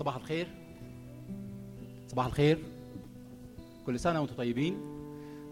صباح 0.00 0.16
الخير. 0.16 0.48
صباح 2.08 2.26
الخير. 2.26 2.58
كل 3.86 4.00
سنة 4.00 4.20
وأنتم 4.20 4.34
طيبين. 4.34 4.80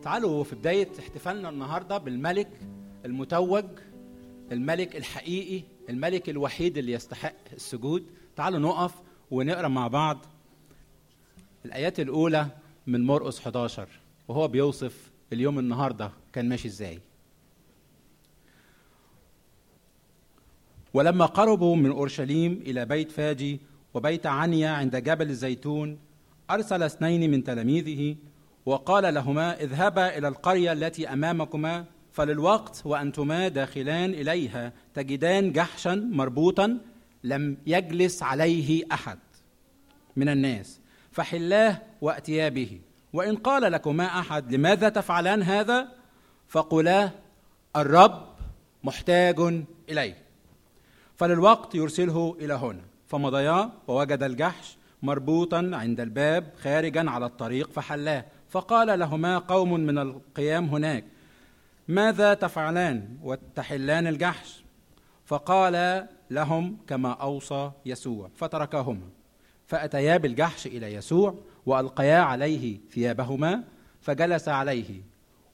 تعالوا 0.03 0.45
في 0.45 0.57
بداية 0.57 0.89
احتفالنا 0.99 1.49
النهاردة 1.49 1.99
بالملك 1.99 2.49
المتوج 3.05 3.65
الملك 4.53 4.97
الحقيقي 4.97 5.63
الملك 5.89 6.29
الوحيد 6.29 6.79
اللي 6.79 6.93
يستحق 6.93 7.35
السجود. 7.53 8.07
تعالوا 8.37 8.59
نقف 8.59 8.95
ونقرأ 9.31 9.69
مع 9.69 9.89
بعض 9.89 10.27
الآيات 11.65 12.01
الأولى 12.01 12.47
من 12.87 13.07
مرقس 13.07 13.41
11 13.41 13.89
وهو 14.29 14.49
بيوصف 14.49 15.11
اليوم 15.33 15.59
النهارده 15.59 16.11
كان 16.33 16.49
ماشي 16.49 16.69
إزاي. 16.69 17.01
ولما 20.95 21.27
قربوا 21.27 21.77
من 21.77 21.91
أورشليم 21.91 22.53
إلى 22.53 22.85
بيت 22.85 23.11
فاجي 23.11 23.68
وبيت 23.95 24.27
عنيا 24.27 24.69
عند 24.71 24.97
جبل 24.97 25.31
الزيتون 25.31 25.99
أرسل 26.51 26.83
اثنين 26.83 27.31
من 27.31 27.45
تلاميذه 27.45 28.17
وقال 28.67 29.15
لهما 29.15 29.61
اذهبا 29.61 30.19
إلى 30.19 30.29
القرية 30.29 30.73
التي 30.73 31.13
أمامكما 31.13 31.85
فللوقت 32.13 32.83
وأنتما 32.85 33.49
داخلان 33.49 34.11
إليها 34.11 34.73
تجدان 34.95 35.53
جحشا 35.53 35.95
مربوطا 35.95 36.79
لم 37.25 37.57
يجلس 37.67 38.23
عليه 38.23 38.85
أحد 38.93 39.19
من 40.17 40.29
الناس 40.29 40.81
فحلاه 41.13 41.83
وأتيا 42.01 42.49
به. 42.49 42.81
وإن 43.13 43.37
قال 43.37 43.73
لكما 43.73 44.05
أحد 44.05 44.55
لماذا 44.55 44.89
تفعلان 44.89 45.43
هذا؟ 45.43 45.89
فقولا 46.49 47.11
الرب 47.77 48.29
محتاج 48.85 49.65
إليه. 49.89 50.17
فللوقت 51.17 51.75
يرسله 51.75 52.37
إلى 52.41 52.55
هنا. 52.55 52.83
فمضيا 53.09 53.71
ووجد 53.89 54.23
الجحش 54.23 54.77
مربوطا 55.03 55.71
عند 55.73 56.01
الباب 56.01 56.53
خارجا 56.61 57.11
على 57.11 57.27
الطريق 57.27 57.73
فحلاه. 57.73 58.25
فقال 58.49 58.99
لهما 58.99 59.39
قوم 59.39 59.73
من 59.73 59.99
القيام 59.99 60.65
هناك 60.65 61.05
ماذا 61.89 62.35
تفعلان 62.35 63.19
وتحلان 63.23 64.07
الجحش؟ 64.07 64.65
فقال 65.27 66.07
لهم 66.31 66.77
كما 66.87 67.13
أوصى 67.13 67.71
يسوع. 67.87 68.31
فتركهما. 68.37 69.09
فأتيا 69.67 70.17
بالجحش 70.17 70.67
إلى 70.67 70.95
يسوع 70.95 71.35
وألقيا 71.67 72.19
عليه 72.19 72.79
ثيابهما 72.91 73.65
فجلس 74.01 74.49
عليه. 74.49 75.03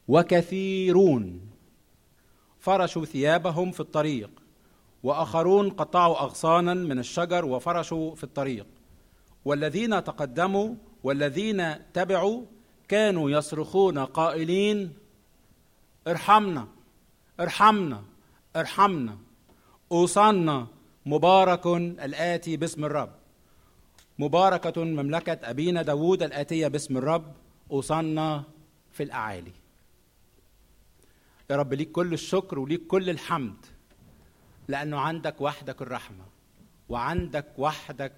وكثيرون. 0.08 1.40
فرشوا 2.58 3.04
ثيابهم 3.04 3.70
في 3.70 3.80
الطريق. 3.80 4.30
وآخرون 5.04 5.70
قطعوا 5.70 6.22
أغصانا 6.22 6.74
من 6.74 6.98
الشجر 6.98 7.44
وفرشوا 7.44 8.14
في 8.14 8.24
الطريق. 8.24 8.66
والذين 9.44 10.04
تقدموا 10.04 10.74
والذين 11.02 11.92
تبعوا 11.92 12.42
كانوا 12.88 13.30
يصرخون 13.30 13.98
قائلين 13.98 14.92
ارحمنا 16.08 16.68
ارحمنا 17.40 18.02
ارحمنا. 18.56 19.18
اوصلنا 19.92 20.66
مبارك 21.06 21.66
الآتي 22.06 22.56
باسم 22.56 22.84
الرب. 22.84 23.12
مباركة 24.18 24.84
مملكة 24.84 25.38
أبينا 25.50 25.82
داوود 25.82 26.22
الآتية 26.22 26.68
باسم 26.68 26.96
الرب. 26.96 27.34
أوصلنا 27.70 28.44
في 28.92 29.02
الأعالي. 29.02 29.52
يا 31.50 31.56
رب 31.56 31.74
ليك 31.74 31.92
كل 31.92 32.12
الشكر 32.12 32.58
وليك 32.58 32.86
كل 32.86 33.10
الحمد. 33.10 33.56
لأنه 34.68 34.98
عندك 34.98 35.40
وحدك 35.40 35.82
الرحمة 35.82 36.24
وعندك 36.88 37.46
وحدك 37.58 38.12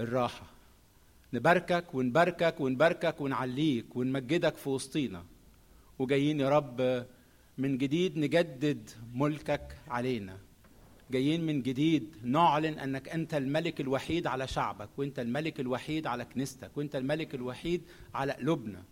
الراحة. 0.00 0.46
نباركك 1.32 1.94
ونباركك 1.94 2.60
ونباركك 2.60 3.20
ونعليك 3.20 3.96
ونمجدك 3.96 4.56
في 4.56 4.68
وسطينا. 4.68 5.24
وجايين 5.98 6.40
يا 6.40 6.48
رب 6.48 7.06
من 7.58 7.78
جديد 7.78 8.18
نجدد 8.18 8.90
ملكك 9.14 9.76
علينا. 9.88 10.38
جايين 11.10 11.46
من 11.46 11.62
جديد 11.62 12.16
نعلن 12.22 12.78
أنك 12.78 13.08
أنت 13.08 13.34
الملك 13.34 13.80
الوحيد 13.80 14.26
على 14.26 14.46
شعبك 14.46 14.88
وأنت 14.96 15.18
الملك 15.18 15.60
الوحيد 15.60 16.06
على 16.06 16.24
كنيستك 16.24 16.70
وأنت 16.76 16.96
الملك 16.96 17.34
الوحيد 17.34 17.82
على 18.14 18.32
قلوبنا. 18.32 18.82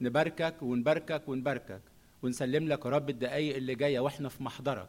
نباركك 0.00 0.62
ونباركك 0.62 1.28
ونباركك. 1.28 1.80
ونسلم 2.22 2.68
لك 2.68 2.84
يا 2.84 2.90
رب 2.90 3.10
الدقايق 3.10 3.56
اللي 3.56 3.74
جاية 3.74 4.00
وإحنا 4.00 4.28
في 4.28 4.42
محضرك. 4.42 4.88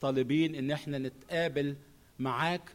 طالبين 0.00 0.54
إن 0.54 0.70
إحنا 0.70 0.98
نتقابل 0.98 1.76
معاك 2.18 2.70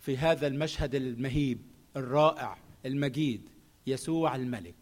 في 0.00 0.16
هذا 0.16 0.46
المشهد 0.46 0.94
المهيب 0.94 1.58
الرائع 1.96 2.58
المجيد 2.86 3.48
يسوع 3.86 4.36
الملك 4.36 4.74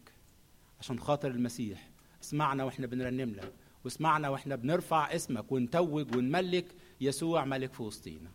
عشان 0.79 0.99
خاطر 0.99 1.31
المسيح. 1.31 1.89
اسمعنا 2.23 2.63
وإحنا 2.63 2.87
بنرنم 2.87 3.29
لك 3.29 3.53
واسمعنا 3.85 4.29
وإحنا 4.29 4.55
بنرفع 4.55 5.15
اسمك 5.15 5.51
ونتوج 5.51 6.15
ونملك 6.15 6.65
يسوع 7.01 7.45
ملك 7.45 7.73
في 7.73 7.83
وسطينا. 7.83 8.31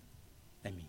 آمين. 0.66 0.88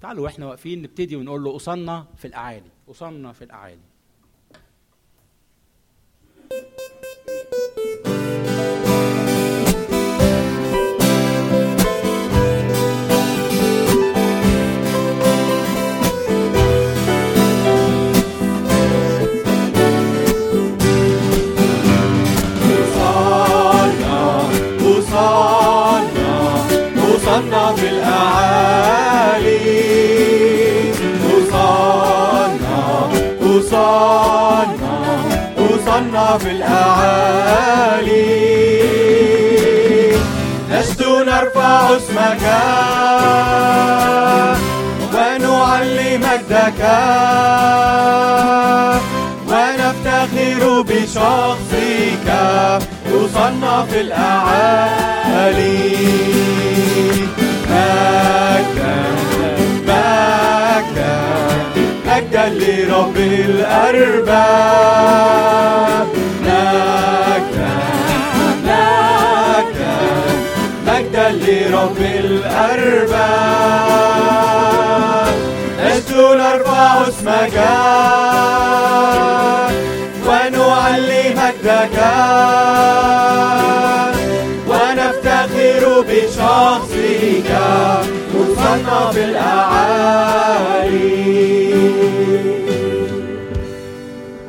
تعالوا 0.00 0.24
وإحنا 0.24 0.46
واقفين 0.46 0.82
نبتدي 0.82 1.16
ونقول 1.16 1.44
له 1.44 1.50
أوصلنا 1.50 2.06
في 2.16 2.24
الأعالي 2.24 2.70
أوصلنا 2.88 3.32
في 3.32 3.44
الأعالي. 3.44 3.91
اسمك 41.96 42.44
ونعلي 45.14 46.10
مجدك 46.18 46.80
ونفتخر 49.48 50.62
بشخصك. 50.88 52.28
وصلنا 53.12 53.74
في 53.90 53.98
الأعالي. 54.00 55.02
مجدا 57.70 58.96
مجدا 59.88 61.14
مجدا 62.06 62.44
لرب 62.48 63.16
الأرباب. 63.16 64.52
مجدا 66.42 67.72
مجدا 68.64 69.92
لرب 71.30 71.96
الأرباب. 71.98 73.52
لست 75.78 76.12
نرفع 76.12 77.08
اسمك. 77.08 77.56
ونعلي 80.26 81.34
مجدك 81.34 81.96
ونفتخر 84.68 85.84
بشخصك. 86.08 86.92
في 89.12 89.24
الأعالي. 89.24 90.62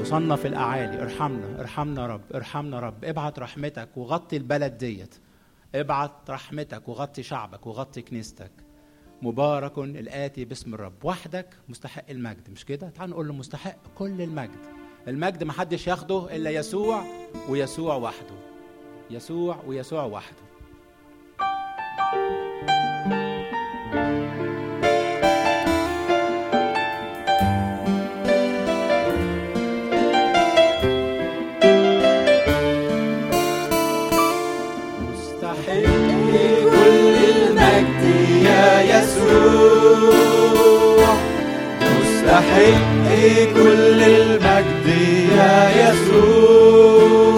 وصلنا 0.02 0.36
في 0.36 0.48
الأعالي. 0.48 1.02
ارحمنا 1.02 1.60
ارحمنا 1.60 2.08
رب 2.08 2.22
ارحمنا 2.36 2.80
رب. 2.80 3.06
ابعت 3.06 3.40
رحمتك 3.40 3.88
وغطي 3.96 4.38
البلد 4.38 4.78
ديت. 4.78 5.16
ابعت 5.76 6.30
رحمتك 6.30 6.90
وغطي 6.90 7.24
شعبك 7.24 7.68
وغطي 7.68 8.02
كنيستك. 8.02 8.52
مبارك 9.22 9.78
الآتي 9.78 10.46
باسم 10.46 10.74
الرب. 10.74 11.06
وحدك 11.06 11.50
مستحق 11.70 12.10
المجد 12.10 12.50
مش 12.50 12.66
كده؟ 12.66 12.90
تعال 12.90 13.10
نقول 13.10 13.28
له 13.28 13.34
مستحق 13.34 13.78
كل 13.96 14.22
المجد. 14.22 14.60
المجد 15.08 15.44
محدش 15.44 15.88
ياخده 15.88 16.36
إلا 16.36 16.50
يسوع 16.50 17.04
ويسوع 17.50 17.96
وحده. 17.96 18.36
يسوع 19.10 19.64
ويسوع 19.68 20.04
وحده. 20.04 20.53
يسوع. 38.84 40.24
مستحق 41.82 43.08
كل 43.56 44.00
المجد 44.04 44.88
يا 45.38 45.58
يسوع. 45.82 47.34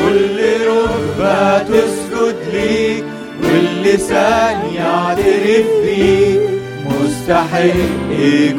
كل 0.00 0.36
ركبة 0.66 1.58
تسجد 1.58 2.36
ليك 2.52 3.04
واللسان 3.42 4.58
يعترف 4.74 5.68
بيك 5.84 6.40
مستحق 6.86 8.10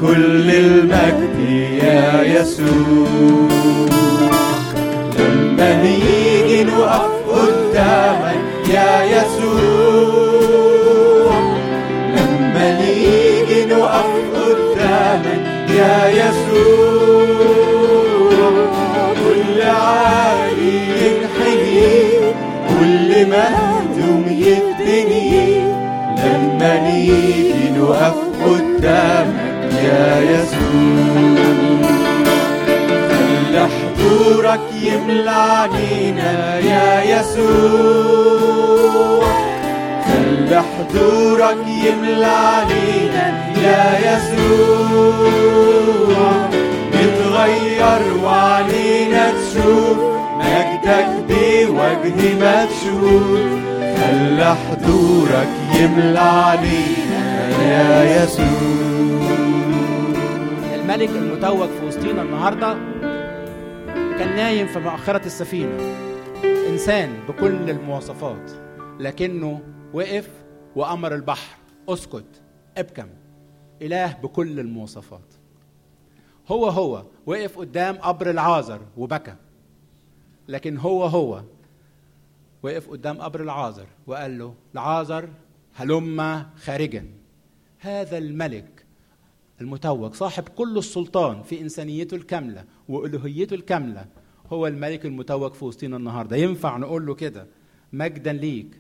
كل 0.02 0.48
المجد 0.52 1.38
يا 1.84 2.04
يسوع. 2.24 3.50
لما 5.20 5.70
نيجي 5.84 6.60
نقف 6.64 7.12
قدامك 7.30 8.44
يا 8.74 8.94
يسوع. 9.04 9.89
يملى 34.84 35.30
علينا 35.30 36.60
يا 36.60 37.20
يسوع. 37.20 38.20
خلي 40.50 40.62
حضورك 40.62 41.58
يملى 41.68 42.26
علينا 42.26 43.26
يا 43.64 43.86
يسوع. 44.18 45.50
نتغير 46.94 48.02
وعلينا 48.24 49.32
تشوف 49.32 49.98
مجدك 50.38 51.10
بوجه 51.30 52.20
مكشوف 52.42 53.40
خلي 54.00 54.56
حضورك 54.56 55.50
يملى 55.80 56.20
علينا 56.20 57.24
يا 57.62 58.24
يسوع. 58.24 59.30
الملك 60.76 61.10
المتوج 61.10 61.70
في 61.80 61.86
وسطينا 61.88 62.22
النهارده 62.22 62.78
كان 64.20 64.36
نايم 64.36 64.68
في 64.68 64.80
مؤخرة 64.80 65.26
السفينة. 65.26 65.78
إنسان 66.70 67.10
بكل 67.28 67.70
المواصفات 67.70 68.52
لكنه 69.00 69.60
وقف 69.94 70.28
وأمر 70.80 71.16
البحر. 71.16 71.58
اسكت 71.90 72.42
ابكم. 72.78 73.08
إله 73.82 74.14
بكل 74.14 74.60
المواصفات. 74.60 75.34
هو 76.48 76.70
هو 76.70 77.06
وقف 77.26 77.60
قدام 77.60 77.96
قبر 77.96 78.30
العازر 78.30 78.82
وبكى. 78.98 79.36
لكن 80.48 80.78
هو 80.78 81.06
هو 81.06 81.44
وقف 82.64 82.90
قدام 82.90 83.22
قبر 83.22 83.42
العازر 83.42 83.88
وقال 84.08 84.38
له 84.38 84.54
العازر 84.74 85.30
هلم 85.76 86.46
خارجا. 86.56 87.06
هذا 87.80 88.18
الملك 88.18 88.86
المتوج 89.62 90.14
صاحب 90.14 90.44
كل 90.50 90.78
السلطان 90.78 91.44
في 91.44 91.62
إنسانيته 91.62 92.16
الكاملة 92.16 92.66
والوهيته 92.90 93.54
الكاملة 93.54 94.06
هو 94.54 94.68
الملك 94.68 95.06
المتوج 95.06 95.54
في 95.54 95.66
وسطينا 95.66 95.98
النهارده. 95.98 96.36
ينفع 96.36 96.78
نقول 96.78 97.06
له 97.06 97.16
كده؟ 97.16 97.48
مجدا 97.94 98.34
ليك. 98.34 98.79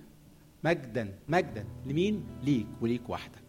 مجدا 0.63 1.13
مجدا 1.27 1.65
لمين؟ 1.85 2.23
ليك 2.44 2.67
وليك 2.81 3.09
وحدك. 3.09 3.39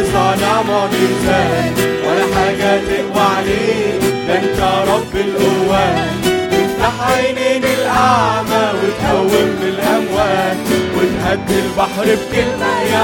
وصانع 0.00 0.62
معجزات 0.62 1.78
ولا 2.06 2.24
حاجة 2.34 2.70
تقوى 2.88 3.22
عليك 3.36 4.02
ده 4.28 4.34
انت 4.38 4.60
رب 4.88 5.14
القوات 5.14 6.10
تفتح 6.50 6.94
عينين 7.10 7.64
الأعمى 7.64 8.64
وتقوم 8.78 9.54
الأموات 9.62 10.56
وتهدي 10.96 11.58
البحر 11.60 12.04
بكلمة 12.04 12.72
يا 12.92 12.98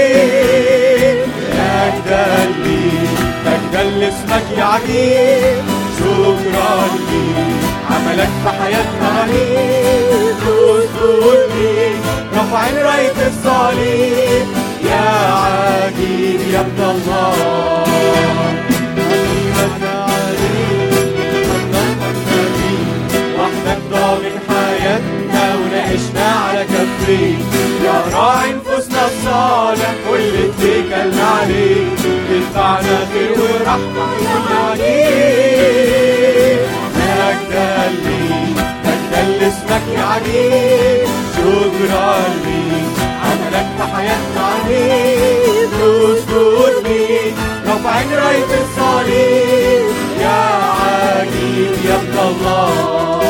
عجيب 0.00 1.18
مجدا 1.54 2.26
ليك 2.64 3.16
مجدا 3.46 3.82
لاسمك 3.82 4.46
يا 4.58 4.64
عجيب 4.64 5.64
شكرا 5.98 6.72
ليك 7.10 7.60
عملك 7.90 8.30
في 8.44 8.50
حياتنا 8.62 9.08
رهيب 9.20 10.36
نذكر 10.46 11.38
ليك 11.54 11.96
رافعين 12.36 12.76
راية 12.76 13.18
الصليب 13.28 14.46
يا 14.90 15.10
عجيب 15.34 16.40
يا 16.52 16.60
ابن 16.60 16.82
الله. 16.90 17.60
ضامن 23.90 24.38
حياتنا 24.48 25.54
وناقشنا 25.56 26.28
على 26.48 26.64
كفيك 26.64 27.38
يا 27.84 28.02
راعي 28.14 28.52
نفوسنا 28.52 29.06
الصالح 29.06 29.94
كل 30.10 30.34
اتكلنا 30.44 31.24
عليك 31.42 31.98
تدفعنا 32.30 32.98
خير 33.12 33.32
ورحمة 33.32 34.06
عليك 34.70 36.60
مجدا 36.96 37.88
ليك 37.88 38.56
مجدا 38.84 39.22
لاسمك 39.40 39.82
يا 39.96 40.02
عجيب 40.02 41.08
شكرا 41.36 42.18
ليك 42.44 43.09
في 43.76 43.82
حياتنا 43.94 44.42
عليك. 44.52 45.70
نذكر 45.80 46.74
ليك 46.84 47.34
رافعين 47.66 48.10
راية 48.12 48.52
الصليب. 48.64 49.86
يا 50.20 50.42
عجيب 50.80 51.74
يا 51.84 51.94
ابن 51.94 52.16
الله. 52.28 53.20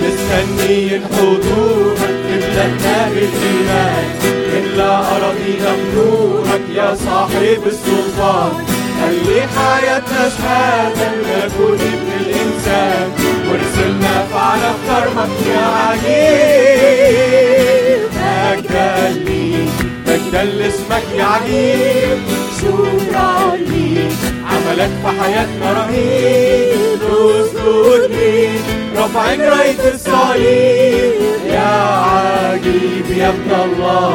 مستنيين 0.00 1.02
حضورك 1.04 2.14
تملأنا 2.28 2.98
بالإيمان 3.08 4.06
إلا 4.58 4.90
أراضينا 4.98 5.70
بنورك 5.76 6.64
يا 6.74 6.88
صاحب 7.04 7.62
السلطان. 7.66 8.52
خلي 9.00 9.40
حياتنا 9.56 10.22
شهادة 10.28 11.08
نكون 11.28 11.78
ابن 11.92 12.10
الإنسان. 12.20 13.06
وارسلنا 13.48 14.14
فعلا 14.32 14.70
في 14.72 14.78
كرمك 14.86 15.34
يا 15.54 15.66
عجيب 15.86 17.75
مجدا 20.06 20.44
لاسمك 20.44 21.04
يا 21.18 21.24
عجيب 21.24 22.18
شكرا 22.58 23.56
ليك 23.56 24.12
عملك 24.44 24.92
في 25.02 25.08
حياتنا 25.20 25.72
رهيب. 25.72 26.76
نذكر 27.02 28.06
ليك 28.08 28.62
رافعين 28.96 29.40
راية 29.40 29.94
الصليب 29.94 31.14
يا 31.46 31.68
عجيب 32.10 33.06
يا 33.10 33.28
ابن 33.28 33.50
الله. 33.64 34.14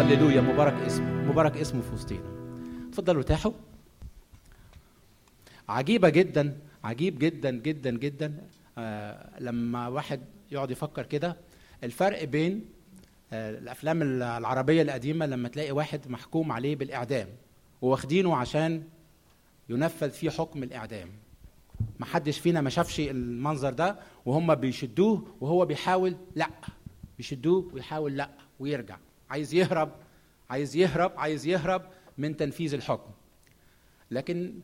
هللويا 0.00 0.40
مبارك 0.40 0.74
اسمه 0.86 1.06
مبارك 1.06 1.56
اسمه 1.56 1.80
في 1.80 1.94
وسطينا. 1.94 2.30
اتفضلوا 2.88 3.18
ارتاحوا. 3.22 3.52
عجيبة 5.68 6.08
جدا 6.08 6.56
عجيب 6.84 7.18
جدا 7.18 7.50
جدا 7.50 7.90
جدا. 7.90 8.34
آه 8.78 9.28
لما 9.40 9.88
واحد 9.88 10.20
يقعد 10.50 10.70
يفكر 10.70 11.02
كده 11.02 11.36
الفرق 11.84 12.24
بين 12.24 12.64
آه 13.32 13.50
الأفلام 13.50 14.02
العربية 14.22 14.82
القديمة 14.82 15.26
لما 15.26 15.48
تلاقي 15.48 15.72
واحد 15.72 16.08
محكوم 16.08 16.52
عليه 16.52 16.76
بالإعدام 16.76 17.28
واخدينه 17.82 18.36
عشان 18.36 18.82
ينفذ 19.68 20.10
فيه 20.10 20.30
حكم 20.30 20.62
الإعدام. 20.62 21.08
محدش 22.00 22.38
فينا 22.38 22.60
ما 22.60 22.70
شافش 22.70 23.00
المنظر 23.00 23.72
ده 23.72 23.96
وهم 24.26 24.54
بيشدوه 24.54 25.26
وهو 25.40 25.66
بيحاول 25.66 26.16
لأ 26.34 26.50
بيشدوه 27.18 27.70
ويحاول 27.74 28.16
لأ 28.16 28.30
ويرجع. 28.60 28.96
عايز 29.30 29.54
يهرب 29.54 29.92
عايز 30.50 30.76
يهرب 30.76 31.12
عايز 31.16 31.46
يهرب 31.46 31.82
من 32.18 32.36
تنفيذ 32.36 32.74
الحكم. 32.74 33.10
لكن 34.10 34.54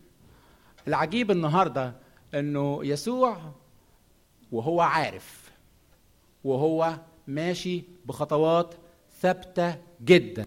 العجيب 0.89 1.31
النهارده 1.31 1.95
إنه 2.35 2.81
يسوع 2.85 3.53
وهو 4.53 4.81
عارف 4.81 5.48
وهو 6.49 7.01
ماشي 7.27 7.83
بخطوات 8.07 8.75
ثابتة 9.21 9.79
جدا. 10.05 10.47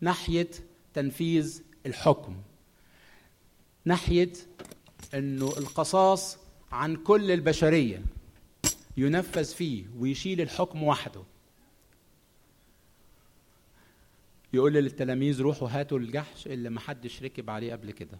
ناحية 0.00 0.50
تنفيذ 0.94 1.62
الحكم. 1.86 2.36
ناحية 3.84 4.32
إنه 5.14 5.48
القصاص 5.48 6.38
عن 6.72 6.96
كل 6.96 7.30
البشرية 7.30 8.02
ينفذ 8.96 9.44
فيه 9.44 9.84
ويشيل 9.98 10.40
الحكم 10.40 10.82
وحده. 10.82 11.22
يقول 14.52 14.72
للتلاميذ 14.72 15.40
روحوا 15.40 15.68
هاتوا 15.70 15.98
الجحش 15.98 16.46
اللي 16.46 16.70
محدش 16.70 17.22
ركب 17.22 17.50
عليه 17.50 17.72
قبل 17.72 17.90
كده. 17.90 18.18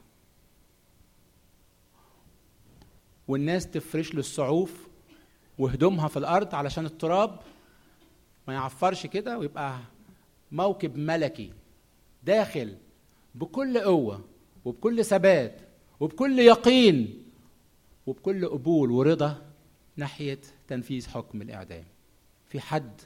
والناس 3.28 3.70
تفرش 3.70 4.14
له 4.14 4.20
الصعوف 4.20 4.88
وهدومها 5.58 6.08
في 6.08 6.16
الأرض 6.16 6.54
علشان 6.54 6.87
التراب 6.87 7.40
ما 8.49 8.54
يعفرش 8.54 9.06
كده 9.06 9.38
ويبقى 9.38 9.78
موكب 10.52 10.96
ملكي 10.96 11.52
داخل 12.25 12.76
بكل 13.34 13.78
قوة 13.78 14.25
وبكل 14.64 15.04
ثبات 15.04 15.61
وبكل 16.00 16.38
يقين 16.38 17.23
وبكل 18.06 18.49
قبول 18.49 18.90
ورضا 18.90 19.42
ناحية 19.96 20.38
تنفيذ 20.68 21.08
حكم 21.08 21.42
الإعدام. 21.42 21.84
في 22.49 22.61
حد 22.61 23.00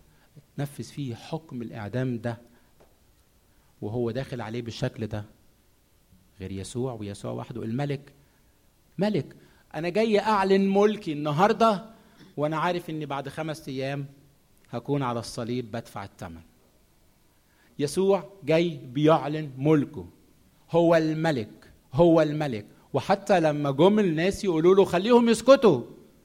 نفذ 0.59 0.85
فيه 0.85 1.14
حكم 1.14 1.62
الإعدام 1.62 2.19
ده 2.19 2.38
وهو 3.81 4.11
داخل 4.11 4.40
عليه 4.40 4.62
بالشكل 4.62 5.07
ده 5.07 5.25
غير 6.40 6.52
يسوع 6.52 6.93
ويسوع 6.93 7.33
وحده. 7.33 7.62
الملك 7.62 8.12
ملك 8.99 9.37
أنا 9.75 9.88
جاي 9.88 10.21
أعلن 10.21 10.69
ملكي 10.75 11.12
النهارده 11.12 11.85
وأنا 12.38 12.57
عارف 12.59 12.90
إني 12.90 13.07
بعد 13.07 13.28
خمس 13.28 13.68
أيام 13.68 14.07
هكون 14.71 15.02
على 15.02 15.21
الصليب 15.21 15.71
بدفع 15.71 16.04
الثمن 16.04 16.40
يسوع 17.78 18.28
جاي 18.45 18.68
بيعلن 18.76 19.50
ملكه. 19.59 20.07
هو 20.71 20.97
الملك 20.97 21.71
هو 21.92 22.23
الملك. 22.23 22.66
وحتى 22.92 23.40
لما 23.40 23.71
جم 23.71 23.99
الناس 23.99 24.45
يقولوا 24.45 24.75
له 24.75 24.85
خليهم 24.85 25.28
يسكتوا. 25.28 25.83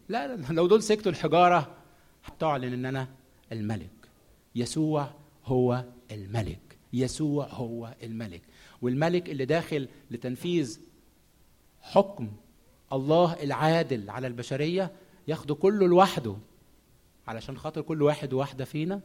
لا 0.09 0.35
لو 0.35 0.67
دول 0.67 0.83
سكتوا 0.83 1.11
الحجارة 1.11 1.75
هتعلن 2.25 2.73
إن 2.73 2.85
أنا 2.85 3.07
الملك. 3.51 4.09
يسوع 4.55 5.07
هو 5.45 5.83
الملك. 6.11 6.77
يسوع 6.93 7.47
هو 7.47 7.93
الملك. 8.03 8.41
والملك 8.81 9.29
اللي 9.29 9.45
داخل 9.45 9.87
لتنفيذ 10.11 10.79
حكم 11.81 12.31
الله 12.93 13.43
العادل 13.43 14.09
على 14.09 14.27
البشرية 14.27 14.91
ياخده 15.27 15.55
كله 15.55 15.87
لوحده 15.87 16.35
علشان 17.27 17.57
خاطر 17.57 17.81
كل 17.81 18.01
واحد 18.01 18.33
وواحدة 18.33 18.65
فينا؟ 18.65 19.01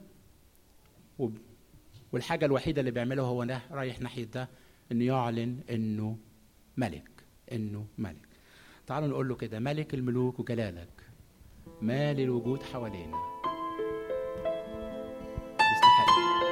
والحاجة 2.12 2.44
الوحيدة 2.46 2.80
اللي 2.80 2.90
بيعملها 2.90 3.24
هو 3.24 3.44
ده 3.44 3.60
رايح 3.70 4.00
ناحية 4.00 4.24
ده 4.24 4.48
إنه 4.92 5.04
يعلن 5.04 5.60
إنه 5.70 6.16
ملك 6.76 7.10
إنه 7.52 7.86
ملك. 7.98 8.28
تعالوا 8.86 9.08
نقول 9.08 9.28
له 9.28 9.34
كده 9.34 9.58
ملك 9.58 9.94
الملوك 9.94 10.40
وجلالك 10.40 10.88
مال 11.82 12.20
الوجود 12.20 12.62
حوالينا. 12.62 13.16
يستحق. 15.60 16.47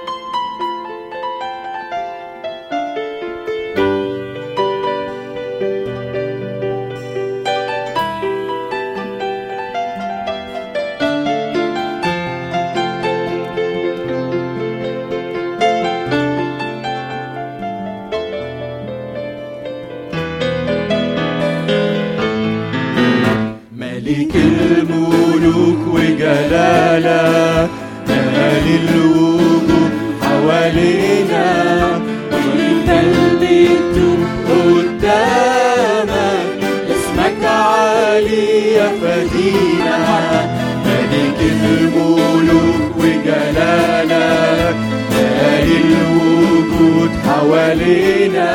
حوالينا 47.56 48.52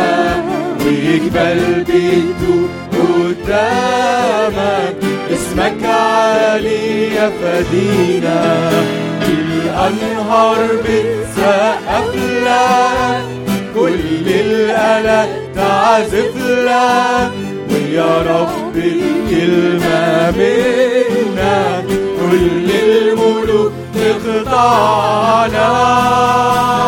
ويقبل 0.85 1.83
بيته 1.83 2.67
قدامك. 2.93 4.95
اسمك 5.33 5.85
عالي 5.85 7.15
يا 7.15 7.31
فدينا. 7.41 8.69
الأنهار 9.27 10.57
بتسقف 10.83 12.15
لك 12.45 13.23
كل 13.75 14.27
الآلة 14.27 15.29
تعزف 15.55 16.35
لك 16.47 17.31
ويا 17.71 18.17
رب 18.21 18.75
الكلمة 18.75 20.31
منك 20.31 21.85
كل 22.19 22.71
الملوك 22.71 23.73
تخضع 23.95 25.45
لك 25.45 26.80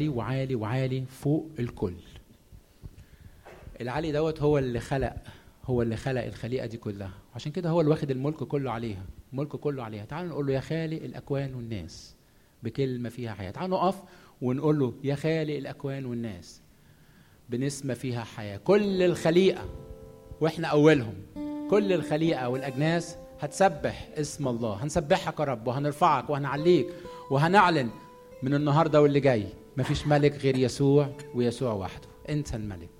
عالي 0.00 0.08
وعالي 0.08 0.54
وعالي 0.54 1.04
فوق 1.04 1.48
الكل. 1.58 1.94
العالي 3.80 4.12
دوت 4.12 4.42
هو 4.42 4.58
اللي 4.58 4.80
خلق 4.80 5.12
هو 5.64 5.82
اللي 5.82 5.96
خلق 5.96 6.24
الخليقة 6.24 6.66
دي 6.66 6.76
كلها. 6.76 7.10
عشان 7.34 7.52
كده 7.52 7.70
هو 7.70 7.80
اللي 7.80 7.90
واخد 7.90 8.10
الملك 8.10 8.36
كله 8.36 8.70
عليها 8.70 9.04
الملك 9.32 9.48
كله 9.48 9.82
عليها. 9.82 10.04
تعالوا 10.04 10.30
نقول 10.30 10.46
له 10.46 10.52
يا 10.52 10.60
خالق 10.60 11.02
الأكوان 11.02 11.54
والناس 11.54 12.14
بكلمة 12.62 13.08
فيها 13.08 13.32
حياة. 13.34 13.50
تعالوا 13.50 13.78
نقف 13.78 14.02
ونقول 14.42 14.78
له 14.78 14.94
يا 15.04 15.14
خالق 15.14 15.56
الأكوان 15.56 16.04
والناس 16.06 16.60
بنسمة 17.50 17.94
فيها 17.94 18.24
حياة. 18.24 18.56
كل 18.56 19.02
الخليقة 19.02 19.64
وإحنا 20.40 20.68
أولهم. 20.68 21.14
كل 21.70 21.92
الخليقة 21.92 22.48
والأجناس 22.48 23.16
هتسبح 23.40 24.08
اسم 24.14 24.48
الله. 24.48 24.84
هنسبحك 24.84 25.40
يا 25.40 25.44
رب 25.44 25.66
وهنرفعك 25.66 26.30
وهنعليك 26.30 26.86
وهنعلن 27.30 27.90
من 28.42 28.54
النهارده 28.54 29.02
واللي 29.02 29.20
جاي. 29.20 29.46
مفيش 29.76 30.06
ملك 30.06 30.32
غير 30.42 30.56
يسوع 30.58 31.08
ويسوع 31.34 31.72
وحده. 31.72 32.08
انت 32.28 32.54
الملك. 32.54 32.90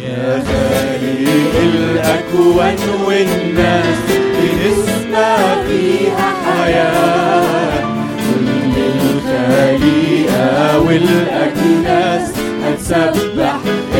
يا 0.00 0.42
خالق 0.48 1.54
الأكوان 1.62 2.76
والناس 3.06 3.98
بنسمع 4.40 5.36
فيها 5.68 6.28
حياة 6.46 7.80
كل 8.16 8.74
الخليقة 8.94 10.80
والأجناس 10.80 12.30
هتسبح 12.64 13.56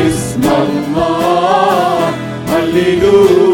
اسم 0.06 0.40
الله 0.44 2.10
هللويا 2.48 3.45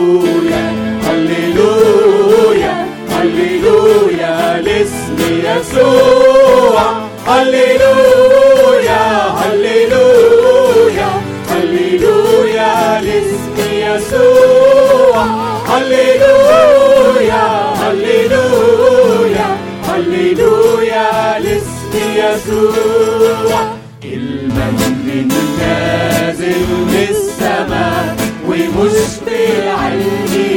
المن 24.05 25.29
نازل 25.59 26.67
من 26.71 27.07
السماء 27.11 28.17
ومشبع 28.47 29.39
العلياء 29.63 30.52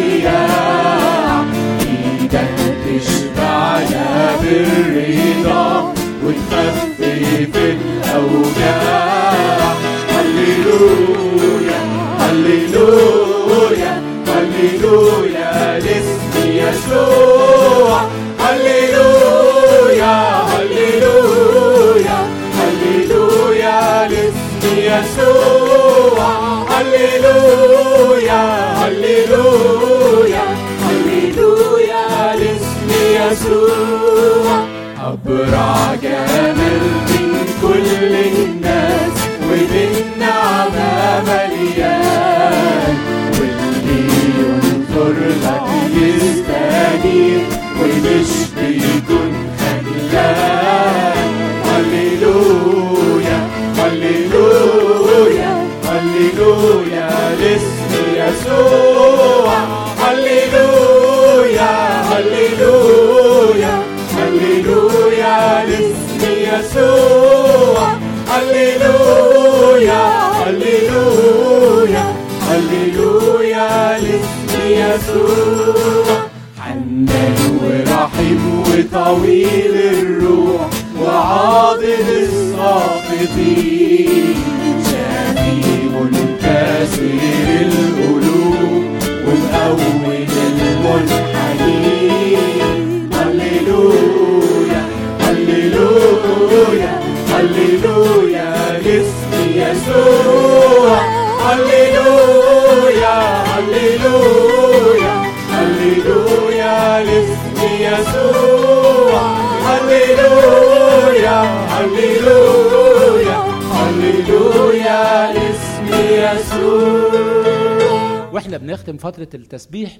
التسبيح 119.34 119.98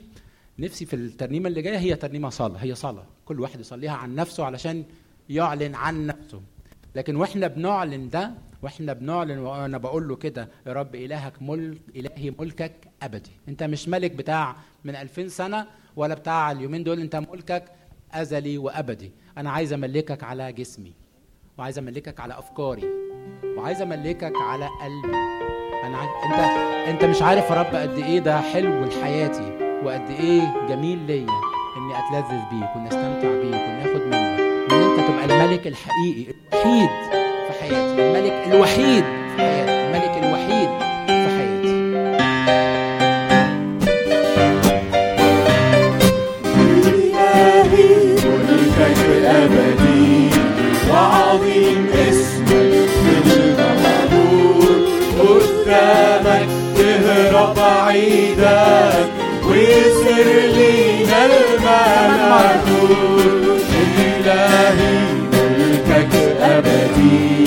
نفسي 0.60 0.86
في 0.86 0.96
الترنيمة 0.96 1.48
اللي 1.50 1.62
جاية 1.62 1.78
هي 1.78 1.96
ترنيمة 1.96 2.30
صلاة 2.30 2.58
هي 2.58 2.76
صلاة. 2.76 3.06
كل 3.26 3.40
واحد 3.40 3.60
يصليها 3.60 3.92
عن 3.92 4.16
نفسه 4.16 4.46
علشان 4.46 4.84
يعلن 5.30 5.76
عن 5.76 6.06
نفسه. 6.06 6.42
لكن 6.96 7.16
وإحنا 7.16 7.48
بنعلن 7.48 8.10
ده 8.10 8.32
وإحنا 8.62 8.94
بنعلن 8.94 9.38
وأنا 9.40 9.78
بقول 9.78 10.08
له 10.08 10.16
كده 10.16 10.50
يا 10.68 10.74
رب 10.74 10.96
إلهك 10.96 11.42
ملك 11.42 11.78
إلهي 11.96 12.34
ملكك 12.40 12.74
أبدي. 13.02 13.32
أنت 13.50 13.64
مش 13.64 13.90
ملك 13.90 14.12
بتاع 14.12 14.56
من 14.84 14.96
2000 14.96 15.28
سنة 15.28 15.68
ولا 15.96 16.14
بتاع 16.16 16.52
اليومين 16.52 16.84
دول 16.84 17.00
أنت 17.00 17.16
ملكك 17.16 17.64
أزلي 18.12 18.58
وأبدي. 18.58 19.12
أنا 19.38 19.50
عايز 19.52 19.74
أملكك 19.74 20.24
على 20.24 20.54
جسمي 20.54 20.94
وعايز 21.58 21.78
أملكك 21.78 22.20
على 22.20 22.40
أفكاري 22.40 22.90
وعايز 23.58 23.82
أملكك 23.82 24.34
على 24.36 24.66
قلبي. 24.66 25.18
أنا. 25.88 25.98
انت 26.26 26.40
أنت 26.90 27.06
مش 27.06 27.22
عارف 27.22 27.50
يا 27.50 27.56
رب 27.56 27.76
قد 27.76 27.98
إيه 27.98 28.20
ده 28.20 28.42
حلو 28.42 28.86
لحياتي 28.86 29.52
وقد 29.84 30.10
إيه 30.20 30.42
جميل 30.70 30.98
ليا 31.08 31.28
إني 31.78 31.94
أتلذذ 32.00 32.40
بيك 32.52 32.70
واني 32.76 32.88
استمتع 32.88 33.30
بيك 33.30 33.54
واني 33.54 33.82
اخد 33.86 34.02
منك 34.06 34.40
إن 34.72 34.84
أنت 34.84 35.00
تبقى 35.10 35.26
الملك 35.26 35.68
الحقيقي 35.68 36.34
الوحيد 36.54 36.90
في 37.48 37.62
حياتي 37.62 38.02
الملك 38.18 38.48
الوحيد 38.54 39.04
في 39.04 39.38
حياتي 39.42 39.72
الملك 39.86 40.24
الوحيد 40.24 40.70
إلهي 64.00 64.98
ملكك 65.34 66.14
أبدي. 66.42 67.46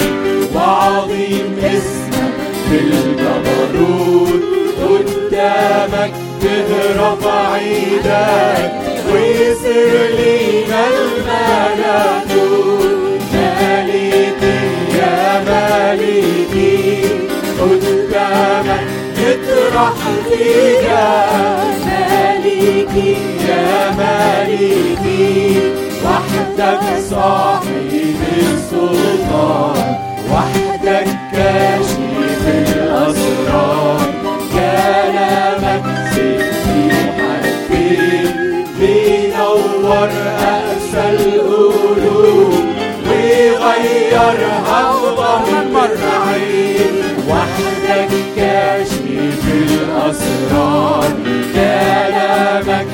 وعظيم 0.54 1.48
اسمك 1.62 2.36
في 2.70 2.78
الجبروت. 2.78 4.42
قدامك 4.82 6.12
تهرب 6.42 7.22
عيدك 7.52 8.72
ويصير 9.12 9.92
لينا 10.18 10.82
الملكوت 10.88 12.38
يا 14.98 15.42
مالكي. 15.46 17.02
قدامك 17.60 18.86
نطرح 19.18 19.98
فيها 20.28 21.06
مالكي 21.86 23.16
يا 23.48 23.90
مالكي. 23.98 24.97
وحدك 26.04 26.84
صاحب 27.10 27.90
السلطان 28.38 29.96
وحدك 30.32 31.08
كاشف 31.32 31.98
الأسرار. 32.46 34.00
كلامك 34.52 35.84
سيفي 36.14 36.90
حدين 37.18 38.34
بينور 38.80 40.10
أقسى 40.40 41.04
القلوب 41.10 42.64
ويغيرها 43.08 44.82
بضم 45.16 45.74
العين 45.76 46.94
وحدك 47.28 48.12
كاشف 48.36 49.04
الأسرار. 49.52 51.10
كلامك 51.54 52.87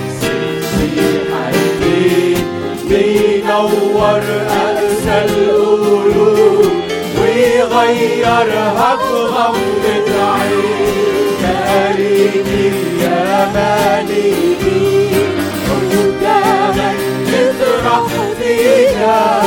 أقسى 4.11 5.25
القلوب 5.25 6.73
ويغيرها 7.21 8.95
بغمضة 8.95 10.23
عين 10.33 10.95
مالكي 11.43 12.73
يا 13.03 13.49
مالكي 13.55 15.09
قدامك 15.69 16.97
نطرح 17.29 18.07
فيها 18.41 19.43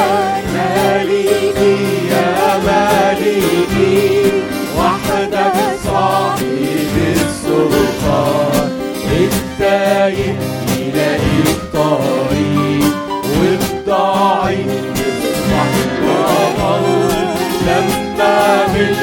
مالكي 0.54 1.78
يا 2.12 2.58
مالكي 2.66 4.32
وحدك 4.78 5.54
صاحب 5.86 6.96
السلطان 7.16 8.70
التايب 9.12 10.36
يلاقي 10.78 11.38
الطريق 11.48 12.57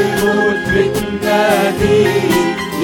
الموت 0.04 0.68
بتنادي 0.68 2.06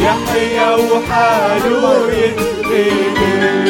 يحيى 0.05 0.75
وحاله 0.75 2.13
يتغلب 2.13 3.67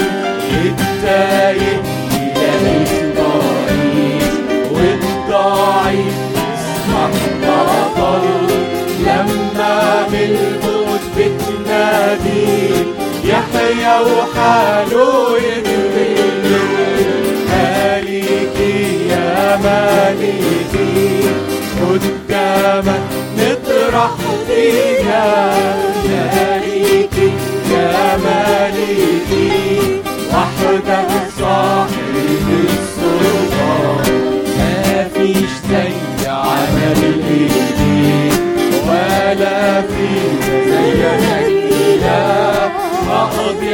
التايه 0.65 1.83
إلى 2.17 2.57
الضعيف 3.01 4.35
والضعيف 4.73 6.15
يسمع 6.37 7.11
لما 9.07 10.07
بالموت 10.13 11.01
يحيى 13.25 13.95
وحاله 14.01 15.37
يتغلب 15.39 16.61
مالكي 17.51 19.09
يا 19.09 19.57
مالكي 19.57 20.90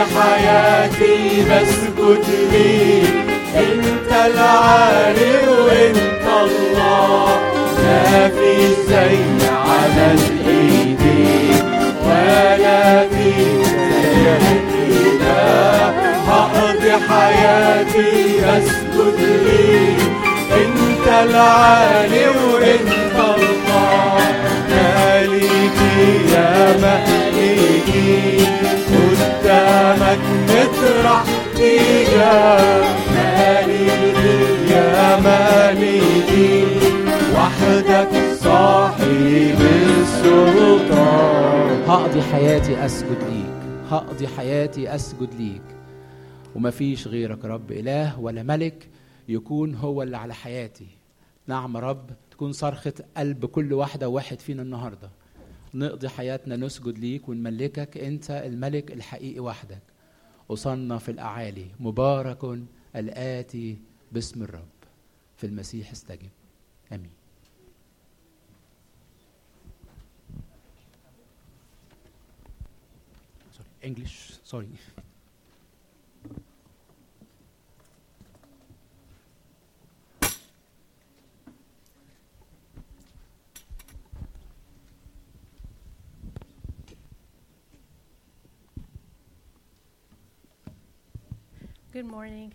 حياتي 0.04 1.44
بسجد 1.50 2.24
انت 3.56 4.12
العالي 4.26 5.48
وانت 5.48 6.26
الله 6.42 7.45
مفيش 7.96 8.76
زي 8.88 9.16
عمل 9.48 10.18
ايديك 10.48 11.64
ولا 12.06 13.08
في 13.08 13.32
اله 15.02 15.94
هقضي 16.28 16.92
حياتي 17.08 18.40
أسجد 18.44 19.18
ليك 19.44 20.00
إنت 20.52 21.06
العالي 21.30 22.28
وإنت 22.28 23.16
الله. 23.16 24.18
مالكي 24.70 26.32
يا 26.34 26.76
مالكي 26.82 28.46
قدامك 28.88 30.18
نطرح 30.48 31.22
فيها. 31.56 32.56
مالكي 33.14 34.72
يا 34.72 35.20
مالكي 35.24 36.64
وحدك 37.66 38.34
صاحب 38.34 39.58
السلطان. 40.00 41.82
هقضي 41.82 42.22
حياتي 42.22 42.86
أسجد 42.86 43.22
ليك 43.22 43.56
هقضي 43.90 44.28
حياتي 44.28 44.94
أسجد 44.94 45.34
ليك. 45.34 45.62
ومفيش 46.54 47.08
غيرك 47.08 47.44
رب 47.44 47.72
إله 47.72 48.20
ولا 48.20 48.42
ملك 48.42 48.88
يكون 49.28 49.74
هو 49.74 50.02
اللي 50.02 50.16
على 50.16 50.34
حياتي. 50.34 50.86
نعم 51.46 51.76
رب 51.76 52.10
تكون 52.30 52.52
صرخة 52.52 52.92
قلب 53.16 53.46
كل 53.46 53.72
واحدة 53.72 54.08
وواحد 54.08 54.40
فينا 54.40 54.62
النهاردة. 54.62 55.10
نقضي 55.74 56.08
حياتنا 56.08 56.56
نسجد 56.56 56.98
ليك 56.98 57.28
ونملكك 57.28 57.98
أنت 57.98 58.30
الملك 58.30 58.92
الحقيقي 58.92 59.40
وحدك. 59.40 59.82
وصلنا 60.48 60.98
في 60.98 61.10
الأعالي 61.10 61.66
مبارك 61.80 62.58
الآتي 62.96 63.78
باسم 64.12 64.42
الرب. 64.42 64.76
في 65.36 65.46
المسيح 65.46 65.90
استجب. 65.90 66.30
آمين. 66.92 67.15
English 73.86 74.32
sorry 74.42 74.68
Good 91.96 92.04
morning. 92.04 92.52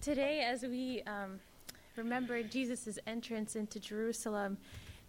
Today, 0.00 0.40
as 0.40 0.64
we 0.64 1.00
um, 1.02 1.38
remember 1.94 2.42
Jesus' 2.42 2.98
entrance 3.06 3.54
into 3.54 3.78
Jerusalem, 3.78 4.58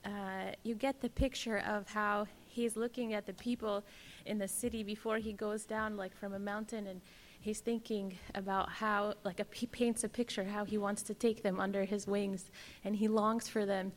uh, 0.05 0.51
you 0.61 0.75
get 0.75 1.01
the 1.01 1.09
picture 1.09 1.63
of 1.67 1.89
how 1.89 2.27
he's 2.47 2.75
looking 2.75 3.15
at 3.15 3.25
the 3.25 3.33
people 3.33 3.83
in 4.25 4.37
the 4.37 4.47
city 4.47 4.83
before 4.83 5.17
he 5.17 5.33
goes 5.33 5.65
down, 5.65 5.97
like 5.97 6.15
from 6.15 6.33
a 6.33 6.39
mountain, 6.39 6.87
and 6.87 7.01
he's 7.39 7.59
thinking 7.59 8.17
about 8.35 8.69
how, 8.69 9.13
like, 9.23 9.39
a, 9.39 9.45
he 9.53 9.65
paints 9.65 10.03
a 10.03 10.09
picture 10.09 10.43
how 10.43 10.65
he 10.65 10.77
wants 10.77 11.01
to 11.03 11.13
take 11.13 11.43
them 11.43 11.59
under 11.59 11.83
his 11.83 12.07
wings, 12.07 12.51
and 12.83 12.95
he 12.95 13.07
longs 13.07 13.47
for 13.47 13.65
them. 13.65 13.91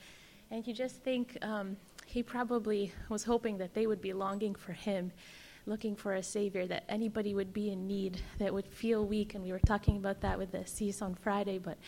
And 0.50 0.66
you 0.66 0.74
just 0.74 1.02
think 1.02 1.38
um, 1.42 1.76
he 2.06 2.22
probably 2.22 2.92
was 3.08 3.24
hoping 3.24 3.58
that 3.58 3.74
they 3.74 3.86
would 3.86 4.00
be 4.00 4.12
longing 4.12 4.54
for 4.54 4.72
him 4.72 5.12
looking 5.66 5.96
for 5.96 6.14
a 6.14 6.22
savior, 6.22 6.66
that 6.66 6.84
anybody 6.88 7.34
would 7.34 7.52
be 7.52 7.70
in 7.70 7.86
need, 7.86 8.20
that 8.38 8.52
would 8.52 8.66
feel 8.66 9.06
weak. 9.06 9.34
And 9.34 9.42
we 9.42 9.52
were 9.52 9.60
talking 9.60 9.96
about 9.96 10.20
that 10.20 10.38
with 10.38 10.52
the 10.52 10.66
cease 10.66 11.00
on 11.00 11.14
Friday, 11.14 11.58
but 11.58 11.78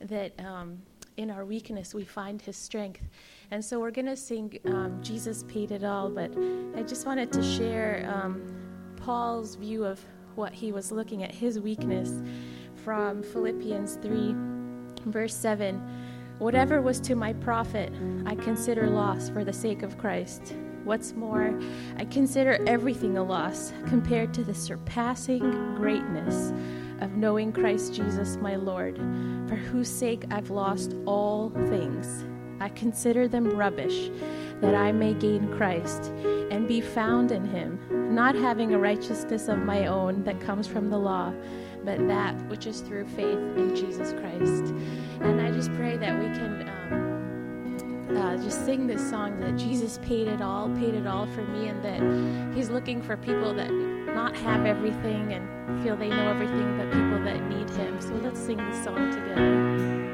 that 0.00 0.38
um, 0.40 0.82
in 1.16 1.30
our 1.30 1.44
weakness 1.44 1.94
we 1.94 2.04
find 2.04 2.40
his 2.42 2.56
strength. 2.56 3.02
And 3.50 3.64
so 3.64 3.80
we're 3.80 3.90
going 3.90 4.06
to 4.06 4.16
sing 4.16 4.58
um, 4.66 5.02
Jesus 5.02 5.44
Paid 5.48 5.70
It 5.70 5.84
All, 5.84 6.10
but 6.10 6.30
I 6.76 6.82
just 6.82 7.06
wanted 7.06 7.32
to 7.32 7.42
share 7.42 8.10
um, 8.12 8.42
Paul's 8.96 9.54
view 9.54 9.84
of 9.84 10.00
what 10.34 10.52
he 10.52 10.72
was 10.72 10.92
looking 10.92 11.22
at, 11.22 11.34
his 11.34 11.58
weakness, 11.58 12.22
from 12.84 13.22
Philippians 13.22 13.96
3, 13.96 14.34
verse 15.06 15.34
7. 15.34 15.80
Whatever 16.38 16.82
was 16.82 17.00
to 17.00 17.14
my 17.14 17.32
profit, 17.32 17.92
I 18.26 18.34
consider 18.34 18.88
loss 18.88 19.30
for 19.30 19.42
the 19.42 19.52
sake 19.52 19.82
of 19.82 19.96
Christ. 19.96 20.54
What's 20.84 21.14
more, 21.14 21.58
I 21.96 22.04
consider 22.04 22.62
everything 22.66 23.16
a 23.16 23.24
loss 23.24 23.72
compared 23.86 24.34
to 24.34 24.44
the 24.44 24.54
surpassing 24.54 25.74
greatness 25.74 26.52
of 27.00 27.16
knowing 27.16 27.52
Christ 27.52 27.94
Jesus 27.94 28.36
my 28.36 28.56
Lord, 28.56 28.96
for 29.48 29.56
whose 29.56 29.88
sake 29.88 30.24
I've 30.30 30.50
lost 30.50 30.94
all 31.06 31.50
things. 31.50 32.24
I 32.60 32.68
consider 32.70 33.28
them 33.28 33.56
rubbish, 33.56 34.10
that 34.60 34.74
I 34.74 34.92
may 34.92 35.14
gain 35.14 35.52
Christ 35.56 36.04
and 36.50 36.66
be 36.66 36.80
found 36.80 37.32
in 37.32 37.44
him, 37.44 37.78
not 38.14 38.34
having 38.34 38.72
a 38.72 38.78
righteousness 38.78 39.48
of 39.48 39.58
my 39.58 39.86
own 39.86 40.24
that 40.24 40.40
comes 40.40 40.66
from 40.66 40.88
the 40.88 40.98
law, 40.98 41.32
but 41.84 42.06
that 42.08 42.34
which 42.48 42.66
is 42.66 42.80
through 42.80 43.06
faith 43.08 43.38
in 43.56 43.76
Jesus 43.76 44.12
Christ. 44.12 44.72
And 45.20 45.40
I 45.40 45.50
just 45.50 45.72
pray 45.74 45.96
that 45.96 46.18
we 46.18 46.26
can. 46.26 46.68
Um, 46.68 47.16
uh, 48.16 48.36
just 48.38 48.64
sing 48.64 48.86
this 48.86 49.10
song 49.10 49.38
that 49.40 49.56
Jesus 49.56 49.98
paid 50.02 50.26
it 50.26 50.40
all, 50.40 50.70
paid 50.70 50.94
it 50.94 51.06
all 51.06 51.26
for 51.26 51.42
me, 51.42 51.68
and 51.68 51.82
that 51.84 52.56
He's 52.56 52.70
looking 52.70 53.02
for 53.02 53.16
people 53.16 53.52
that 53.54 53.70
not 53.70 54.34
have 54.36 54.64
everything 54.64 55.34
and 55.34 55.46
feel 55.82 55.96
they 55.96 56.08
know 56.08 56.30
everything, 56.30 56.76
but 56.78 56.86
people 56.86 57.22
that 57.24 57.42
need 57.48 57.68
Him. 57.70 58.00
So 58.00 58.14
let's 58.14 58.40
sing 58.40 58.56
this 58.56 58.84
song 58.84 59.12
together. 59.12 60.05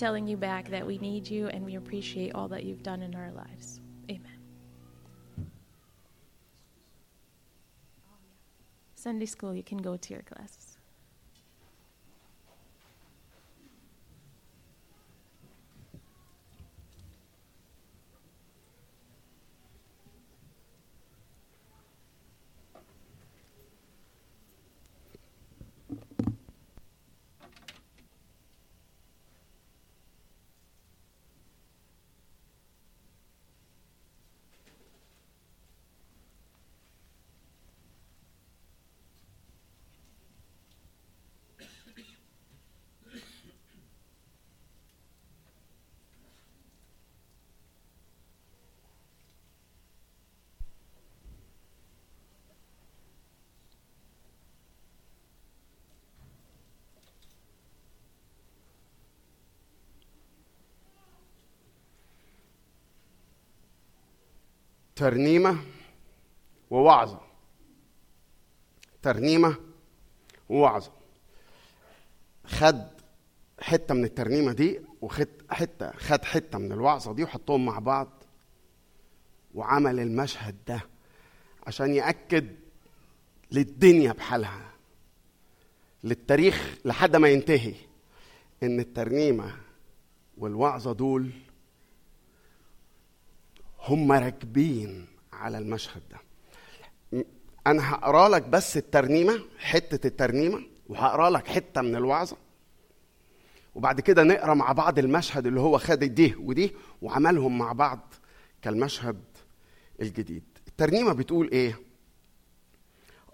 Telling 0.00 0.26
you 0.26 0.36
back 0.38 0.70
that 0.70 0.86
we 0.86 0.96
need 0.96 1.28
you 1.28 1.48
and 1.48 1.62
we 1.62 1.74
appreciate 1.74 2.34
all 2.34 2.48
that 2.48 2.64
you've 2.64 2.82
done 2.82 3.02
in 3.02 3.14
our 3.14 3.30
lives. 3.32 3.82
Amen. 4.10 4.38
Sunday 8.94 9.26
school, 9.26 9.54
you 9.54 9.62
can 9.62 9.76
go 9.76 9.98
to 9.98 10.14
your 10.14 10.22
classes. 10.22 10.59
ترنيمة 65.00 65.58
ووعظة. 66.70 67.20
ترنيمة 69.02 69.56
ووعظة. 70.48 70.92
خد 72.46 72.86
حتة 73.60 73.94
من 73.94 74.04
الترنيمة 74.04 74.52
دي 74.52 74.80
وخد 75.00 75.28
حتة 75.50 75.90
خد 75.92 76.24
حتة 76.24 76.58
من 76.58 76.72
الوعظة 76.72 77.12
دي 77.14 77.24
وحطهم 77.24 77.64
مع 77.66 77.78
بعض 77.78 78.08
وعمل 79.54 80.00
المشهد 80.00 80.56
ده 80.68 80.80
عشان 81.66 81.94
يأكد 81.94 82.56
للدنيا 83.52 84.12
بحالها 84.12 84.70
للتاريخ 86.04 86.74
لحد 86.84 87.16
ما 87.16 87.28
ينتهي 87.28 87.74
إن 88.62 88.80
الترنيمة 88.80 89.56
والوعظة 90.38 90.92
دول 90.92 91.30
هم 93.82 94.12
راكبين 94.12 95.06
على 95.32 95.58
المشهد 95.58 96.02
ده. 96.10 96.18
أنا 97.66 97.94
هقرأ 97.94 98.28
لك 98.28 98.42
بس 98.42 98.76
الترنيمة 98.76 99.40
حتة 99.58 100.06
الترنيمة 100.06 100.62
وهقرأ 100.88 101.30
لك 101.30 101.46
حتة 101.48 101.80
من 101.80 101.96
الوعظة. 101.96 102.36
وبعد 103.74 104.00
كده 104.00 104.22
نقرأ 104.22 104.54
مع 104.54 104.72
بعض 104.72 104.98
المشهد 104.98 105.46
اللي 105.46 105.60
هو 105.60 105.78
خد 105.78 105.98
دي 105.98 106.34
ودي 106.38 106.74
وعملهم 107.02 107.58
مع 107.58 107.72
بعض 107.72 108.14
كالمشهد 108.62 109.22
الجديد. 110.00 110.44
الترنيمة 110.68 111.12
بتقول 111.12 111.50
إيه؟ 111.50 111.80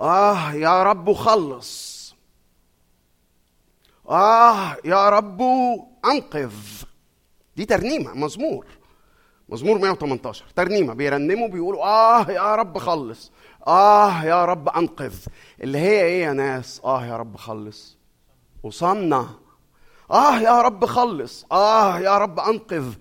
آه 0.00 0.52
يا 0.52 0.82
رب 0.82 1.12
خلص. 1.12 1.96
آه 4.08 4.76
يا 4.84 5.08
رب 5.08 5.42
أنقذ. 6.04 6.54
دي 7.56 7.64
ترنيمة 7.64 8.14
مزمور. 8.14 8.66
مزمور 9.48 9.78
118 9.78 10.44
ترنيمة. 10.56 10.94
بيرنموا 10.94 11.48
بيقولوا 11.48 11.84
آه 11.84 12.30
يا 12.30 12.54
رب 12.54 12.78
خلص. 12.78 13.32
آه 13.66 14.24
يا 14.24 14.44
رب 14.44 14.68
أنقذ. 14.68 15.14
اللي 15.60 15.78
هي 15.78 16.02
إيه 16.04 16.22
يا 16.24 16.32
ناس؟ 16.32 16.80
آه 16.84 17.06
يا 17.06 17.16
رب 17.16 17.36
خلص. 17.36 17.98
وصلنا 18.62 19.28
آه 20.10 20.38
يا 20.38 20.62
رب 20.62 20.84
خلص. 20.84 21.44
آه 21.52 21.98
يا 21.98 22.18
رب 22.18 22.40
أنقذ. 22.40 22.94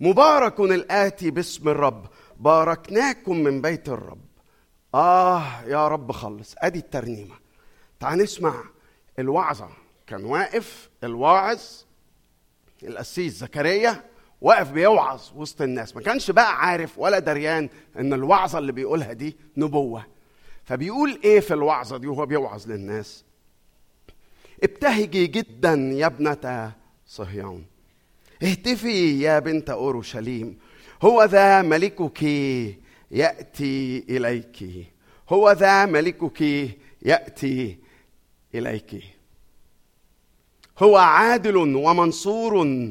مبارك 0.00 0.60
الآتي 0.60 1.30
باسم 1.30 1.68
الرب. 1.68 2.06
باركناكم 2.36 3.36
من 3.36 3.60
بيت 3.62 3.88
الرب. 3.88 4.24
آه 4.94 5.62
يا 5.66 5.88
رب 5.88 6.12
خلص. 6.12 6.54
أدي 6.58 6.78
الترنيمة. 6.78 7.34
تعال 8.00 8.18
نسمع 8.18 8.54
الوعظة. 9.18 9.68
كان 10.06 10.24
واقف 10.24 10.90
الواعظ 11.04 11.60
القسيس 12.82 13.32
زكريا. 13.38 14.04
واقف 14.44 14.70
بيوعظ 14.70 15.22
وسط 15.36 15.62
الناس. 15.62 15.96
ما 15.96 16.02
كانش 16.02 16.30
بقى 16.30 16.56
عارف 16.66 16.98
ولا 16.98 17.18
دريان 17.18 17.68
إن 17.98 18.12
الوعظة 18.12 18.58
اللي 18.58 18.72
بيقولها 18.72 19.12
دي 19.12 19.36
نبوة. 19.56 20.06
فبيقول 20.64 21.20
إيه 21.24 21.40
في 21.40 21.54
الوعظة 21.54 21.96
دي 21.96 22.06
وهو 22.06 22.26
بيوعظ 22.26 22.66
للناس؟ 22.66 23.24
ابتهجي 24.62 25.26
جدا 25.26 25.74
يا 25.74 26.06
ابنة 26.06 26.72
صهيون. 27.06 27.64
اهتفي 28.42 29.20
يا 29.20 29.38
بنت 29.38 29.70
أورشليم. 29.70 30.58
هو 31.02 31.24
ذا 31.24 31.62
ملكك 31.62 32.22
يأتي 33.10 34.04
إليك. 34.08 34.86
هو 35.28 35.50
ذا 35.52 35.86
ملكك 35.86 36.40
يأتي 37.02 37.78
إليك. 38.54 39.04
هو 40.78 40.96
عادل 40.96 41.56
ومنصور 41.56 42.84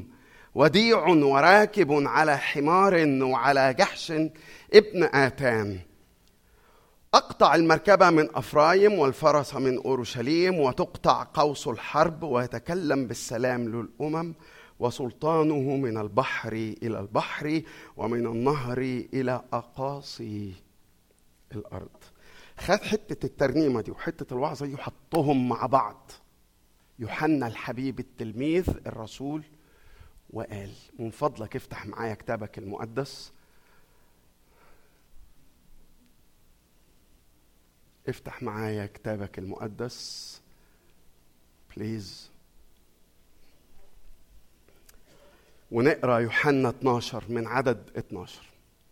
وديع 0.56 1.08
وراكب 1.08 1.92
على 1.92 2.38
حمار 2.38 3.08
وعلى 3.24 3.74
جحش 3.74 4.12
ابن 4.74 5.04
آتان 5.04 5.80
أقطع 7.14 7.56
المركبة 7.56 8.10
من 8.10 8.36
أفرايم 8.36 8.94
والفرس 9.00 9.56
من 9.56 9.78
أورشليم 9.78 10.60
وتقطع 10.60 11.28
قوس 11.34 11.68
الحرب 11.68 12.24
ويتكلم 12.24 13.08
بالسلام 13.08 13.70
للأمم 13.70 14.34
وسلطانه 14.80 15.76
من 15.76 15.98
البحر 15.98 16.54
إلى 16.54 17.00
البحر 17.00 17.62
ومن 17.98 18.26
النهر 18.26 18.78
إلى 19.14 19.42
أقاصي 19.54 20.54
الأرض. 21.56 21.90
خد 22.60 22.82
حتة 22.82 23.26
الترنيمة 23.26 23.82
دي 23.82 23.92
وحتة 23.92 24.34
الوعظة 24.34 24.66
دي 24.66 24.74
وحطهم 24.74 25.50
مع 25.50 25.66
بعض. 25.66 26.12
يوحنا 27.00 27.48
الحبيب 27.48 28.00
التلميذ 28.00 28.66
الرسول 28.88 29.44
وقال 30.34 30.72
من 31.00 31.10
فضلك 31.12 31.56
افتح 31.56 31.86
معايا 31.86 32.14
كتابك 32.14 32.58
المقدس. 32.58 33.32
افتح 38.10 38.42
معايا 38.44 38.86
كتابك 38.86 39.40
المقدس 39.40 40.42
بليز 41.76 42.30
ونقرأ 45.72 46.20
يوحنا 46.20 46.70
12 46.70 47.24
من 47.30 47.48
عدد 47.48 47.90
12 47.98 48.42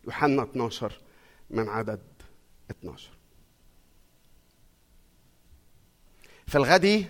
يوحنا 0.05 0.43
12 0.43 1.01
من 1.49 1.69
عدد 1.69 2.01
12 2.71 3.09
في 6.47 6.55
الغد 6.57 7.05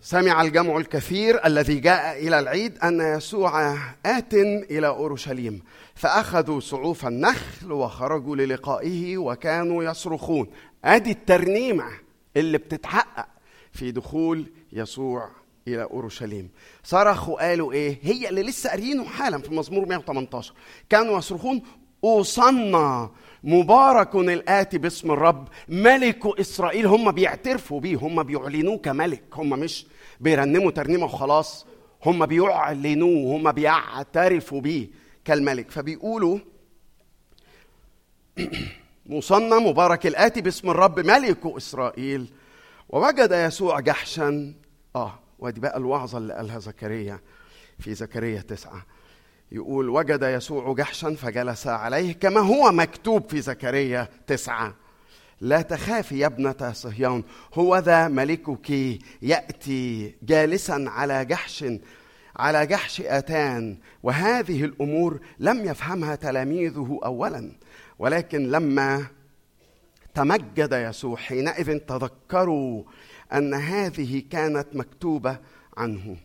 سمع 0.00 0.42
الجمع 0.42 0.76
الكثير 0.76 1.46
الذي 1.46 1.80
جاء 1.80 2.26
إلى 2.26 2.38
العيد 2.38 2.78
أن 2.78 3.00
يسوع 3.00 3.76
آت 4.06 4.34
إلى 4.34 4.86
أورشليم 4.86 5.62
فأخذوا 5.94 6.60
سعوف 6.60 7.06
النخل 7.06 7.72
وخرجوا 7.72 8.36
للقائه 8.36 9.18
وكانوا 9.18 9.84
يصرخون. 9.84 10.50
آدي 10.84 11.10
الترنيمة 11.10 11.84
اللي 12.36 12.58
بتتحقق 12.58 13.26
في 13.72 13.90
دخول 13.90 14.46
يسوع 14.72 15.30
إلى 15.68 15.82
أورشليم. 15.82 16.50
صرخوا 16.84 17.48
قالوا 17.48 17.72
إيه؟ 17.72 17.98
هي 18.02 18.28
اللي 18.28 18.42
لسه 18.42 18.70
قاريينه 18.70 19.04
حالا 19.04 19.38
في 19.38 19.54
مزمور 19.54 19.86
118 19.88 20.54
كانوا 20.90 21.18
يصرخون 21.18 21.62
اوصنا 22.04 23.10
مبارك 23.44 24.14
الآتي 24.14 24.78
باسم 24.78 25.10
الرب. 25.10 25.48
ملك 25.68 26.26
إسرائيل 26.40 26.86
هم 26.86 27.12
بيعترفوا 27.12 27.80
بيه 27.80 27.96
هم 27.96 28.22
بيعلنوه 28.22 28.78
كملك. 28.78 29.24
هم 29.34 29.50
مش 29.50 29.86
بيرنموا 30.20 30.70
ترنيمة 30.70 31.04
وخلاص. 31.04 31.66
هم 32.04 32.26
بيعلنوه 32.26 33.36
هم 33.36 33.52
بيعترفوا 33.52 34.60
بيه 34.60 34.88
كالملك. 35.24 35.70
فبيقولوا 35.70 36.38
مصنى 39.06 39.54
مبارك 39.54 40.06
الآتي 40.06 40.40
باسم 40.40 40.70
الرب 40.70 41.00
ملك 41.00 41.46
إسرائيل. 41.46 42.32
ووجد 42.88 43.32
يسوع 43.32 43.80
جحشا. 43.80 44.54
آه 44.96 45.18
ودي 45.38 45.60
بقى 45.60 45.76
الوعظة 45.76 46.18
اللي 46.18 46.34
قالها 46.34 46.58
زكريا 46.58 47.20
في 47.78 47.94
زكريا 47.94 48.40
تسعة. 48.40 48.97
يقول 49.52 49.88
وجد 49.88 50.22
يسوع 50.22 50.74
جحشا 50.74 51.14
فجلس 51.14 51.66
عليه 51.66 52.12
كما 52.12 52.40
هو 52.40 52.72
مكتوب 52.72 53.30
في 53.30 53.40
زكريا 53.40 54.08
تسعة. 54.26 54.74
لا 55.40 55.62
تخافي 55.62 56.18
يا 56.18 56.26
ابنة 56.26 56.72
صهيون 56.72 57.24
هو 57.54 57.78
ذا 57.78 58.08
ملكك 58.08 58.70
يأتي 59.22 60.14
جالسا 60.22 60.84
على 60.88 61.24
جحش 61.24 61.64
على 62.36 62.66
جحش 62.66 63.00
آتان 63.00 63.78
وهذه 64.02 64.64
الأمور 64.64 65.20
لم 65.38 65.64
يفهمها 65.64 66.14
تلاميذه 66.14 67.00
أولا. 67.04 67.52
ولكن 67.98 68.50
لما 68.50 69.06
تمجد 70.14 70.72
يسوع 70.72 71.16
حينئذ 71.16 71.78
تذكروا 71.78 72.82
أن 73.32 73.54
هذه 73.54 74.22
كانت 74.30 74.66
مكتوبة 74.72 75.38
عنه. 75.76 76.16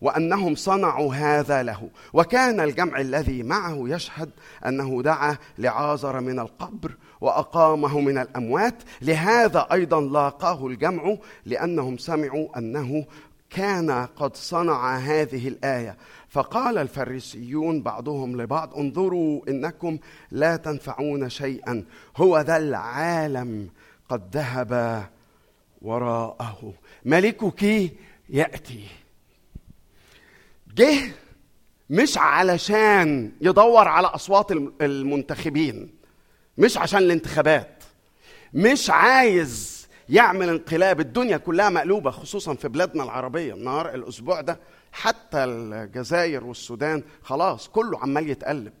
وأنهم 0.00 0.54
صنعوا 0.54 1.14
هذا 1.14 1.62
له. 1.62 1.88
وكان 2.12 2.60
الجمع 2.60 3.00
الذي 3.00 3.42
معه 3.42 3.78
يشهد 3.88 4.30
أنه 4.66 5.02
دعا 5.02 5.36
لعازر 5.58 6.20
من 6.20 6.38
القبر 6.38 6.96
وأقامه 7.20 8.00
من 8.00 8.18
الأموات. 8.18 8.74
لهذا 9.02 9.66
أيضا 9.72 10.00
لاقاه 10.00 10.66
الجمع 10.66 11.16
لأنهم 11.46 11.98
سمعوا 11.98 12.58
أنه 12.58 13.04
كان 13.50 13.90
قد 13.90 14.36
صنع 14.36 14.96
هذه 14.96 15.48
الآية. 15.48 15.96
فقال 16.28 16.78
الفريسيون 16.78 17.82
بعضهم 17.82 18.42
لبعض 18.42 18.74
انظروا 18.74 19.40
إنكم 19.48 19.98
لا 20.30 20.56
تنفعون 20.56 21.28
شيئا. 21.28 21.84
هو 22.16 22.40
ذا 22.40 22.56
العالم 22.56 23.68
قد 24.08 24.36
ذهب 24.36 25.04
وراءه. 25.82 26.72
ملكك 27.04 27.92
يأتي. 28.28 29.03
جه 30.74 31.12
مش 31.90 32.18
علشان 32.18 33.32
يدور 33.40 33.88
على 33.88 34.06
أصوات 34.06 34.52
المنتخبين 34.80 35.94
مش 36.58 36.78
عشان 36.78 36.98
الانتخابات 36.98 37.84
مش 38.54 38.90
عايز 38.90 39.74
يعمل 40.08 40.48
انقلاب 40.48 41.00
الدنيا 41.00 41.36
كلها 41.36 41.70
مقلوبة 41.70 42.10
خصوصا 42.10 42.54
في 42.54 42.68
بلادنا 42.68 43.04
العربية 43.04 43.54
النهار 43.54 43.94
الأسبوع 43.94 44.40
ده 44.40 44.58
حتى 44.92 45.44
الجزائر 45.44 46.44
والسودان 46.44 47.02
خلاص 47.22 47.68
كله 47.68 47.98
عمال 47.98 48.30
يتقلب. 48.30 48.72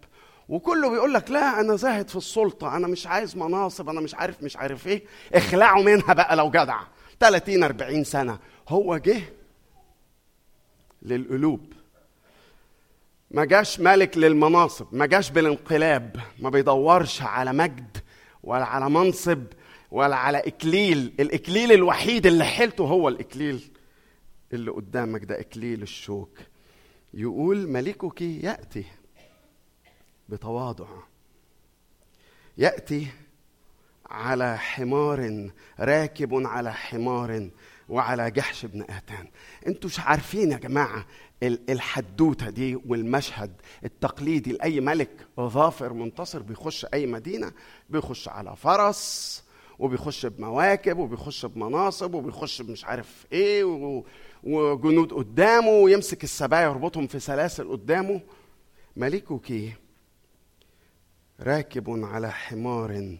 وكله 0.48 0.90
بيقول 0.90 1.14
لك 1.14 1.30
لا 1.30 1.60
أنا 1.60 1.76
زاهد 1.76 2.08
في 2.08 2.16
السلطة 2.16 2.76
أنا 2.76 2.86
مش 2.88 3.06
عايز 3.06 3.36
مناصب 3.36 3.88
أنا 3.88 4.00
مش 4.00 4.14
عارف 4.14 4.42
مش 4.42 4.56
عارف 4.56 4.86
إيه. 4.86 5.02
اخلعوا 5.34 5.82
منها 5.82 6.12
بقى 6.14 6.36
لو 6.36 6.50
جدع. 6.50 6.80
30 7.20 7.62
40 7.64 8.04
سنة. 8.04 8.38
هو 8.68 8.96
جه 8.96 9.22
للقلوب. 11.02 11.72
ما 13.34 13.44
جاش 13.44 13.80
ملك 13.80 14.18
للمناصب 14.18 14.86
ما 14.92 15.06
جاش 15.06 15.30
بالانقلاب 15.30 16.16
ما 16.38 16.50
بيدورش 16.50 17.22
على 17.22 17.52
مجد 17.52 17.96
ولا 18.42 18.64
على 18.64 18.90
منصب 18.90 19.44
ولا 19.90 20.16
على 20.16 20.38
إكليل. 20.38 21.12
الإكليل 21.20 21.72
الوحيد 21.72 22.26
اللي 22.26 22.44
حيلته 22.44 22.84
هو 22.84 23.08
الإكليل. 23.08 23.70
اللي 24.52 24.70
قدامك 24.70 25.24
ده 25.24 25.40
إكليل 25.40 25.82
الشوك. 25.82 26.38
يقول 27.14 27.68
ملكك 27.68 28.22
يأتي 28.22 28.84
بتواضع. 30.28 30.86
يأتي 32.58 33.06
على 34.10 34.58
حمار 34.58 35.50
راكب 35.80 36.34
على 36.46 36.72
حمار 36.72 37.50
وعلى 37.88 38.30
جحش 38.30 38.64
ابن 38.64 38.82
آتان. 38.82 39.28
أنتوا 39.66 39.90
مش 39.90 40.00
عارفين 40.00 40.52
يا 40.52 40.56
جماعة 40.56 41.06
الحدوتة 41.46 42.50
دي 42.50 42.76
والمشهد 42.86 43.52
التقليدي 43.84 44.52
لأي 44.52 44.80
ملك 44.80 45.26
ظافر 45.40 45.92
منتصر 45.92 46.42
بيخش 46.42 46.86
أي 46.94 47.06
مدينة 47.06 47.52
بيخش 47.90 48.28
على 48.28 48.56
فرس 48.56 49.44
وبيخش 49.78 50.26
بمواكب 50.26 50.98
وبيخش 50.98 51.46
بمناصب 51.46 52.14
وبيخش 52.14 52.60
مش 52.60 52.84
عارف 52.84 53.26
إيه 53.32 53.64
وجنود 54.42 55.12
قدامه 55.12 55.68
ويمسك 55.70 56.24
السبايا 56.24 56.62
يربطهم 56.64 57.06
في 57.06 57.20
سلاسل 57.20 57.68
قدامه. 57.70 58.20
ملكك 58.96 59.72
راكب 61.40 61.90
على 62.04 62.32
حمار 62.32 63.18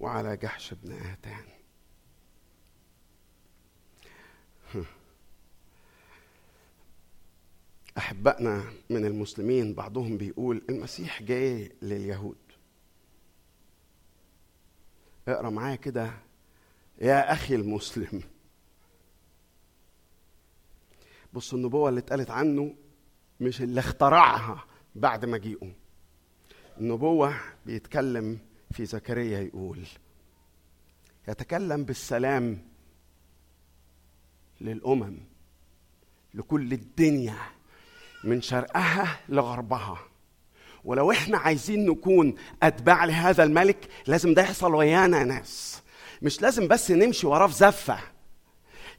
وعلى 0.00 0.36
جحش 0.36 0.72
ابن 0.72 0.92
آتان. 0.92 1.44
أحبائنا 7.98 8.64
من 8.90 9.04
المسلمين 9.04 9.74
بعضهم 9.74 10.16
بيقول 10.16 10.62
المسيح 10.70 11.22
جاي 11.22 11.72
لليهود. 11.82 12.36
اقرأ 15.28 15.50
معايا 15.50 15.76
كده 15.76 16.12
يا 17.00 17.32
أخي 17.32 17.54
المسلم. 17.54 18.22
بص 21.32 21.54
النبوة 21.54 21.88
اللي 21.88 22.00
اتقالت 22.00 22.30
عنه 22.30 22.74
مش 23.40 23.62
اللي 23.62 23.80
اخترعها 23.80 24.64
بعد 24.94 25.24
مجيئه 25.24 25.72
النبوة 26.80 27.34
بيتكلم 27.66 28.38
في 28.70 28.84
زكريا 28.86 29.40
يقول 29.40 29.86
يتكلم 31.28 31.84
بالسلام 31.84 32.68
للأمم 34.60 35.18
لكل 36.34 36.72
الدنيا. 36.72 37.51
من 38.24 38.42
شرقها 38.42 39.16
لغربها. 39.28 39.98
ولو 40.84 41.10
إحنا 41.10 41.38
عايزين 41.38 41.86
نكون 41.90 42.34
أتباع 42.62 43.04
لهذا 43.04 43.44
الملك 43.44 43.88
لازم 44.06 44.34
ده 44.34 44.42
يحصل 44.42 44.74
ويانا 44.74 45.18
يا 45.18 45.24
ناس. 45.24 45.82
مش 46.22 46.42
لازم 46.42 46.68
بس 46.68 46.90
نمشي 46.90 47.26
وراه 47.26 47.46
في 47.46 47.54
زفة. 47.54 47.98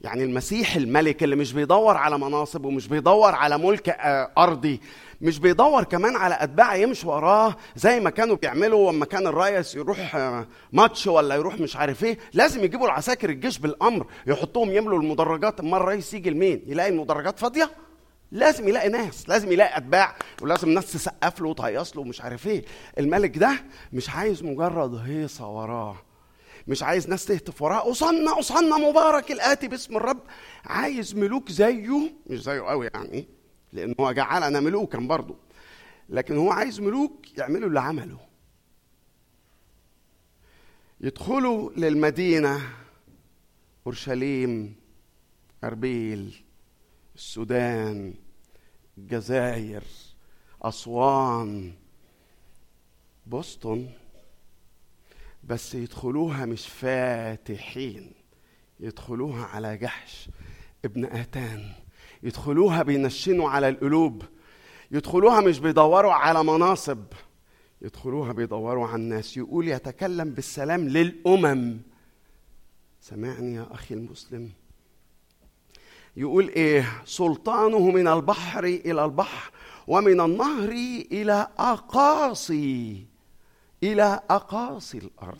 يعني 0.00 0.24
المسيح 0.24 0.76
الملك 0.76 1.22
اللي 1.22 1.36
مش 1.36 1.52
بيدور 1.52 1.96
على 1.96 2.18
مناصب 2.18 2.64
ومش 2.64 2.88
بيدور 2.88 3.34
على 3.34 3.58
ملك 3.58 3.96
أرضي 4.38 4.80
مش 5.20 5.38
بيدور 5.38 5.84
كمان 5.84 6.16
على 6.16 6.36
أتباع 6.40 6.74
يمشي 6.76 7.06
وراه 7.08 7.56
زي 7.76 8.00
ما 8.00 8.10
كانوا 8.10 8.36
بيعملوا 8.36 8.92
لما 8.92 9.04
كان 9.04 9.26
الريس 9.26 9.74
يروح 9.74 10.16
ماتش 10.72 11.06
ولا 11.06 11.34
يروح 11.34 11.60
مش 11.60 11.76
عارف 11.76 12.04
إيه. 12.04 12.18
لازم 12.32 12.64
يجيبوا 12.64 12.86
العساكر 12.86 13.30
الجيش 13.30 13.58
بالأمر 13.58 14.06
يحطوهم 14.26 14.70
يملوا 14.72 14.98
المدرجات. 14.98 15.60
أما 15.60 15.76
الرئيس 15.76 16.14
يجي 16.14 16.30
لمين؟ 16.30 16.62
يلاقي 16.66 16.88
المدرجات 16.88 17.38
فاضية؟ 17.38 17.70
لازم 18.34 18.68
يلاقي 18.68 18.88
ناس 18.88 19.28
لازم 19.28 19.52
يلاقي 19.52 19.76
أتباع 19.76 20.16
ولازم 20.42 20.68
ناس 20.68 20.92
تسقف 20.92 21.40
له 21.40 21.48
وتهيص 21.48 21.96
له 21.96 22.02
ومش 22.02 22.20
عارف 22.20 22.46
إيه. 22.46 22.64
الملك 22.98 23.38
ده 23.38 23.64
مش 23.92 24.10
عايز 24.10 24.42
مجرد 24.42 24.94
هيصة 24.94 25.48
وراه. 25.48 25.96
مش 26.68 26.82
عايز 26.82 27.08
ناس 27.08 27.24
تهتف 27.24 27.62
وراه. 27.62 27.90
أصنع 27.90 28.38
أصنع 28.38 28.76
مبارك 28.78 29.32
الآتي 29.32 29.68
باسم 29.68 29.96
الرب. 29.96 30.20
عايز 30.64 31.14
ملوك 31.14 31.50
زيه 31.50 32.12
مش 32.26 32.42
زيه 32.42 32.60
قوي 32.60 32.90
يعني 32.94 33.28
لأن 33.72 33.94
هو 34.00 34.12
جعلنا 34.12 34.60
ملوكا 34.60 34.98
برضه 34.98 35.36
لكن 36.08 36.36
هو 36.36 36.50
عايز 36.50 36.80
ملوك 36.80 37.38
يعملوا 37.38 37.68
اللي 37.68 37.80
عمله 37.80 38.18
يدخلوا 41.00 41.70
للمدينة 41.76 42.60
أورشليم 43.86 44.76
أربيل 45.64 46.44
السودان 47.14 48.14
الجزائر 48.98 49.82
أسوان 50.62 51.72
بوسطن. 53.26 53.88
بس 55.44 55.74
يدخلوها 55.74 56.46
مش 56.46 56.68
فاتحين 56.68 58.12
يدخلوها 58.80 59.44
على 59.44 59.76
جحش 59.76 60.28
ابن 60.84 61.04
آتان. 61.04 61.72
يدخلوها 62.22 62.82
بينشنوا 62.82 63.50
على 63.50 63.68
القلوب. 63.68 64.22
يدخلوها 64.90 65.40
مش 65.40 65.58
بيدوروا 65.58 66.12
على 66.12 66.44
مناصب. 66.44 67.04
يدخلوها 67.82 68.32
بيدوروا 68.32 68.86
على 68.86 69.02
الناس. 69.02 69.36
يقول 69.36 69.68
يتكلم 69.68 70.30
بالسلام 70.30 70.88
للأمم. 70.88 71.80
سمعني 73.00 73.54
يا 73.54 73.66
أخي 73.70 73.94
المسلم. 73.94 74.52
يقول 76.16 76.48
إيه؟ 76.48 77.02
سلطانه 77.04 77.90
من 77.90 78.08
البحر 78.08 78.64
إلى 78.64 79.04
البحر 79.04 79.52
ومن 79.86 80.20
النهر 80.20 80.68
إلى 81.12 81.48
أقاصي 81.58 83.06
إلى 83.82 84.20
أقاصي 84.30 84.98
الأرض. 84.98 85.38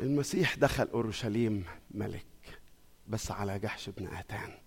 المسيح 0.00 0.56
دخل 0.56 0.88
أورشليم 0.88 1.64
ملك 1.90 2.60
بس 3.08 3.30
على 3.30 3.58
جحش 3.58 3.88
ابن 3.88 4.06
آتان. 4.06 4.58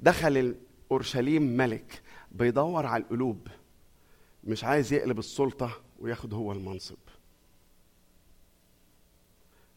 دخل 0.00 0.56
أورشليم 0.90 1.42
ملك 1.42 2.02
بيدور 2.32 2.86
على 2.86 3.02
القلوب 3.02 3.48
مش 4.44 4.64
عايز 4.64 4.92
يقلب 4.92 5.18
السلطة 5.18 5.82
وياخد 5.98 6.34
هو 6.34 6.52
المنصب. 6.52 6.96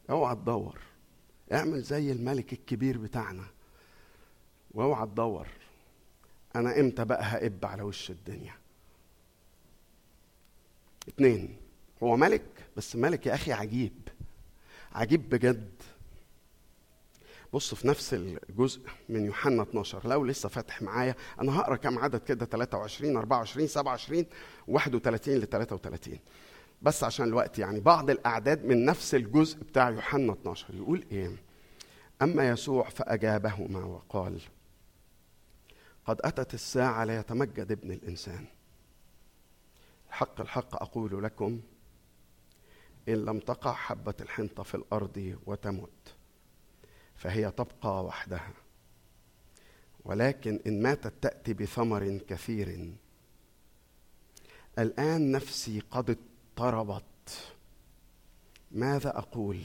اوعى 0.09 0.35
تدور 0.35 0.79
اعمل 1.53 1.81
زي 1.81 2.11
الملك 2.11 2.53
الكبير 2.53 2.97
بتاعنا. 2.97 3.43
واوعى 4.77 5.05
تدور. 5.07 5.47
أنا 6.55 6.79
إمتى 6.79 7.05
بقى 7.05 7.23
هقب 7.23 7.65
على 7.65 7.81
وش 7.83 8.11
الدنيا؟ 8.11 8.53
اتنين 11.07 11.57
هو 12.03 12.17
ملك؟ 12.17 12.45
بس 12.77 12.95
ملك 12.95 13.25
يا 13.25 13.33
أخي 13.33 13.51
عجيب. 13.53 13.93
عجيب 14.93 15.29
بجد. 15.29 15.69
بص 17.53 17.73
في 17.75 17.87
نفس 17.87 18.13
الجزء 18.13 18.81
من 19.09 19.25
يوحنا 19.25 19.63
12 19.63 20.07
لو 20.07 20.25
لسه 20.25 20.49
فاتح 20.49 20.81
معايا 20.81 21.15
أنا 21.41 21.59
هقرأ 21.59 21.75
كام 21.75 21.99
عدد 21.99 22.19
كده 22.23 22.45
23 22.45 23.17
24 23.17 23.67
27 23.67 24.25
31 24.67 25.35
ل 25.35 25.45
33 25.47 26.19
بس 26.81 27.03
عشان 27.03 27.25
الوقت 27.25 27.59
يعني 27.59 27.79
بعض 27.79 28.09
الأعداد 28.09 28.65
من 28.65 28.85
نفس 28.85 29.15
الجزء 29.15 29.57
بتاع 29.59 29.89
يوحنا 29.89 30.33
12 30.33 30.75
يقول 30.75 31.05
إيه؟ 31.11 31.31
أما 32.21 32.49
يسوع 32.49 32.89
فأجابهما 32.89 33.85
وقال 33.85 34.39
قد 36.07 36.21
أتت 36.21 36.53
الساعة 36.53 37.05
ليتمجد 37.05 37.71
ابن 37.71 37.91
الإنسان. 37.91 38.45
الحق 40.07 40.41
الحق 40.41 40.81
أقول 40.81 41.23
لكم 41.23 41.61
إن 43.09 43.25
لم 43.25 43.39
تقع 43.39 43.73
حبة 43.73 44.13
الحنطة 44.21 44.63
في 44.63 44.75
الأرض 44.75 45.37
وتمت 45.45 46.15
فهي 47.15 47.51
تبقى 47.51 48.05
وحدها. 48.05 48.53
ولكن 50.05 50.59
إن 50.67 50.81
ماتت 50.81 51.13
تأتي 51.21 51.53
بثمر 51.53 52.17
كثير. 52.17 52.93
الآن 54.79 55.31
نفسي 55.31 55.79
قد 55.91 56.17
اضطربت. 56.57 57.53
ماذا 58.71 59.17
أقول؟ 59.17 59.61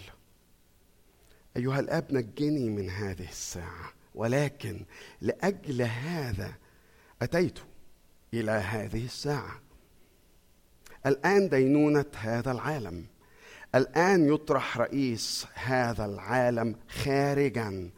أيها 1.57 1.81
الآب 1.81 2.15
نجني 2.15 2.69
من 2.69 2.91
هذه 2.91 3.29
الساعة. 3.29 3.93
ولكن 4.15 4.85
لأجل 5.21 5.83
هذا 5.83 6.53
أتيت 7.23 7.59
إلى 8.35 8.51
هذه 8.51 9.05
الساعة. 9.05 9.61
الآن 11.07 11.49
دينونة 11.49 12.05
هذا 12.17 12.53
العالم. 12.53 13.07
الآن 13.75 14.35
يطرح 14.35 14.79
رئيس 14.79 15.47
هذا 15.55 16.05
العالم 16.05 16.77
خارجا. 16.89 17.91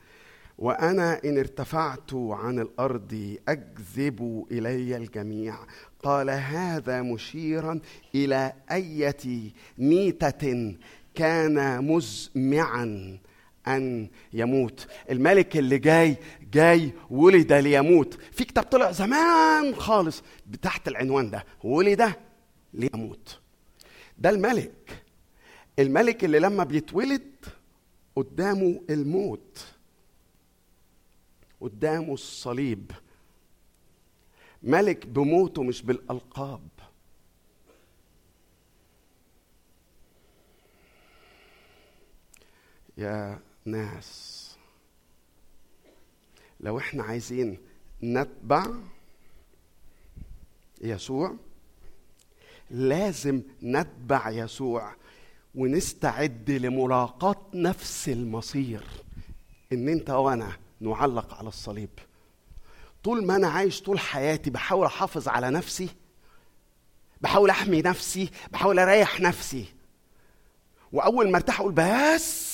وأنا 0.58 1.20
إن 1.24 1.38
ارتفعت 1.38 2.14
عن 2.14 2.58
الأرض 2.58 3.36
اجذب 3.48 4.46
إلي 4.50 4.96
الجميع. 4.96 5.56
قال 6.02 6.30
هذا 6.30 7.02
مشيرا 7.02 7.80
إلى 8.14 8.52
أية 8.70 9.52
ميتة 9.78 10.74
كان 11.14 11.84
مزمعا. 11.84 13.18
أن 13.66 14.08
يموت. 14.32 14.86
الملك 15.10 15.56
اللي 15.56 15.78
جاي 15.78 16.16
جاي 16.52 16.92
ولد 17.10 17.52
ليموت. 17.52 18.14
في 18.14 18.44
كتاب 18.44 18.64
طلع 18.64 18.90
زمان 18.90 19.74
خالص 19.74 20.22
تحت 20.62 20.88
العنوان 20.88 21.30
ده 21.30 21.44
ولد 21.64 22.12
ليموت. 22.74 23.40
ده 24.18 24.30
الملك. 24.30 25.02
الملك 25.78 26.24
اللي 26.24 26.38
لما 26.38 26.64
بيتولد 26.64 27.30
قدامه 28.16 28.80
الموت. 28.90 29.66
قدامه 31.60 32.12
الصليب. 32.14 32.90
ملك 34.62 35.06
بموته 35.06 35.62
مش 35.62 35.82
بالألقاب. 35.82 36.68
يا 42.98 43.38
ناس. 43.64 44.40
لو 46.60 46.78
إحنا 46.78 47.02
عايزين 47.02 47.58
نتبع 48.02 48.66
يسوع 50.80 51.36
لازم 52.70 53.42
نتبع 53.62 54.30
يسوع 54.30 54.94
ونستعد 55.54 56.50
لملاقاة 56.50 57.46
نفس 57.54 58.08
المصير. 58.08 58.82
إن 59.72 59.88
أنت 59.88 60.10
وأنا 60.10 60.56
نعلق 60.80 61.34
على 61.34 61.48
الصليب. 61.48 61.90
طول 63.04 63.26
ما 63.26 63.36
أنا 63.36 63.48
عايش 63.48 63.82
طول 63.82 63.98
حياتي 63.98 64.50
بحاول 64.50 64.86
أحافظ 64.86 65.28
على 65.28 65.50
نفسي 65.50 65.88
بحاول 67.20 67.50
أحمي 67.50 67.82
نفسي 67.82 68.30
بحاول 68.52 68.78
أريح 68.78 69.20
نفسي. 69.20 69.64
وأول 70.92 71.30
ما 71.30 71.36
ارتاح 71.36 71.60
أقول 71.60 71.72
بس 71.72 72.53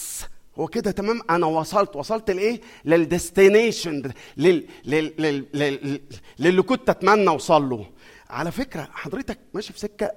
هو 0.59 0.67
كده 0.67 0.91
تمام؟ 0.91 1.21
أنا 1.31 1.47
وصلت. 1.47 1.97
وصلت 1.97 2.31
لإيه؟ 2.31 2.61
للديستنيشن 2.85 4.13
لل... 4.37 4.67
لل... 4.85 5.15
لل... 5.19 5.47
لل... 5.55 6.01
للي 6.39 6.63
كنت 6.63 6.89
أتمنى 6.91 7.29
أوصل 7.29 7.69
له. 7.69 7.87
على 8.31 8.53
فكرة 8.53 8.89
حضرتك 8.93 9.39
ماشي 9.55 9.73
في 9.73 9.79
سكة 9.79 10.13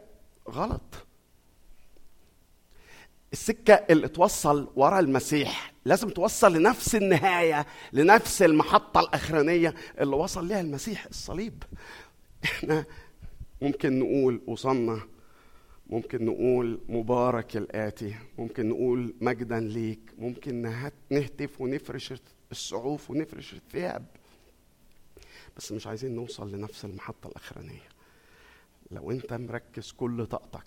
غلط. 0.50 0.82
السكة 3.34 3.74
اللي 3.74 4.08
توصل 4.08 4.72
ورا 4.76 5.00
المسيح 5.00 5.74
لازم 5.86 6.10
توصل 6.10 6.54
لنفس 6.54 6.96
النهاية 6.96 7.66
لنفس 7.94 8.42
المحطة 8.42 9.00
الأخرانية 9.00 9.74
اللي 10.00 10.16
وصل 10.16 10.48
لها 10.48 10.62
المسيح 10.62 11.06
الصليب. 11.06 11.64
إحنا 12.44 12.86
ممكن 13.62 14.00
نقول 14.00 14.42
وصلنا 14.48 15.00
ممكن 15.88 16.26
نقول 16.26 16.80
مبارك 16.90 17.58
الآتي 17.58 18.16
ممكن 18.38 18.70
نقول 18.70 19.16
مجدا 19.22 19.60
ليك 19.60 20.00
ممكن 20.18 20.62
نهتف 21.10 21.62
ونفرش 21.62 22.14
السعوف 22.52 23.12
ونفرش 23.12 23.54
الثياب. 23.54 24.06
بس 25.58 25.72
مش 25.72 25.88
عايزين 25.88 26.16
نوصل 26.16 26.52
لنفس 26.52 26.86
المحطة 26.86 27.28
الأخرانية. 27.28 27.90
لو 28.92 29.12
أنت 29.12 29.34
مركز 29.34 29.92
كل 29.92 30.26
طاقتك 30.26 30.64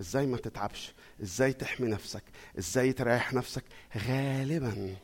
إزاي 0.00 0.26
ما 0.26 0.36
تتعبش؟ 0.36 0.94
إزاي 1.22 1.52
تحمي 1.52 1.88
نفسك؟ 1.88 2.22
إزاي 2.58 2.92
تريح 2.92 3.32
نفسك؟ 3.34 3.64
غالبا 3.96 4.96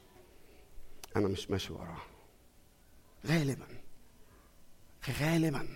أنا 1.17 1.29
مش 1.29 1.51
ماشي 1.51 1.73
وراه. 1.73 2.03
غالبا. 3.27 3.67
غالبا. 5.21 5.69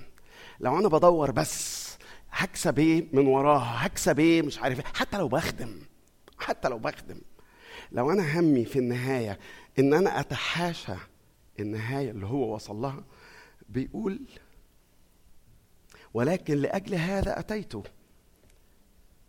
لو 0.60 0.78
أنا 0.78 0.88
بدور 0.88 1.30
بس 1.30 1.91
هكسب 2.32 2.78
إيه 2.78 3.06
من 3.12 3.26
وراها؟ 3.26 3.86
هكسب 3.86 4.18
إيه؟ 4.18 4.42
مش 4.42 4.58
عارف 4.58 4.78
إيه. 4.78 4.86
حتى 4.94 5.18
لو 5.18 5.28
بخدم 5.28 5.78
حتى 6.38 6.68
لو 6.68 6.78
بخدم. 6.78 7.20
لو 7.92 8.10
أنا 8.10 8.40
همي 8.40 8.64
في 8.64 8.78
النهاية 8.78 9.38
إن 9.78 9.94
أنا 9.94 10.20
أتحاشى 10.20 10.94
النهاية 11.60 12.10
اللي 12.10 12.26
هو 12.26 12.54
وصل 12.54 12.76
لها 12.76 13.04
بيقول 13.68 14.20
ولكن 16.14 16.56
لأجل 16.56 16.94
هذا 16.94 17.38
أتيت 17.38 17.72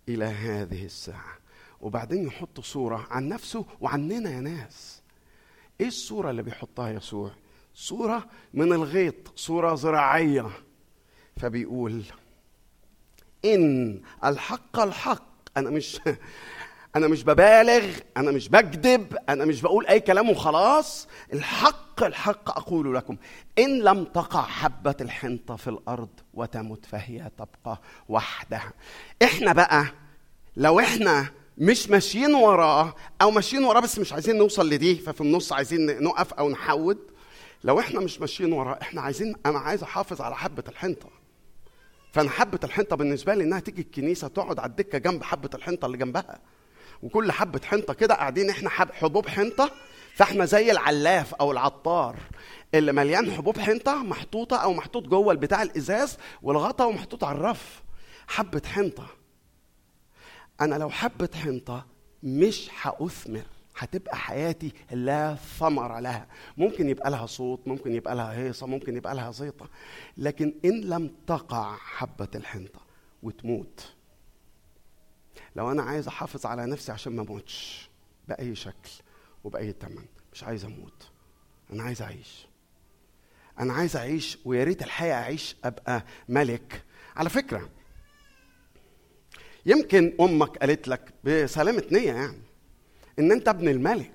إلى 0.09 0.25
هذه 0.25 0.85
الساعة. 0.85 1.37
وبعدين 1.81 2.27
يحط 2.27 2.59
صورة 2.59 3.07
عن 3.09 3.27
نفسه 3.27 3.65
وعننا 3.81 4.29
يا 4.29 4.39
ناس. 4.39 5.01
إيه 5.81 5.87
الصورة 5.87 6.29
اللي 6.29 6.43
بيحطها 6.43 6.89
يسوع؟ 6.89 7.31
صورة 7.73 8.27
من 8.53 8.73
الغيط 8.73 9.15
صورة 9.35 9.75
زراعية. 9.75 10.49
فبيقول 11.37 12.03
إن 13.45 14.01
الحق 14.25 14.79
الحق. 14.79 15.23
أنا 15.57 15.69
مش 15.69 15.99
أنا 16.95 17.07
مش 17.07 17.23
ببالغ 17.23 17.83
أنا 18.17 18.31
مش 18.31 18.49
بكذب 18.49 19.17
أنا 19.29 19.45
مش 19.45 19.61
بقول 19.61 19.87
أي 19.87 19.99
كلام 19.99 20.29
وخلاص. 20.29 21.07
الحق 21.33 22.03
الحق 22.03 22.57
أقول 22.57 22.95
لكم 22.95 23.17
إن 23.59 23.79
لم 23.79 24.03
تقع 24.03 24.41
حبة 24.41 24.95
الحنطة 25.01 25.55
في 25.55 25.67
الأرض 25.69 26.09
وتمت 26.33 26.85
فهي 26.85 27.31
تبقى 27.37 27.79
وحدها. 28.09 28.73
إحنا 29.23 29.53
بقى 29.53 29.85
لو 30.57 30.79
إحنا 30.79 31.25
مش 31.57 31.89
ماشيين 31.89 32.33
وراه 32.33 32.95
أو 33.21 33.31
ماشيين 33.31 33.63
وراه 33.63 33.79
بس 33.79 33.99
مش 33.99 34.13
عايزين 34.13 34.37
نوصل 34.37 34.69
لدي 34.69 34.95
ففي 34.95 35.21
النص 35.21 35.53
عايزين 35.53 36.03
نقف 36.03 36.33
أو 36.33 36.49
نحود. 36.49 36.97
لو 37.63 37.79
إحنا 37.79 37.99
مش 37.99 38.19
ماشيين 38.21 38.53
وراه 38.53 38.79
إحنا 38.81 39.01
عايزين 39.01 39.35
أنا 39.45 39.59
عايز 39.59 39.83
أحافظ 39.83 40.21
على 40.21 40.35
حبة 40.35 40.63
الحنطة. 40.69 41.22
فأنا 42.13 42.29
حبة 42.29 42.59
الحنطة 42.63 42.95
بالنسبة 42.95 43.33
لي 43.35 43.43
إنها 43.43 43.59
تيجي 43.59 43.81
الكنيسة 43.81 44.27
تقعد 44.27 44.59
على 44.59 44.69
الدكة 44.69 44.97
جنب 44.97 45.23
حبة 45.23 45.49
الحنطة 45.53 45.85
اللي 45.85 45.97
جنبها. 45.97 46.39
وكل 47.03 47.31
حبة 47.31 47.61
حنطة 47.65 47.93
كده 47.93 48.15
قاعدين 48.15 48.49
إحنا 48.49 48.69
حب 48.69 48.91
حبوب 48.91 49.27
حنطة 49.27 49.71
فإحنا 50.15 50.45
زي 50.45 50.71
العلاف 50.71 51.33
أو 51.33 51.51
العطار 51.51 52.15
اللي 52.73 52.91
مليان 52.91 53.31
حبوب 53.31 53.59
حنطة 53.59 54.03
محطوطة 54.03 54.57
أو 54.57 54.73
محطوط 54.73 55.03
جوه 55.07 55.31
البتاع 55.31 55.61
الإزاز 55.63 56.17
والغطا 56.41 56.85
ومحطوط 56.85 57.23
على 57.23 57.37
الرف. 57.37 57.83
حبة 58.27 58.61
حنطة. 58.65 59.07
أنا 60.61 60.75
لو 60.75 60.89
حبة 60.89 61.29
حنطة 61.43 61.85
مش 62.23 62.69
هأثمر. 62.81 63.43
هتبقى 63.77 64.17
حياتي 64.17 64.73
لا 64.91 65.35
ثمر 65.35 65.99
لها. 65.99 66.27
ممكن 66.57 66.89
يبقى 66.89 67.11
لها 67.11 67.25
صوت 67.25 67.67
ممكن 67.67 67.95
يبقى 67.95 68.15
لها 68.15 68.33
هيصة 68.33 68.67
ممكن 68.67 68.97
يبقى 68.97 69.15
لها 69.15 69.31
زيطة. 69.31 69.69
لكن 70.17 70.53
إن 70.65 70.81
لم 70.81 71.11
تقع 71.27 71.75
حبة 71.77 72.27
الحنطة 72.35 72.81
وتموت 73.23 73.93
لو 75.55 75.71
أنا 75.71 75.83
عايز 75.83 76.07
أحافظ 76.07 76.45
على 76.45 76.65
نفسي 76.65 76.91
عشان 76.91 77.15
ما 77.15 77.21
أموتش 77.21 77.89
بأي 78.27 78.55
شكل 78.55 78.89
وبأي 79.43 79.75
ثمن 79.81 80.05
مش 80.33 80.43
عايز 80.43 80.65
أموت. 80.65 81.09
أنا 81.73 81.83
عايز 81.83 82.01
أعيش. 82.01 82.47
أنا 83.59 83.73
عايز 83.73 83.95
أعيش 83.95 84.37
ويا 84.45 84.63
ريت 84.63 84.83
الحقيقة 84.83 85.15
أعيش 85.17 85.55
أبقى 85.63 86.03
ملك. 86.29 86.83
على 87.15 87.29
فكرة 87.29 87.69
يمكن 89.65 90.13
أمك 90.19 90.57
قالت 90.57 90.87
لك 90.87 91.13
بسلامة 91.23 91.83
نية 91.91 92.13
يعني. 92.13 92.41
إن 93.19 93.31
أنت 93.31 93.47
ابن 93.47 93.67
الملك. 93.67 94.11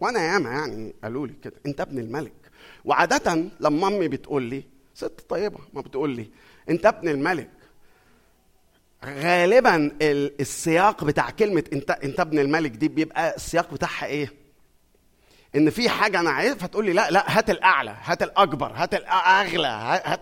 وأنا 0.00 0.32
ياما 0.32 0.50
يعني 0.50 0.94
قالوا 1.04 1.26
لي 1.26 1.34
كده 1.42 1.56
أنت 1.66 1.80
ابن 1.80 1.98
الملك. 1.98 2.32
وعادة 2.84 3.44
لما 3.60 3.88
أمي 3.88 4.08
بتقول 4.08 4.42
لي 4.42 4.64
ست 4.94 5.24
طيبة. 5.28 5.58
ما 5.72 5.80
بتقول 5.80 6.10
لي 6.16 6.30
أنت 6.70 6.86
ابن 6.86 7.08
الملك. 7.08 7.50
غالبا 9.04 9.76
ال- 10.02 10.40
السياق 10.40 11.04
بتاع 11.04 11.30
كلمة 11.30 11.64
أنت 11.72 11.90
أنت 11.90 12.20
ابن 12.20 12.38
الملك 12.38 12.70
دي 12.70 12.88
بيبقى 12.88 13.36
السياق 13.36 13.74
بتاعها 13.74 14.06
إيه؟ 14.06 14.32
إن 15.56 15.70
في 15.70 15.88
حاجة 15.88 16.20
أنا 16.20 16.30
عايز 16.30 16.54
فتقول 16.54 16.84
لي 16.86 16.92
لا 16.92 17.10
لا 17.10 17.38
هات 17.38 17.50
الأعلى 17.50 17.96
هات 18.02 18.22
الأكبر 18.22 18.72
هات 18.74 18.94
الاغلى 18.94 19.66
هات 19.68 20.20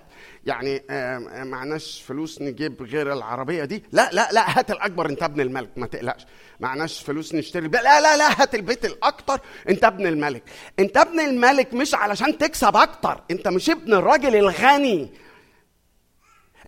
يعني 0.48 0.82
آه، 0.90 1.18
معناش 1.44 2.02
فلوس 2.06 2.42
نجيب 2.42 2.82
غير 2.82 3.12
العربية 3.12 3.64
دي. 3.64 3.84
لا 3.92 4.10
لا 4.12 4.28
لا 4.32 4.58
هات 4.58 4.70
الأكبر 4.70 5.10
انت 5.10 5.22
ابن 5.22 5.40
الملك 5.40 5.70
ما 5.76 5.86
تقلقش. 5.86 6.26
معناش 6.60 7.02
فلوس 7.02 7.34
نشتري 7.34 7.68
لا 7.68 8.00
لا 8.00 8.16
لا 8.16 8.42
هات 8.42 8.54
البيت 8.54 8.84
الأكتر 8.84 9.40
انت 9.68 9.84
ابن 9.84 10.06
الملك. 10.06 10.42
انت 10.78 10.96
ابن 10.96 11.20
الملك 11.20 11.74
مش 11.74 11.94
علشان 11.94 12.38
تكسب 12.38 12.76
أكتر 12.76 13.22
انت 13.30 13.48
مش 13.48 13.70
ابن 13.70 13.94
الراجل 13.94 14.36
الغني. 14.36 15.10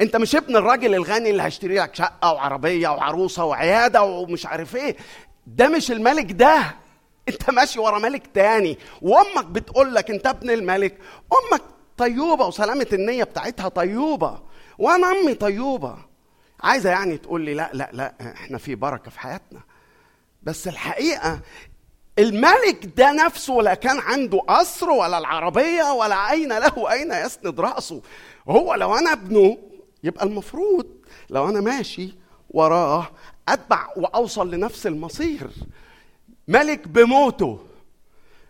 انت 0.01 0.16
مش 0.16 0.37
ابن 0.37 0.57
الراجل 0.57 0.95
الغني 0.95 1.31
اللي 1.31 1.43
هيشتري 1.43 1.74
لك 1.78 1.95
شقة 1.95 2.33
وعربية 2.33 2.89
وعروسة 2.89 3.45
وعيادة 3.45 4.03
ومش 4.03 4.47
عارف 4.47 4.76
إيه. 4.76 4.97
ده 5.47 5.68
مش 5.68 5.91
الملك 5.91 6.33
ده. 6.33 6.74
انت 7.28 7.51
ماشي 7.51 7.81
ورا 7.81 7.99
ملك 7.99 8.26
تاني. 8.35 8.78
وأمك 9.03 9.47
بتقول 9.47 9.95
لك 9.95 10.11
انت 10.11 10.26
ابن 10.26 10.51
الملك. 10.51 10.99
أمك 11.33 11.62
طيوبة 12.05 12.47
وسلامة 12.47 12.87
النية 12.93 13.25
بتاعتها 13.25 13.69
طيوبة. 13.69 14.39
وأنا 14.79 15.07
امي 15.07 15.35
طيوبة. 15.35 15.97
عايزة 16.63 16.91
يعني 16.91 17.19
تقول 17.19 17.41
لي 17.41 17.55
لا 17.55 17.71
لا 17.73 17.91
لا 17.93 18.15
إحنا 18.21 18.59
في 18.59 18.75
بركة 18.75 19.11
في 19.11 19.21
حياتنا. 19.21 19.61
بس 20.43 20.69
الحقيقة 20.69 21.41
الملك 22.19 22.87
ده 22.97 23.13
نفسه 23.13 23.55
لا 23.55 23.75
كان 23.75 23.99
عنده 23.99 24.39
قصر 24.39 24.91
ولا 24.91 25.19
العربية 25.19 25.93
ولا 25.93 26.31
أين 26.31 26.59
له 26.59 26.93
أين 26.93 27.13
يسند 27.13 27.61
رأسه. 27.61 28.03
هو 28.49 28.75
لو 28.75 28.95
أنا 28.95 29.13
ابنه 29.13 29.59
يبقى 30.05 30.27
المفروض 30.27 30.87
لو 31.31 31.49
أنا 31.49 31.61
ماشي 31.61 32.15
وراه 32.51 33.07
أتبع 33.49 33.89
وأوصل 33.97 34.51
لنفس 34.51 34.87
المصير. 34.87 35.51
ملك 36.49 36.89
بموته 36.89 37.59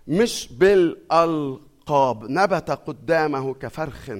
مش 0.08 0.48
بالألقاب. 0.52 1.69
نبت 2.28 2.70
قدامه 2.70 3.54
كفرخ 3.54 4.10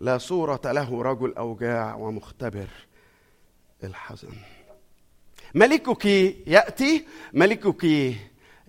لا 0.00 0.18
صورة 0.18 0.60
له 0.64 1.02
رجل 1.02 1.34
أوجاع 1.34 1.94
ومختبر 1.94 2.68
الحزن. 3.84 4.32
ملكك 5.54 6.04
يأتي 6.46 7.06
ملكك 7.32 7.84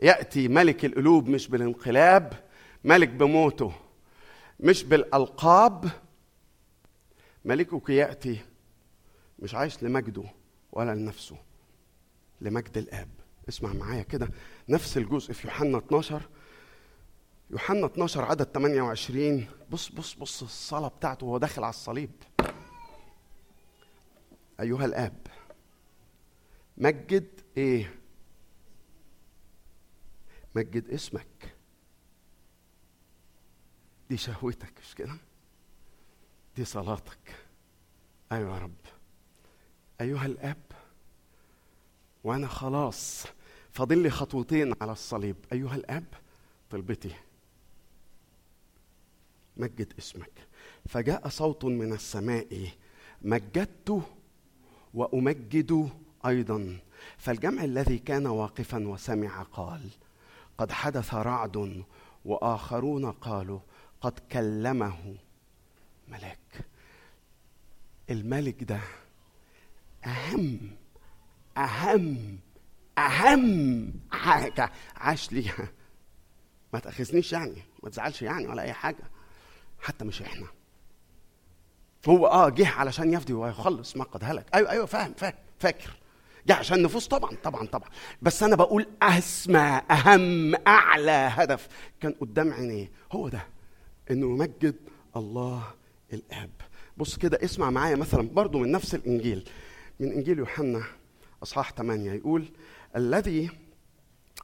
يأتي. 0.02 0.48
ملك 0.48 0.86
القلوب 0.86 1.30
مش 1.30 1.48
بالانقلاب 1.48 2.44
ملك 2.84 3.10
بموته 3.10 3.74
مش 4.60 4.84
بالألقاب. 4.84 5.92
ملكك 7.46 7.90
يأتي 7.90 8.40
مش 9.40 9.56
عايش 9.56 9.84
لمجده 9.84 10.24
ولا 10.72 10.96
لنفسه 10.96 11.38
لمجد 12.42 12.78
الآب. 12.78 13.10
اسمع 13.50 13.74
معايا 13.74 14.04
كده 14.04 14.30
نفس 14.70 14.98
الجزء 14.98 15.34
في 15.34 15.48
يوحنا 15.48 15.78
12 15.78 16.22
يوحنا 17.50 17.86
12 17.86 18.26
عدد 18.26 18.44
28 18.44 19.48
بص 19.72 19.90
بص 19.90 20.14
بص 20.14 20.44
الصلاة 20.44 20.88
بتاعته 20.88 21.26
وهو 21.26 21.38
داخل 21.38 21.64
على 21.64 21.70
الصليب. 21.70 22.12
أيها 24.60 24.86
الآب 24.86 25.28
مجد 26.78 27.42
إيه؟ 27.58 28.00
مجد 30.56 30.90
اسمك. 30.90 31.56
دي 34.10 34.18
شهوتك 34.18 34.74
مش 34.82 34.96
كده؟ 34.96 35.18
دي 36.56 36.66
صلاتك. 36.66 37.36
أيوه 38.32 38.56
يا 38.58 38.62
رب. 38.64 38.76
أيها 40.02 40.26
الآب 40.26 40.62
وأنا 42.24 42.48
خلاص 42.48 43.26
فاضل 43.72 43.98
لي 43.98 44.10
خطوتين 44.10 44.74
على 44.82 44.92
الصليب. 44.92 45.36
أيها 45.54 45.76
الآب 45.76 46.06
طلبتي. 46.72 47.16
مجد 49.58 49.94
اسمك. 50.00 50.48
فجاء 50.90 51.28
صوت 51.30 51.66
من 51.66 51.94
السماء 51.94 52.70
مجدته 53.22 54.02
وأمجد 54.94 55.90
أيضا. 56.26 56.78
فالجمع 57.18 57.64
الذي 57.64 57.98
كان 57.98 58.28
واقفا 58.28 58.88
وسمع 58.88 59.44
قال 59.44 59.90
قد 60.58 60.72
حدث 60.72 61.14
رعد 61.14 61.84
وآخرون 62.26 63.12
قالوا 63.12 63.60
قد 64.02 64.20
كلمه 64.32 65.16
ملاك. 66.08 66.66
الملك 68.10 68.64
ده 68.64 68.80
أهم 70.06 70.60
أهم 71.58 72.40
أهم 72.98 73.94
حاجة. 74.12 74.72
عاش 74.96 75.32
ليها. 75.32 75.70
ما 76.74 76.80
تأخذنيش 76.80 77.34
يعني 77.34 77.64
ما 77.84 77.90
تزعلش 77.90 78.22
يعني 78.22 78.48
ولا 78.48 78.62
أي 78.62 78.74
حاجة. 78.74 79.04
حتى 79.86 80.06
مش 80.06 80.22
إحنا. 80.22 80.48
هو 82.08 82.28
آه 82.28 82.50
جه 82.50 82.68
علشان 82.70 83.14
يفدي 83.14 83.34
ويخلص 83.34 83.98
ما 83.98 84.04
قد 84.04 84.24
هلك. 84.24 84.46
أيوه 84.54 84.70
أيوه 84.72 84.86
فاهم 84.86 85.14
فاهم 85.18 85.34
فاكر. 85.60 85.96
جه 86.48 86.54
عشان 86.54 86.82
نفوس 86.82 87.08
طبعا 87.08 87.32
طبعا 87.44 87.68
طبعا. 87.68 87.90
بس 88.22 88.44
أنا 88.44 88.56
بقول 88.56 88.88
أسمى 89.02 89.82
أهم 89.92 90.56
أعلى 90.68 91.12
هدف 91.12 91.68
كان 92.02 92.12
قدام 92.12 92.54
عينيه 92.54 92.92
هو 93.12 93.30
ده 93.30 93.48
إنه 94.12 94.26
يمجد 94.26 94.76
الله 95.16 95.64
الإب. 96.14 96.50
بص 96.98 97.18
كده 97.18 97.40
اسمع 97.44 97.70
معايا 97.70 97.96
مثلا 97.96 98.22
برضو 98.30 98.60
من 98.60 98.72
نفس 98.72 98.96
الإنجيل. 98.96 99.50
من 100.00 100.12
إنجيل 100.12 100.40
يوحنا 100.40 100.84
أصحاح 101.44 101.72
8 101.74 102.12
يقول 102.12 102.46
الذي 102.96 103.50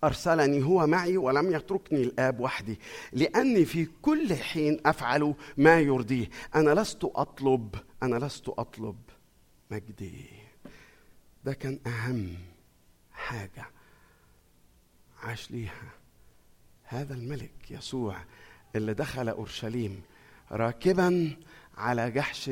أرسلني 0.04 0.64
هو 0.64 0.88
معي 0.88 1.18
ولم 1.18 1.52
يتركني 1.52 2.02
الآب 2.04 2.40
وحدي 2.40 2.80
لأني 3.14 3.66
في 3.66 3.88
كل 4.02 4.36
حين 4.36 4.80
أفعل 4.86 5.34
ما 5.58 5.80
يرضيه. 5.80 6.30
أنا 6.56 6.82
لست 6.82 7.04
أطلب 7.16 7.76
أنا 8.04 8.26
لست 8.26 8.50
أطلب 8.50 8.96
مجدي. 9.72 10.26
ده 11.46 11.54
كان 11.54 11.80
أهم 11.88 12.30
حاجة 13.12 13.66
عاش 15.24 15.52
ليها 15.52 15.92
هذا 16.84 17.14
الملك 17.14 17.72
يسوع 17.72 18.18
اللي 18.76 18.94
دخل 18.94 19.30
أورشليم 19.30 20.02
راكبا 20.52 21.36
على 21.78 22.12
جحش 22.12 22.52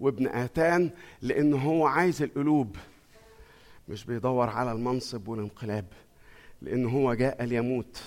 وابن 0.00 0.26
آتان 0.28 0.90
لأنه 1.22 1.58
هو 1.58 1.86
عايز 1.86 2.22
القلوب 2.22 2.76
مش 3.88 4.04
بيدور 4.04 4.48
على 4.48 4.72
المنصب 4.72 5.28
والانقلاب. 5.28 5.84
لأنه 6.62 6.88
هو 6.88 7.14
جاء 7.14 7.44
ليموت 7.44 8.02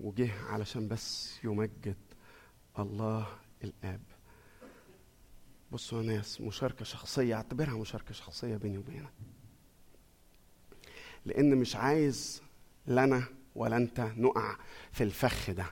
وجه 0.00 0.30
علشان 0.42 0.88
بس 0.88 1.38
يمجد 1.44 1.96
الله 2.78 3.26
الآب. 3.64 4.00
بصوا 5.72 6.02
يا 6.02 6.06
ناس 6.06 6.40
مشاركة 6.40 6.84
شخصية 6.84 7.34
اعتبرها 7.34 7.78
مشاركة 7.78 8.14
شخصية 8.14 8.56
بيني 8.56 8.78
وبينك. 8.78 9.12
لأن 11.26 11.56
مش 11.56 11.76
عايز 11.76 12.42
لنا 12.86 13.24
ولا 13.54 13.76
أنت 13.76 14.00
نقع 14.00 14.56
في 14.92 15.04
الفخ 15.04 15.50
ده. 15.50 15.66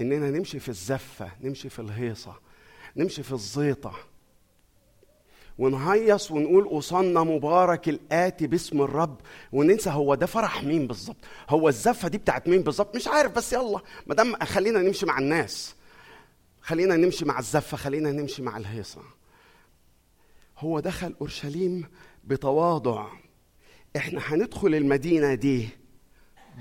إننا 0.00 0.30
نمشي 0.30 0.60
في 0.60 0.68
الزفة 0.68 1.32
نمشي 1.40 1.68
في 1.68 1.78
الهيصة 1.78 2.40
نمشي 2.96 3.22
في 3.22 3.32
الزيطة. 3.32 3.94
ونهيص 5.58 6.30
ونقول 6.30 6.64
أوصلنا 6.64 7.22
مبارك 7.22 7.88
الآتي 7.88 8.46
باسم 8.46 8.80
الرب. 8.82 9.20
وننسى 9.52 9.90
هو 9.90 10.14
ده 10.14 10.26
فرح 10.26 10.64
مين 10.64 10.86
بالظبط؟ 10.86 11.16
هو 11.48 11.68
الزفة 11.68 12.08
دي 12.08 12.18
بتاعت 12.18 12.48
مين 12.48 12.62
بالظبط؟ 12.62 12.96
مش 12.96 13.08
عارف 13.08 13.32
بس 13.32 13.52
يلا. 13.52 13.80
ما 14.06 14.14
دام 14.14 14.34
خلينا 14.36 14.82
نمشي 14.82 15.06
مع 15.06 15.18
الناس. 15.18 15.74
خلينا 16.60 16.96
نمشي 16.96 17.24
مع 17.24 17.38
الزفة 17.38 17.76
خلينا 17.76 18.12
نمشي 18.12 18.42
مع 18.42 18.56
الهيصة. 18.56 19.00
هو 20.58 20.80
دخل 20.80 21.14
أورشليم 21.20 21.84
بتواضع. 22.24 23.06
إحنا 23.96 24.20
هندخل 24.24 24.74
المدينة 24.74 25.34
دي 25.34 25.68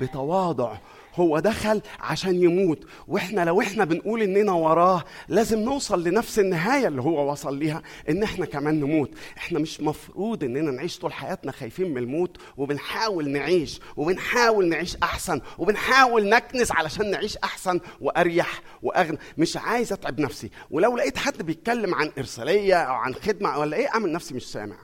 بتواضع. 0.01 0.77
هو 1.15 1.39
دخل 1.39 1.81
عشان 1.99 2.35
يموت. 2.43 2.85
وإحنا 3.07 3.45
لو 3.45 3.61
إحنا 3.61 3.85
بنقول 3.85 4.21
اننا 4.21 4.51
وراه 4.51 5.03
لازم 5.27 5.59
نوصل 5.59 6.03
لنفس 6.03 6.39
النهاية 6.39 6.87
اللي 6.87 7.01
هو 7.01 7.31
وصل 7.31 7.57
ليها 7.59 7.81
ان 8.09 8.23
إحنا 8.23 8.45
كمان 8.45 8.79
نموت. 8.79 9.11
إحنا 9.37 9.59
مش 9.59 9.81
مفروض 9.81 10.43
اننا 10.43 10.71
نعيش 10.71 10.99
طول 10.99 11.13
حياتنا 11.13 11.51
خايفين 11.51 11.91
من 11.91 11.97
الموت 11.97 12.37
وبنحاول 12.57 13.29
نعيش 13.29 13.79
وبنحاول 13.97 14.69
نعيش 14.69 14.95
أحسن 15.03 15.41
وبنحاول 15.57 16.29
نكنس 16.29 16.71
علشان 16.71 17.11
نعيش 17.11 17.37
أحسن 17.37 17.79
وأريح 18.01 18.61
وأغنى. 18.83 19.17
مش 19.37 19.57
عايز 19.57 19.93
أتعب 19.93 20.19
نفسي. 20.19 20.49
ولو 20.71 20.97
لقيت 20.97 21.17
حد 21.17 21.41
بيتكلم 21.41 21.95
عن 21.95 22.11
إرسالية 22.17 22.75
أو 22.75 22.93
عن 22.93 23.13
خدمة 23.13 23.57
ولا 23.59 23.77
إيه 23.77 23.87
أعمل 23.87 24.11
نفسي 24.11 24.33
مش 24.33 24.51
سامع. 24.51 24.75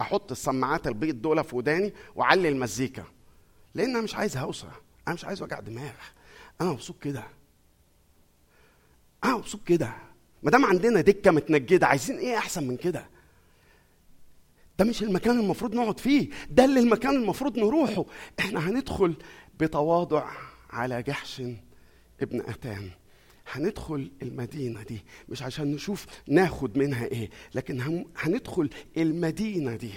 أحط 0.00 0.30
السماعات 0.30 0.86
البيض 0.86 1.22
دول 1.22 1.44
في 1.44 1.56
وداني 1.56 1.92
وأعلي 2.16 2.48
المزيكا 2.48 3.04
لأن 3.74 3.90
أنا 3.90 4.00
مش 4.00 4.14
عايز 4.14 4.36
هوسه 4.36 4.68
أنا 5.06 5.14
مش 5.14 5.24
عايز 5.24 5.42
وجع 5.42 5.60
دماغ. 5.60 5.92
أنا 6.60 6.70
مبسوط 6.72 6.98
كده. 7.02 7.24
أنا 9.24 9.36
مبسوط 9.36 9.60
كده. 9.66 9.92
ما 10.42 10.50
دام 10.50 10.64
عندنا 10.64 11.00
دكة 11.00 11.30
متنجدة 11.30 11.86
عايزين 11.86 12.18
إيه 12.18 12.38
أحسن 12.38 12.68
من 12.68 12.76
كده؟ 12.76 13.06
ده 14.78 14.84
مش 14.84 15.02
المكان 15.02 15.40
المفروض 15.40 15.74
نقعد 15.74 16.00
فيه. 16.00 16.28
ده 16.50 16.64
اللي 16.64 16.80
المكان 16.80 17.14
المفروض 17.14 17.58
نروحه. 17.58 18.04
إحنا 18.40 18.68
هندخل 18.70 19.14
بتواضع 19.60 20.30
على 20.70 21.02
جحش 21.02 21.42
ابن 22.20 22.40
أتان. 22.40 22.90
هندخل 23.52 24.10
المدينة 24.22 24.82
دي. 24.82 25.04
مش 25.28 25.42
عشان 25.42 25.72
نشوف 25.72 26.06
ناخد 26.28 26.78
منها 26.78 27.04
إيه 27.04 27.30
لكن 27.54 28.04
هندخل 28.16 28.70
المدينة 28.96 29.76
دي 29.76 29.92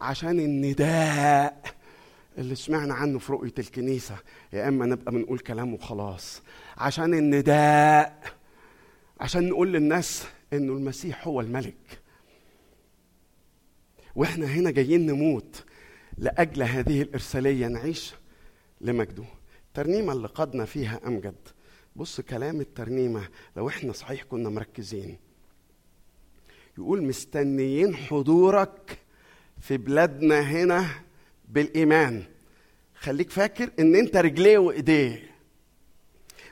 عشان 0.00 0.40
النداء. 0.40 1.62
اللي 2.38 2.54
سمعنا 2.54 2.94
عنه 2.94 3.18
في 3.18 3.32
رؤية 3.32 3.54
الكنيسة 3.58 4.16
يا 4.52 4.68
إما 4.68 4.86
نبقى 4.86 5.12
بنقول 5.12 5.38
كلام 5.38 5.74
وخلاص. 5.74 6.42
عشان 6.76 7.14
النداء 7.14 8.22
عشان 9.20 9.48
نقول 9.48 9.72
للناس 9.72 10.24
إنه 10.52 10.72
المسيح 10.72 11.26
هو 11.28 11.40
الملك. 11.40 12.00
وإحنا 14.14 14.46
هنا 14.46 14.70
جايين 14.70 15.06
نموت 15.06 15.64
لأجل 16.18 16.62
هذه 16.62 17.02
الإرسالية 17.02 17.66
نعيش 17.66 18.14
لمجده. 18.80 19.24
الترنيمة 19.68 20.12
اللي 20.12 20.28
قدنا 20.28 20.64
فيها 20.64 21.00
أمجد. 21.06 21.34
بص 21.96 22.20
كلام 22.20 22.60
الترنيمة 22.60 23.28
لو 23.56 23.68
إحنا 23.68 23.92
صحيح 23.92 24.22
كنا 24.22 24.48
مركزين. 24.48 25.18
يقول 26.78 27.02
مستنيين 27.02 27.96
حضورك 27.96 28.98
في 29.60 29.76
بلادنا 29.76 30.40
هنا 30.40 30.86
بالإيمان. 31.48 32.22
خليك 33.00 33.30
فاكر 33.30 33.70
إن 33.78 33.94
أنت 33.94 34.16
رجليه 34.16 34.58
وإيديه. 34.58 35.30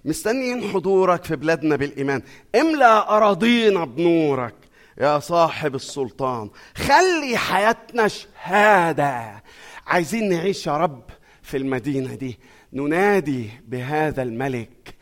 مستنيين 0.05 0.63
حضورك 0.63 1.25
في 1.25 1.37
بلادنا 1.37 1.77
بالإيمان. 1.77 2.23
املأ 2.55 3.17
أراضينا 3.17 3.85
بنورك 3.85 4.55
يا 5.01 5.19
صاحب 5.19 5.75
السلطان. 5.75 6.51
خلي 6.77 7.37
حياتنا 7.37 8.09
شهادة. 8.09 9.43
عايزين 9.87 10.29
نعيش 10.29 10.67
يا 10.67 10.77
رب 10.77 11.03
في 11.43 11.57
المدينة 11.57 12.15
دي. 12.15 12.39
ننادي 12.73 13.51
بهذا 13.67 14.23
الملك 14.23 14.95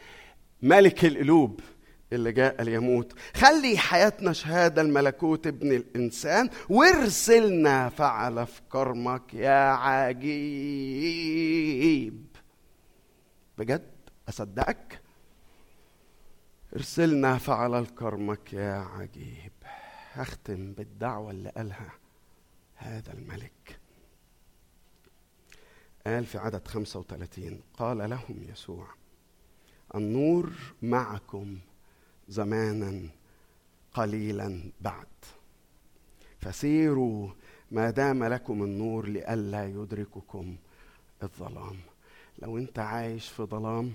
ملك 0.63 1.05
القلوب. 1.05 1.61
اللي 2.13 2.33
جاء 2.33 2.63
ليموت 2.63 3.13
خلي 3.37 3.79
حياتنا 3.79 4.33
شهادة 4.33 4.83
الملكوت 4.83 5.47
ابن 5.47 5.73
الإنسان 5.73 6.51
وارسلنا 6.69 7.89
فعل 7.89 8.47
في 8.47 8.61
كرمك 8.73 9.35
يا 9.35 9.71
عجيب. 10.93 12.27
بجد؟ 13.59 13.91
أصدقك؟ 14.29 15.01
ارسلنا 16.77 17.39
فعل 17.39 17.75
الكرمك 17.75 18.53
يا 18.53 18.75
عجيب. 18.75 19.53
هختم 20.13 20.73
بالدعوة 20.73 21.31
اللي 21.31 21.51
قالها 21.51 21.93
هذا 22.77 23.13
الملك. 23.13 23.79
قال 26.07 26.27
في 26.27 26.39
عدد 26.39 26.69
35 26.69 27.61
قال 27.79 28.11
لهم 28.11 28.47
يسوع 28.53 28.87
النور 29.95 30.53
معكم 30.83 31.59
زمانا 32.29 33.09
قليلا 33.95 34.71
بعد. 34.81 35.07
فسيروا 36.41 37.29
ما 37.71 37.91
دام 37.91 38.25
لكم 38.25 38.63
النور 38.63 39.09
لئلا 39.09 39.67
يدرككم 39.67 40.57
الظلام. 41.23 41.77
لو 42.39 42.59
انت 42.59 42.79
عايش 42.79 43.29
في 43.29 43.43
ظلام 43.43 43.93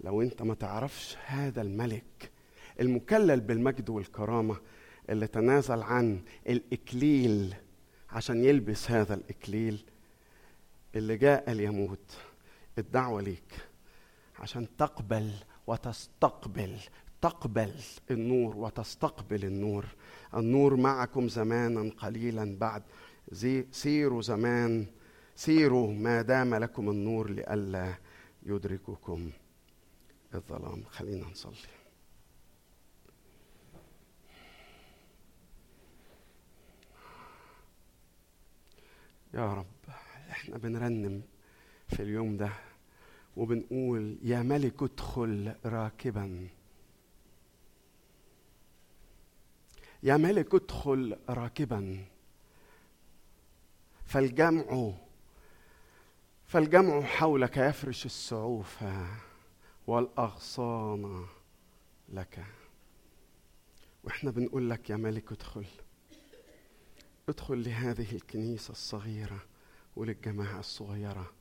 لو 0.00 0.22
انت 0.22 0.42
ما 0.42 0.54
تعرفش 0.54 1.16
هذا 1.26 1.62
الملك 1.62 2.30
المكلل 2.80 3.40
بالمجد 3.40 3.90
والكرامة 3.90 4.56
اللي 5.10 5.26
تنازل 5.26 5.82
عن 5.82 6.20
الإكليل 6.48 7.54
عشان 8.10 8.44
يلبس 8.44 8.90
هذا 8.90 9.14
الإكليل 9.14 9.84
اللي 10.94 11.16
جاء 11.16 11.50
ليموت 11.50 12.16
الدعوة 12.78 13.22
ليك 13.22 13.54
عشان 14.38 14.76
تقبل 14.76 15.32
وتستقبل 15.66 16.76
تقبل 17.20 17.74
النور 18.10 18.56
وتستقبل 18.56 19.44
النور. 19.44 19.86
النور 20.34 20.76
معكم 20.76 21.28
زمانا 21.28 21.90
قليلا 21.90 22.58
بعد. 22.58 22.82
زي 23.32 23.66
سيروا 23.72 24.22
زمان. 24.22 24.86
سيروا 25.36 25.92
ما 25.92 26.22
دام 26.22 26.54
لكم 26.54 26.90
النور 26.90 27.30
لئلا 27.30 27.94
يدرككم 28.42 29.30
الظلام. 30.34 30.84
خلينا 30.84 31.26
نصلي. 31.26 31.56
يا 39.34 39.54
رب 39.54 39.66
إحنا 40.30 40.58
بنرنم 40.58 41.22
في 41.88 42.02
اليوم 42.02 42.36
ده 42.36 42.50
وبنقول 43.36 44.18
يا 44.22 44.42
ملك 44.42 44.82
ادخل 44.82 45.54
راكبا. 45.64 46.48
يا 50.02 50.16
ملك 50.16 50.54
ادخل 50.54 51.18
راكبا. 51.28 52.04
فالجمع 54.04 54.92
فالجمع 56.46 57.00
حولك 57.02 57.56
يفرش 57.56 58.06
السعوف 58.06 58.84
والأغصان 59.86 61.26
لك. 62.08 62.44
وإحنا 64.04 64.30
بنقول 64.30 64.70
لك 64.70 64.90
يا 64.90 64.96
ملك 64.96 65.32
ادخل. 65.32 65.66
ادخل 67.28 67.64
لهذه 67.64 68.12
الكنيسة 68.12 68.70
الصغيرة 68.72 69.40
وللجماعة 69.96 70.60
الصغيرة 70.60 71.32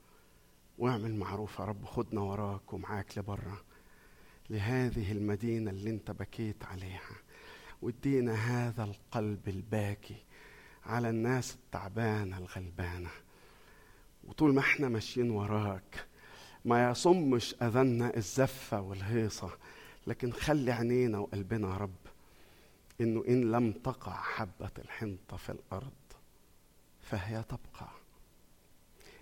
واعمل 0.77 1.15
معروف 1.15 1.59
يا 1.59 1.65
رب 1.65 1.85
خدنا 1.85 2.21
وراك 2.21 2.73
ومعاك 2.73 3.17
لبره 3.17 3.61
لهذه 4.49 5.11
المدينة 5.11 5.71
اللي 5.71 5.89
انت 5.89 6.11
بكيت 6.11 6.63
عليها. 6.65 7.26
وادينا 7.81 8.33
هذا 8.33 8.83
القلب 8.83 9.47
الباكي 9.47 10.15
على 10.85 11.09
الناس 11.09 11.55
التعبانة 11.55 12.37
الغلبانة. 12.37 13.09
وطول 14.23 14.53
ما 14.53 14.59
إحنا 14.59 14.89
ماشيين 14.89 15.31
وراك 15.31 16.05
ما 16.65 16.89
يصمش 16.91 17.55
اذاننا 17.61 18.17
الزفة 18.17 18.81
والهيصة 18.81 19.49
لكن 20.07 20.31
خلي 20.33 20.71
عينينا 20.71 21.19
وقلبنا 21.19 21.67
يا 21.67 21.77
رب 21.77 21.95
إنه 23.01 23.23
إن 23.27 23.51
لم 23.51 23.71
تقع 23.71 24.13
حبة 24.13 24.71
الحنطة 24.77 25.37
في 25.37 25.51
الأرض 25.51 25.91
فهي 27.01 27.43
تبقى. 27.43 27.89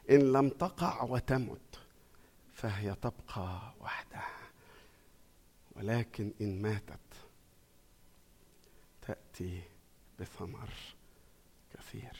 إن 0.09 0.31
لم 0.33 0.49
تقع 0.49 1.03
وتمت 1.03 1.79
فهي 2.53 2.95
تبقى 2.95 3.73
وحدها. 3.81 4.29
ولكن 5.75 6.31
إن 6.41 6.61
ماتت 6.61 6.99
تأتي 9.07 9.61
بثمر 10.19 10.69
كثير. 11.73 12.17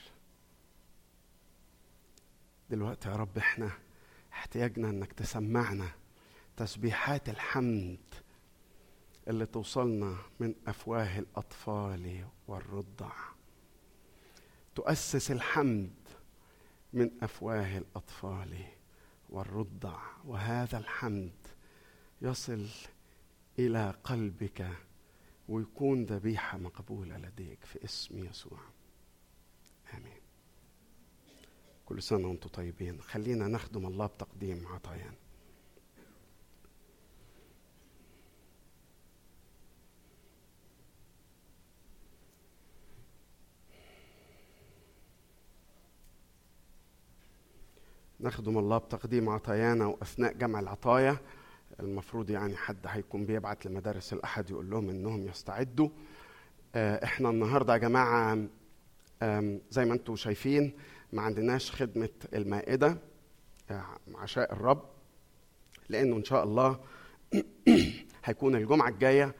دلوقتي 2.70 3.10
يا 3.10 3.16
رب 3.16 3.38
إحنا 3.38 3.72
احتياجنا 4.34 4.90
إنك 4.90 5.14
تسمعنا 5.14 5.90
تسبيحات 6.58 7.30
الحمد 7.30 8.00
اللي 9.28 9.46
توصلنا 9.46 10.18
من 10.40 10.56
أفواه 10.68 11.20
الأطفال 11.20 12.26
والرضع. 12.48 13.12
تؤسس 14.76 15.32
الحمد 15.32 15.94
من 16.94 17.12
أفواه 17.22 17.78
الأطفال 17.78 18.66
والرضع 19.30 20.00
وهذا 20.26 20.78
الحمد 20.78 21.48
يصل 22.22 22.68
إلى 23.60 23.94
قلبك 24.04 24.68
ويكون 25.50 26.04
ذبيحة 26.04 26.58
مقبولة 26.58 27.18
لديك 27.18 27.66
في 27.66 27.84
اسم 27.84 28.24
يسوع. 28.26 28.60
آمين. 29.94 30.22
كل 31.86 32.04
سنة 32.04 32.28
وأنتم 32.28 32.50
طيبين. 32.50 33.02
خلينا 33.02 33.48
نخدم 33.48 33.86
الله 33.86 34.06
بتقديم 34.06 34.68
عطايانا 34.68 35.16
نخدم 48.20 48.58
الله 48.58 48.78
بتقديم 48.78 49.30
عطايانا 49.30 49.86
وأثناء 49.86 50.34
جمع 50.34 50.60
العطايا. 50.60 51.18
المفروض 51.80 52.30
يعني 52.30 52.56
حد 52.56 52.78
هيكون 52.88 53.26
بيبعت 53.26 53.66
لمدارس 53.66 54.14
الأحد 54.14 54.50
يقول 54.50 54.70
لهم 54.70 54.90
إنهم 54.90 55.28
يستعدوا. 55.28 55.90
آه، 56.76 57.04
إحنا 57.04 57.30
النهارده 57.30 57.74
يا 57.74 57.78
جماعة 57.78 58.38
أم، 59.24 59.62
زي 59.72 59.86
ما 59.86 59.94
أنتم 59.94 60.16
شايفين 60.16 60.74
ما 61.14 61.22
عندناش 61.22 61.72
خدمة 61.72 62.10
المائدة 62.34 62.98
آه، 63.72 63.86
عشاء 64.16 64.54
الرب 64.54 64.84
لأنه 65.90 66.16
إن 66.16 66.24
شاء 66.24 66.44
الله 66.44 66.80
هيكون 68.26 68.56
الجمعة 68.56 68.90
الجاية. 68.90 69.36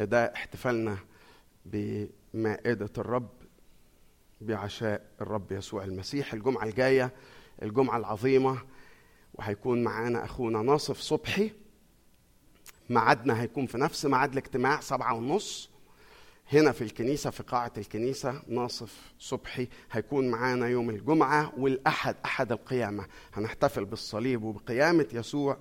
ده 0.00 0.24
احتفالنا 0.34 0.98
بمائدة 1.66 2.90
الرب 2.98 3.28
بعشاء 4.40 5.06
الرب 5.20 5.52
يسوع 5.52 5.84
المسيح. 5.84 6.34
الجمعة 6.34 6.64
الجاية 6.64 7.10
الجمعة 7.62 7.96
العظيمة 7.96 8.58
وهيكون 9.34 9.82
معانا 9.84 10.24
أخونا 10.24 10.62
ناصف 10.62 10.98
صبحي. 11.00 11.52
ميعادنا 12.90 13.40
هيكون 13.42 13.66
في 13.66 13.78
نفس 13.78 14.06
ميعاد 14.06 14.32
الاجتماع 14.32 14.80
سبعة 14.80 15.14
ونص. 15.14 15.70
هنا 16.52 16.72
في 16.72 16.84
الكنيسة 16.84 17.30
في 17.30 17.42
قاعة 17.42 17.72
الكنيسة 17.78 18.42
ناصف 18.48 19.12
صبحي 19.18 19.68
هيكون 19.92 20.28
معانا 20.30 20.68
يوم 20.68 20.90
الجمعة 20.90 21.52
والأحد 21.58 22.16
أحد 22.24 22.52
القيامة. 22.52 23.06
هنحتفل 23.34 23.84
بالصليب 23.84 24.42
وبقيامة 24.42 25.06
يسوع. 25.12 25.56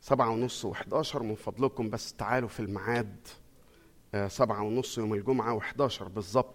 سبعة 0.00 0.30
ونص 0.30 0.64
وحداشر 0.64 1.22
من 1.22 1.34
فضلكم 1.34 1.90
بس 1.90 2.12
تعالوا 2.12 2.48
في 2.48 2.60
الميعاد 2.60 3.16
آه، 4.14 4.28
سبعة 4.28 4.62
ونص 4.62 4.98
يوم 4.98 5.14
الجمعة 5.14 5.54
وحداشر 5.54 6.08
بالظبط 6.08 6.54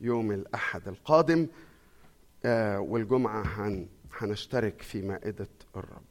يوم 0.00 0.32
الأحد 0.32 0.88
القادم. 0.88 1.46
آه، 2.44 2.80
والجمعة 2.80 3.42
هن 3.42 3.88
هنشترك 4.18 4.82
في 4.82 5.02
مائدة 5.02 5.48
الرب. 5.76 6.02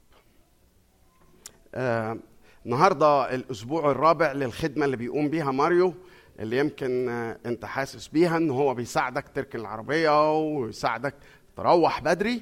آه، 1.75 2.17
النهارده 2.65 3.35
الأسبوع 3.35 3.91
الرابع 3.91 4.31
للخدمة 4.31 4.85
اللي 4.85 4.97
بيقوم 4.97 5.29
بيها 5.29 5.51
ماريو 5.51 5.93
اللي 6.39 6.57
يمكن 6.57 7.09
آه، 7.09 7.39
أنت 7.45 7.65
حاسس 7.65 8.07
بيها 8.07 8.37
إن 8.37 8.49
هو 8.49 8.73
بيساعدك 8.73 9.25
تركن 9.35 9.59
العربية 9.59 10.39
ويساعدك 10.41 11.15
تروح 11.57 12.01
بدري. 12.01 12.41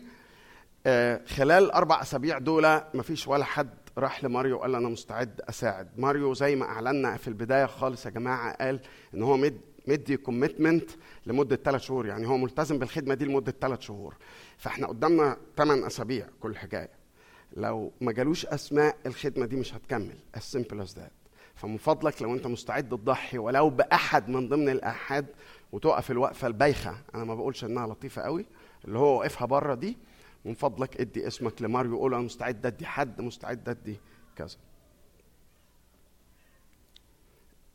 آه، 0.86 1.22
خلال 1.28 1.64
الاربع 1.64 2.02
أسابيع 2.02 2.38
دول 2.38 2.82
مفيش 2.94 3.28
ولا 3.28 3.46
حد 3.46 3.70
راح 3.98 4.24
لماريو 4.24 4.56
وقال 4.58 4.76
أنا 4.76 4.90
مستعد 4.90 5.42
أساعد. 5.50 5.90
ماريو 5.98 6.34
زي 6.34 6.56
ما 6.56 6.66
أعلنا 6.66 7.18
في 7.18 7.28
البداية 7.28 7.66
خالص 7.66 8.06
يا 8.06 8.12
جماعة 8.12 8.54
قال 8.58 8.80
إن 9.14 9.24
هو 9.24 9.38
مد 9.38 9.62
مدي 9.88 10.18
commitment 10.18 10.90
لمدة 11.26 11.56
ثلاث 11.56 11.82
شهور 11.82 12.06
يعني 12.06 12.28
هو 12.28 12.38
ملتزم 12.38 12.80
بالخدمة 12.80 13.14
دي 13.14 13.26
لمدة 13.26 13.54
ثلاث 13.62 13.82
شهور. 13.82 14.16
فإحنا 14.58 14.88
قدامنا 14.88 15.38
ثمان 15.58 15.84
أسابيع 15.84 16.28
كل 16.40 16.56
حكاية. 16.56 16.97
لو 17.56 17.92
ما 18.02 18.12
جالوش 18.12 18.46
أسماء 18.46 18.98
الخدمة 19.06 19.46
دي 19.46 19.56
مش 19.56 19.74
هتكمل. 19.74 20.16
As 20.38 20.40
simple 20.58 20.88
as 20.88 20.94
that. 20.94 21.12
فمن 21.56 21.78
فضلك 21.78 22.22
لو 22.22 22.34
أنت 22.34 22.48
مستعد 22.48 22.90
تضحي 22.90 23.38
ولو 23.38 23.70
بأحد 23.70 24.30
من 24.30 24.50
ضمن 24.50 24.70
الاحاد 24.70 25.26
وتقف 25.72 26.12
الوقفة 26.12 26.48
البايخة. 26.48 26.98
أنا 27.16 27.24
ما 27.24 27.36
بقولش 27.36 27.64
إنها 27.64 27.88
لطيفة 27.88 28.22
قوي. 28.22 28.46
اللي 28.86 29.00
هو 29.00 29.20
واقفها 29.20 29.46
بره 29.46 29.74
دي 29.76 29.98
من 30.46 30.54
فضلك 30.54 31.02
ادي 31.02 31.28
اسمك 31.28 31.62
لماريو 31.62 31.98
قول 31.98 32.14
أنا 32.14 32.24
مستعد 32.24 32.66
أدي 32.66 32.86
حد 32.86 33.22
مستعد 33.22 33.70
أدي 33.70 33.98
كذا. 34.36 34.58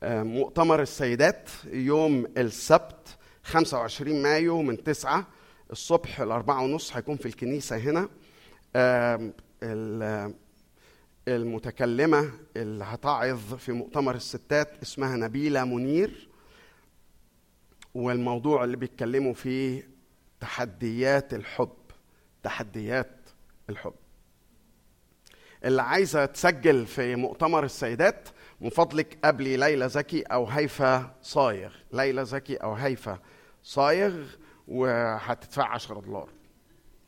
آه، 0.02 0.22
مؤتمر 0.22 0.82
السيدات 0.82 1.50
يوم 1.66 2.26
السبت 2.36 3.16
25 3.42 4.22
مايو 4.22 4.62
من 4.62 4.82
9 4.84 5.26
الصبح 5.70 6.20
الأربعة 6.20 6.62
ونص 6.62 6.96
هيكون 6.96 7.16
في 7.16 7.26
الكنيسة 7.26 7.76
هنا. 7.76 8.08
المتكلمة 11.28 12.30
اللي 12.56 12.84
هتعظ 12.84 13.54
في 13.54 13.72
مؤتمر 13.72 14.14
الستات 14.14 14.82
اسمها 14.82 15.16
نبيلة 15.16 15.64
منير 15.64 16.28
والموضوع 17.94 18.64
اللي 18.64 18.76
بيتكلموا 18.76 19.34
فيه 19.34 19.88
تحديات 20.40 21.34
الحب 21.34 21.72
تحديات 22.42 23.10
الحب. 23.70 23.94
اللي 25.64 25.82
عايزة 25.82 26.24
تسجل 26.24 26.86
في 26.86 27.16
مؤتمر 27.16 27.64
السيدات 27.64 28.28
من 28.60 28.70
فضلك 28.70 29.18
قبلي 29.24 29.56
ليلى 29.56 29.88
زكي 29.88 30.22
أو 30.22 30.46
هيفا 30.46 31.14
صايغ. 31.22 31.72
ليلى 31.92 32.24
زكي 32.24 32.56
أو 32.56 32.74
هيفا 32.74 33.18
صايغ 33.62 34.24
وهتدفع 34.68 35.68
10 35.68 36.00
دولار. 36.00 36.28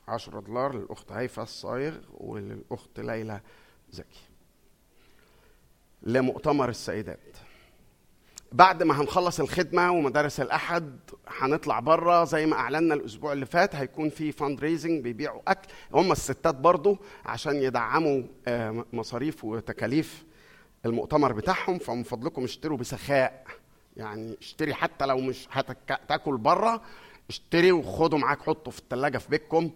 10 0.09 0.41
دولار 0.41 0.75
للأخت 0.77 1.13
هيفا 1.13 1.43
الصايغ 1.43 1.95
وللأخت 2.15 3.01
ليلى 3.01 3.41
زكي. 3.91 4.21
لمؤتمر 6.03 6.69
السيدات. 6.69 7.37
بعد 8.53 8.83
ما 8.83 9.01
هنخلص 9.01 9.41
الخدمة 9.41 9.91
ومدارس 9.93 10.41
الأحد 10.41 10.99
هنطلع 11.29 11.81
بره 11.81 12.25
زي 12.25 12.47
ما 12.47 12.57
أعلنا 12.57 12.95
الأسبوع 12.95 13.33
اللي 13.33 13.47
فات 13.47 13.75
هيكون 13.77 14.09
في 14.09 14.33
fundraising 14.33 15.03
بيبيعوا 15.05 15.41
أكل. 15.49 15.69
هم 15.95 16.13
الستات 16.13 16.55
برضو 16.55 16.99
عشان 17.25 17.57
يدعموا 17.57 18.23
آه، 18.49 18.85
مصاريف 18.93 19.45
وتكاليف 19.45 20.25
المؤتمر 20.87 21.33
بتاعهم. 21.33 21.79
فمن 21.79 22.03
فضلكم 22.03 22.45
اشتروا 22.45 22.79
بسخاء. 22.79 23.47
يعني 23.97 24.37
اشتري 24.41 24.75
حتى 24.75 25.07
لو 25.07 25.19
مش 25.19 25.49
هتاكل 25.51 26.37
بره 26.37 26.83
اشتري 27.29 27.73
وخده 27.73 28.17
معاك 28.17 28.43
حطه 28.43 28.71
في 28.71 28.79
الثلاجة 28.79 29.19
في 29.19 29.29
بيتكم. 29.29 29.71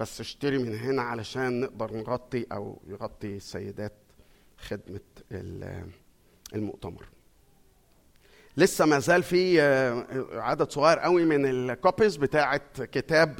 بس 0.00 0.20
اشتري 0.20 0.58
من 0.58 0.74
هنا 0.78 1.02
علشان 1.02 1.60
نقدر 1.60 1.96
نغطي 1.96 2.46
أو 2.52 2.80
يغطي 2.86 3.36
السيدات 3.36 3.92
خدمة 4.58 5.00
ال- 5.32 5.86
المؤتمر. 6.54 7.04
لسه 8.56 8.86
ما 8.86 8.98
زال 8.98 9.22
في 9.22 9.62
آه، 9.62 10.06
عدد 10.32 10.70
صغير 10.70 10.98
قوي 10.98 11.24
من 11.24 11.46
ال 11.46 11.56
copies 11.56 12.16
بتاعه 12.16 12.60
كتاب 12.84 13.38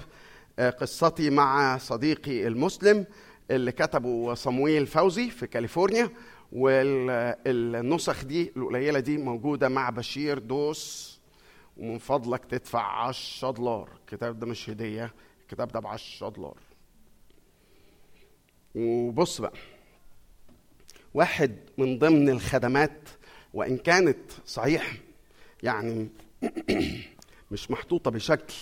آه، 0.58 0.70
قصتي 0.70 1.30
مع 1.30 1.78
صديقي 1.78 2.46
المسلم 2.46 3.06
اللي 3.50 3.72
كتبه 3.72 4.34
صمويل 4.34 4.86
فوزي 4.86 5.30
في 5.30 5.46
كاليفورنيا 5.46 6.10
والنسخ 6.52 8.24
دي 8.24 8.52
القليلة 8.56 9.00
دي 9.00 9.16
موجودة 9.18 9.68
مع 9.68 9.90
بشير 9.90 10.38
دوس 10.38 11.10
ومن 11.76 11.98
فضلك 11.98 12.44
تدفع 12.44 12.82
10 13.06 13.50
دولار. 13.50 13.88
الكتاب 14.00 14.38
ده 14.38 14.46
مش 14.46 14.70
هدية 14.70 15.14
الكتاب 15.50 15.68
ده 15.72 15.80
ب 15.80 15.86
10 15.86 16.28
دولار. 16.28 16.56
وبص 18.74 19.40
بقى 19.40 19.52
واحد 21.14 21.56
من 21.78 21.98
ضمن 21.98 22.28
الخدمات 22.28 23.08
وإن 23.54 23.76
كانت 23.76 24.30
صحيح 24.46 24.96
يعني 25.62 26.08
مش 27.52 27.70
محطوطة 27.70 28.10
بشكل 28.10 28.54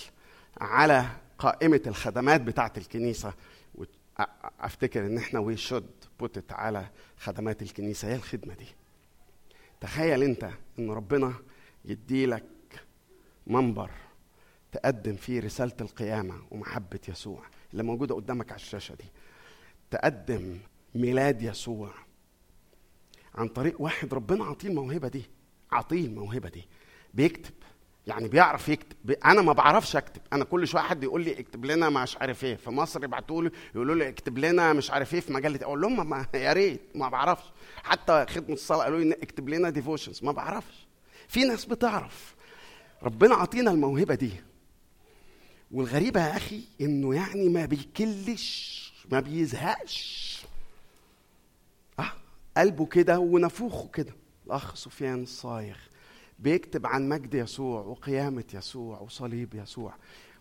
على 0.57 1.05
قائمة 1.37 1.81
الخدمات 1.87 2.41
بتاعة 2.41 2.73
الكنيسة 2.77 3.33
افتكر 4.59 5.05
إن 5.05 5.17
إحنا 5.17 5.39
وي 5.39 5.57
شود 5.57 5.89
بوتت 6.19 6.51
على 6.51 6.87
خدمات 7.17 7.61
الكنيسة 7.61 8.07
هي 8.07 8.15
الخدمة 8.15 8.53
دي. 8.53 8.67
تخيل 9.81 10.23
أنت 10.23 10.49
إن 10.79 10.91
ربنا 10.91 11.33
يديلك 11.85 12.43
منبر 13.47 13.91
تقدم 14.71 15.15
فيه 15.15 15.39
رسالة 15.39 15.75
القيامة 15.81 16.35
ومحبة 16.51 16.99
يسوع. 17.07 17.43
اللي 17.71 17.83
موجودة 17.83 18.15
قدامك 18.15 18.51
على 18.51 18.59
الشاشة 18.61 18.95
دي. 18.95 19.05
تقدم 19.91 20.57
ميلاد 20.95 21.41
يسوع 21.41 21.91
عن 23.35 23.47
طريق 23.47 23.81
واحد 23.81 24.13
ربنا 24.13 24.43
عطيه 24.45 24.67
الموهبة 24.67 25.07
دي. 25.07 25.23
عطيه 25.71 26.05
الموهبة 26.05 26.49
دي. 26.49 26.67
بيكتب. 27.13 27.53
يعني 28.07 28.27
بيعرف 28.27 28.69
يكتب. 28.69 29.11
أنا 29.25 29.41
ما 29.41 29.53
بعرفش 29.53 29.95
أكتب. 29.95 30.21
أنا 30.33 30.43
كل 30.43 30.67
شوية 30.67 30.81
حد 30.81 31.03
يقول 31.03 31.23
لي 31.23 31.39
اكتب 31.39 31.65
لنا 31.65 31.89
مش 31.89 32.17
عارف 32.17 32.43
إيه. 32.43 32.55
في 32.55 32.69
مصر 32.69 33.03
يبعتوا 33.03 33.43
لي 33.43 33.51
يقولوا 33.75 33.95
لي 33.95 34.09
اكتب 34.09 34.37
لنا 34.37 34.73
مش 34.73 34.91
عارف 34.91 35.13
إيه 35.13 35.19
في 35.19 35.33
مجلة. 35.33 35.59
أقول 35.61 35.81
لهم 35.81 36.09
ما 36.09 36.25
يا 36.33 36.53
ريت. 36.53 36.81
ما 36.95 37.09
بعرفش. 37.09 37.51
حتى 37.83 38.25
خدمة 38.29 38.53
الصلاة 38.53 38.83
قالوا 38.83 38.99
لي 38.99 39.13
اكتب 39.13 39.49
لنا 39.49 39.69
devotions 39.69 40.23
ما 40.23 40.31
بعرفش. 40.31 40.87
في 41.27 41.43
ناس 41.43 41.65
بتعرف. 41.65 42.35
ربنا 43.03 43.35
عطينا 43.35 43.71
الموهبة 43.71 44.15
دي. 44.15 44.31
والغريبة 45.71 46.27
يا 46.27 46.37
أخي 46.37 46.61
إنه 46.81 47.15
يعني 47.15 47.49
ما 47.49 47.65
بيكلش 47.65 48.79
ما 49.11 49.19
بيزهقش. 49.19 50.29
آه 51.99 52.11
قلبه 52.57 52.85
كده 52.85 53.19
ونفوخه 53.19 53.87
كده. 53.93 54.13
الأخ 54.45 54.75
سفيان 54.75 55.23
الصايغ 55.23 55.75
بيكتب 56.39 56.85
عن 56.87 57.09
مجد 57.09 57.33
يسوع 57.33 57.81
وقيامة 57.81 58.43
يسوع 58.53 58.99
وصليب 58.99 59.53
يسوع. 59.55 59.93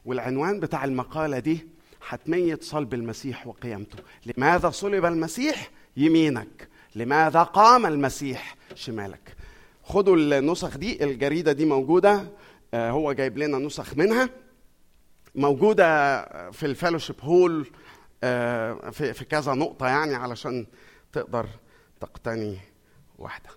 والعنوان 0.04 0.60
بتاع 0.60 0.84
المقالة 0.84 1.38
دي 1.38 1.66
حتمية 2.00 2.58
صلب 2.62 2.94
المسيح 2.94 3.46
وقيامته. 3.46 3.98
لماذا 4.26 4.70
صلب 4.70 5.04
المسيح؟ 5.04 5.70
يمينك. 5.96 6.68
لماذا 6.94 7.42
قام 7.42 7.86
المسيح 7.86 8.56
شمالك؟ 8.74 9.36
خدوا 9.84 10.16
النسخ 10.16 10.76
دي 10.76 11.04
الجريدة 11.04 11.52
دي 11.52 11.64
موجودة. 11.64 12.28
آه، 12.74 12.90
هو 12.90 13.12
جايب 13.12 13.38
لنا 13.38 13.58
نسخ 13.58 13.96
منها. 13.96 14.28
موجودة 15.34 16.22
في 16.50 16.74
الفellowship 16.74 17.24
هول 17.24 17.66
آه، 18.24 18.90
في 18.90 19.12
في 19.12 19.24
كذا 19.24 19.54
نقطة 19.54 19.86
يعني 19.86 20.14
علشان 20.14 20.66
تقدر 21.12 21.46
تقتني 22.00 22.58
واحدة. 23.18 23.50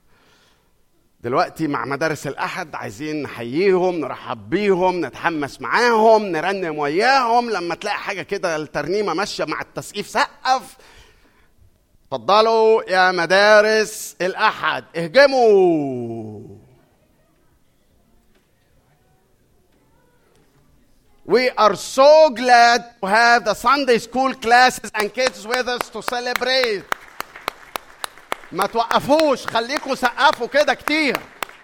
دلوقتي 1.22 1.68
مع 1.68 1.86
مدارس 1.86 2.28
الأحد 2.28 2.76
عايزين 2.76 3.22
نحييهم 3.24 3.96
نرحب 3.96 4.50
بيهم 4.50 5.06
نتحمس 5.06 5.62
معاهم 5.62 6.26
نرنم 6.26 6.78
وياهم. 6.78 7.50
لما 7.50 7.76
تلاقي 7.76 7.98
حاجة 7.98 8.22
كده 8.22 8.56
الترنيمة 8.56 9.14
ماشية 9.14 9.46
مع 9.46 9.62
التسقيف 9.62 10.08
سقف 10.08 10.78
اتفضلوا 12.08 12.92
يا 12.92 13.12
مدارس 13.12 14.16
الأحد 14.22 14.84
اهجموا! 14.96 16.61
We 21.26 21.50
are 21.52 21.76
so 21.76 22.30
glad 22.32 22.96
to 23.02 23.08
have 23.08 23.46
the 23.46 23.54
Sunday 23.54 24.00
school 24.00 24.34
classes 24.34 24.92
and 24.96 25.14
kids 25.14 25.46
with 25.48 25.68
us 25.68 25.90
to 25.90 26.02
celebrate. 26.02 26.84
ما 28.52 28.66
توقفوش 28.68 29.48
خليكم 29.48 29.96
سقفوا 29.96 30.48
كده 30.48 30.74
كتير 30.74 31.18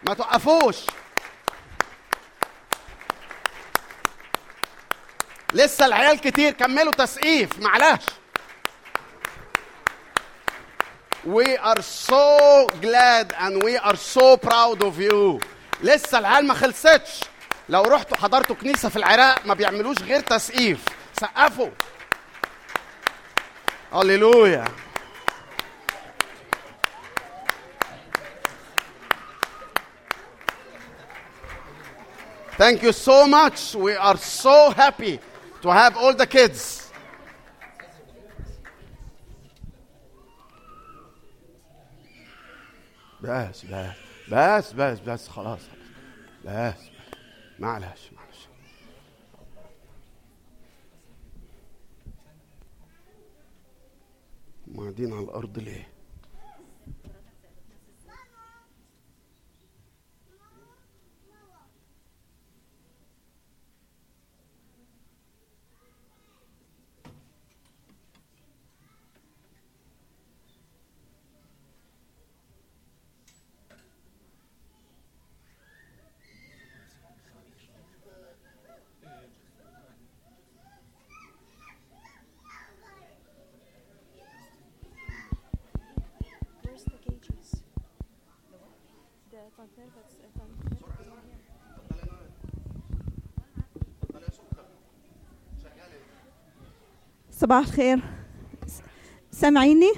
ما 0.08 0.14
توقفوش 0.14 0.76
لسه 5.54 5.86
العيال 5.86 6.20
كتير 6.20 6.52
كملوا 6.54 6.92
تسقيف 6.92 7.50
معلش 7.60 8.04
We 11.26 11.58
are 11.58 11.82
so 11.82 12.70
glad 12.82 13.34
and 13.38 13.62
we 13.62 13.76
are 13.78 13.98
so 13.98 14.38
proud 14.38 14.82
of 14.82 15.00
you. 15.00 15.40
لسه 15.84 16.20
العيال 16.20 16.48
ما 16.48 16.54
خلصتش. 16.54 17.20
لو 17.70 17.82
رحتوا 17.82 18.18
حضرتوا 18.18 18.56
كنيسة 18.56 18.90
في 18.90 18.96
العراق 18.96 19.46
ما 19.46 19.54
بيعملوش 19.54 19.98
غير 19.98 20.20
تسقيف. 20.20 20.86
سقفوا. 21.22 21.70
هللويا. 23.94 24.66
Thank 32.58 32.82
you 32.82 32.92
so 32.92 33.28
much. 33.28 33.76
We 33.76 33.94
are 33.96 34.18
so 34.18 34.72
happy 34.72 35.20
to 35.62 35.70
have 35.70 35.96
all 35.96 36.14
the 36.14 36.26
kids. 36.26 36.84
بس 43.22 43.66
بس 43.66 43.92
بس 44.32 44.74
بس 44.74 45.00
بس 45.00 45.28
خلاص 45.28 45.60
بس 46.46 46.74
معلش 47.60 48.14
معلش 48.14 48.48
هم 54.68 54.80
قاعدين 54.80 55.14
على 55.14 55.24
الأرض 55.24 55.60
ليه؟ 55.60 55.88
Where's 86.64 86.84
the 86.84 86.98
gauges? 87.10 87.64
The 89.32 89.38
conservatives. 89.56 91.28
صباح 97.48 97.60
الخير. 97.68 98.00
سامعيني؟ 99.32 99.92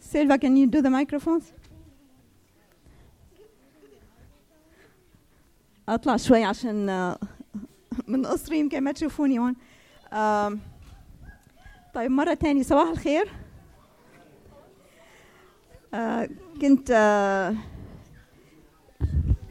سيلفا 0.00 0.36
can 0.36 0.56
you 0.56 0.70
do 0.70 0.82
the 0.82 1.42
أطلع 5.88 6.16
شوي 6.16 6.44
عشان 6.44 6.88
آه، 6.88 7.18
من 8.08 8.26
قصري 8.26 8.58
يمكن 8.58 8.80
ما 8.80 8.92
تشوفوني 8.92 9.38
هون. 9.38 9.56
طيب 11.94 12.10
مرة 12.10 12.34
تانية. 12.34 12.62
صباح 12.62 12.88
الخير. 12.88 13.28
آه، 15.94 16.28
كنت 16.60 16.90
آه، 16.90 17.54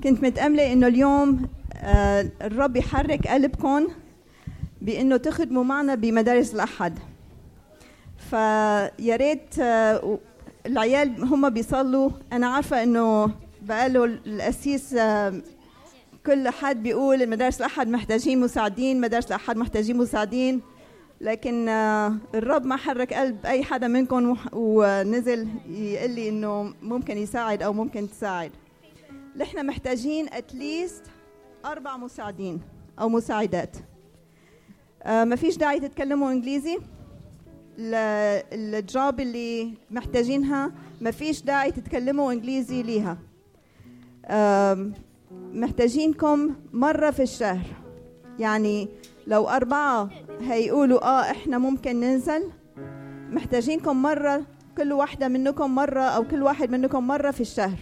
كنت 0.03 0.23
متأملة 0.23 0.73
إنه 0.73 0.87
اليوم 0.87 1.49
الرب 2.41 2.75
يحرك 2.75 3.27
قلبكم 3.27 4.02
بإنه 4.84 5.17
تخدموا 5.17 5.63
معنا 5.63 5.95
بمدارس 5.95 6.53
الأحد. 6.53 6.99
فيا 8.29 9.15
ريت 9.15 9.59
آه، 9.59 10.19
العيال 10.65 11.23
هم 11.23 11.49
بيصلوا. 11.49 12.09
أنا 12.34 12.47
عارفة 12.47 12.84
إنه 12.84 13.31
بقاله 13.61 14.05
القسيس 14.05 14.93
آه، 14.93 15.41
كل 16.25 16.49
حد 16.49 16.84
بيقول 16.84 17.21
المدارس 17.21 17.57
الأحد 17.57 17.88
محتاجين 17.88 18.39
مساعدين 18.39 19.01
مدارس 19.01 19.27
الأحد 19.27 19.57
محتاجين 19.57 19.97
مساعدين. 19.97 20.61
لكن 21.21 21.69
آه، 21.69 22.17
الرب 22.36 22.65
ما 22.65 22.75
حرك 22.75 23.13
قلب 23.13 23.45
أي 23.45 23.63
حدا 23.63 23.88
منكم 23.88 24.38
ونزل 24.53 25.47
يقول 25.69 26.09
لي 26.11 26.29
إنه 26.29 26.73
ممكن 26.81 27.17
يساعد 27.17 27.63
أو 27.63 27.73
ممكن 27.73 28.09
تساعد. 28.09 28.51
نحن 29.38 29.65
محتاجين 29.65 30.27
اتليست 30.34 31.03
أربع 31.65 31.97
مساعدين 31.97 32.61
أو 32.99 33.09
مساعدات. 33.09 33.77
ما 35.05 35.35
فيش 35.35 35.57
داعي 35.57 35.79
تتكلموا 35.79 36.31
إنجليزي. 36.31 36.77
الجوب 37.79 39.19
اللي 39.19 39.73
محتاجينها 39.91 40.71
ما 41.01 41.11
فيش 41.11 41.41
داعي 41.41 41.71
تتكلموا 41.71 42.31
إنجليزي 42.31 42.83
ليها. 42.83 43.17
محتاجينكم 45.31 46.55
مرة 46.73 47.11
في 47.11 47.23
الشهر. 47.23 47.65
يعني 48.39 48.87
لو 49.27 49.47
أربعة 49.49 50.09
هيقولوا 50.41 51.03
آه 51.05 51.31
إحنا 51.31 51.57
ممكن 51.57 51.99
ننزل. 51.99 52.49
محتاجينكم 53.29 54.01
مرة 54.01 54.41
كل 54.77 54.93
واحدة 54.93 55.27
منكم 55.27 55.75
مرة 55.75 56.01
أو 56.01 56.23
كل 56.23 56.43
واحد 56.43 56.71
منكم 56.71 57.07
مرة 57.07 57.31
في 57.31 57.41
الشهر. 57.41 57.77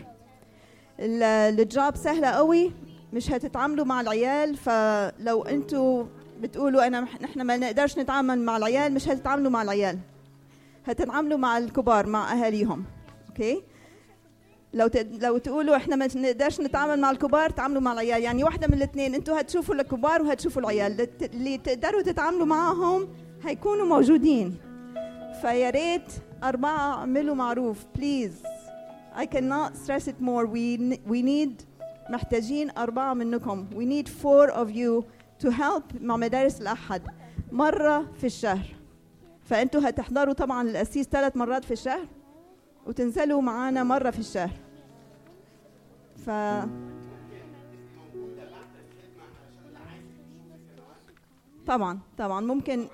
ال- 1.00 1.24
الجوب 1.60 1.96
سهلة 1.96 2.28
قوي 2.28 2.72
مش 3.14 3.32
هتتعاملوا 3.32 3.86
مع 3.86 4.02
العيال. 4.02 4.58
فلو 4.58 5.42
أنتوا 5.42 6.06
بتقولوا 6.42 6.88
أنا 6.88 7.02
نحن 7.02 7.42
ما 7.42 7.58
نقدرش 7.58 8.00
نتعامل 8.00 8.40
مع 8.40 8.58
العيال 8.58 8.94
مش 8.94 9.08
هتتعاملوا 9.10 9.52
مع 9.52 9.62
العيال 9.62 10.00
هتتعاملوا 10.86 11.38
مع 11.38 11.58
الكبار 11.58 12.08
مع 12.08 12.34
أهاليهم 12.34 12.86
أوكي؟ 13.30 13.64
لو. 14.74 14.90
لو 15.22 15.38
تقولوا 15.38 15.76
إحنا 15.76 15.96
ما 15.96 16.08
نقدرش 16.16 16.62
نتعامل 16.62 17.00
مع 17.02 17.12
الكبار 17.12 17.50
تعاملوا 17.50 17.82
مع 17.82 17.94
العيال. 17.94 18.24
يعني 18.24 18.44
واحدة 18.44 18.68
من 18.68 18.74
الاثنين 18.74 19.16
أنتوا 19.16 19.40
هتشوفوا 19.40 19.76
الكبار 19.76 20.22
وهتشوفوا 20.22 20.62
العيال. 20.62 21.08
اللي 21.22 21.58
تقدروا 21.58 22.02
تتعاملوا 22.02 22.46
معاهم 22.46 23.08
هيكونوا 23.44 23.86
موجودين. 23.86 24.58
فيا 25.42 25.70
ريت 25.70 26.12
أربعة 26.44 26.94
اعملوا 26.94 27.36
معروف 27.36 27.86
بليز 27.96 28.44
I 29.16 29.26
cannot 29.26 29.72
stress 29.84 30.08
it 30.08 30.22
more. 30.22 30.46
We, 30.46 30.98
we 31.12 31.22
need 31.22 31.66
محتاجين 32.10 32.70
أربعة 32.78 33.14
منكم. 33.14 33.68
We 33.72 33.86
need 33.86 34.10
four 34.10 34.52
of 34.52 34.70
you 34.70 35.04
to 35.42 35.50
help 35.52 36.02
مع 36.02 36.18
مدارس 36.18 36.62
الأحد 36.62 37.02
مرة 37.52 38.12
في 38.20 38.24
الشهر. 38.26 38.66
فأنتوا 39.44 39.90
هتحضروا 39.90 40.34
طبعا 40.34 40.62
الأسيس 40.70 41.08
ثلاث 41.08 41.38
مرات 41.38 41.66
في 41.66 41.72
الشهر 41.72 42.08
وتنزلوا 42.86 43.42
معانا 43.42 43.84
مرة 43.84 44.10
في 44.10 44.20
الشهر. 44.20 44.52
ف 46.26 46.30
طبعا 51.68 52.00
طبعا 52.18 52.42
ممكن 52.42 52.88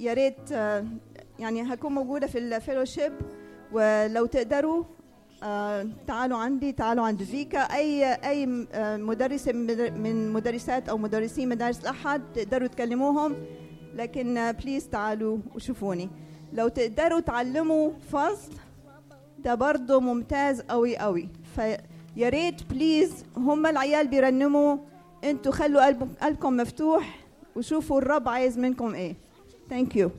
يا 0.00 0.12
ريت 0.12 0.52
آه، 0.52 0.84
يعني 1.38 1.74
هكون 1.74 1.92
موجودة 1.92 2.26
في 2.26 2.38
ال 2.38 2.45
fellowship 2.45 3.12
ولو 3.72 4.26
تقدروا 4.26 4.84
تعالوا 6.06 6.38
عندي 6.38 6.72
تعالوا 6.72 7.04
عند 7.04 7.22
فيكا 7.22 7.58
أي 7.58 8.12
أي 8.14 8.66
آه، 8.72 8.96
مدرسه 8.96 9.52
من 9.52 9.66
مدر- 9.66 9.90
من 9.90 10.32
مدرسات 10.32 10.88
أو 10.88 10.98
مدرسين 10.98 11.48
مدارس 11.48 11.80
الأحد 11.80 12.22
تقدروا 12.34 12.68
تكلموهم. 12.68 13.34
لكن 13.94 14.52
please 14.62 14.88
تعالوا 14.88 15.38
وشوفوني. 15.54 16.10
لو 16.52 16.68
تقدروا 16.68 17.20
تعلموا 17.20 17.90
فصل 18.12 18.52
ده 19.38 19.54
برضه 19.54 20.00
ممتاز 20.00 20.60
قوي 20.60 20.96
قوي 20.96 21.28
فيا 21.56 22.28
ريت 22.28 22.62
please 22.70 23.24
هم 23.36 23.66
العيال 23.66 24.08
بيرنموا. 24.08 24.76
أنتوا 25.24 25.52
خلوا 25.52 25.86
قلب 25.86 26.08
قلبكم 26.22 26.56
مفتوح 26.56 27.18
وشوفوا 27.56 27.98
الرب 27.98 28.28
عايز 28.28 28.58
منكم 28.58 28.94
إيه. 28.94 29.14
ثانك 29.70 29.96
يو 29.96 30.10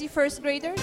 31st 0.00 0.40
graders? 0.42 0.79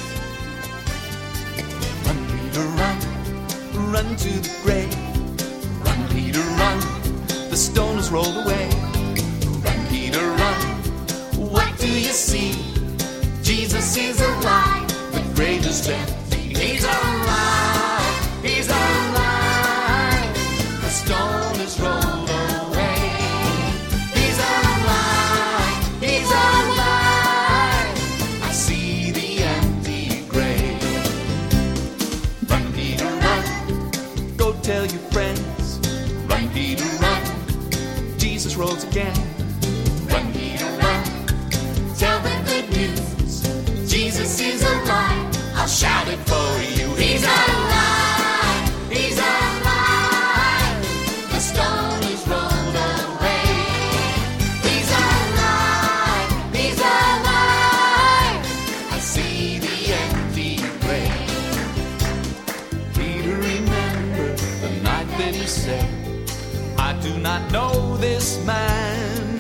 I 67.28 67.46
know 67.52 67.98
this 67.98 68.44
man. 68.46 69.38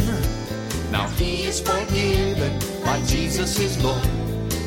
Now 0.91 1.07
he 1.19 1.45
is 1.45 1.61
forgiven 1.61 2.59
by 2.83 3.01
Jesus 3.05 3.57
his 3.57 3.81
Lord, 3.81 4.05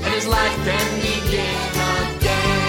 and 0.04 0.12
his 0.14 0.26
life 0.26 0.56
can 0.64 0.86
begin 1.00 1.70
again. 2.00 2.60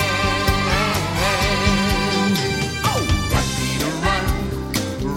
Oh, 2.92 3.02
run, 3.34 3.48
Peter, 3.60 3.92
run, 4.08 4.26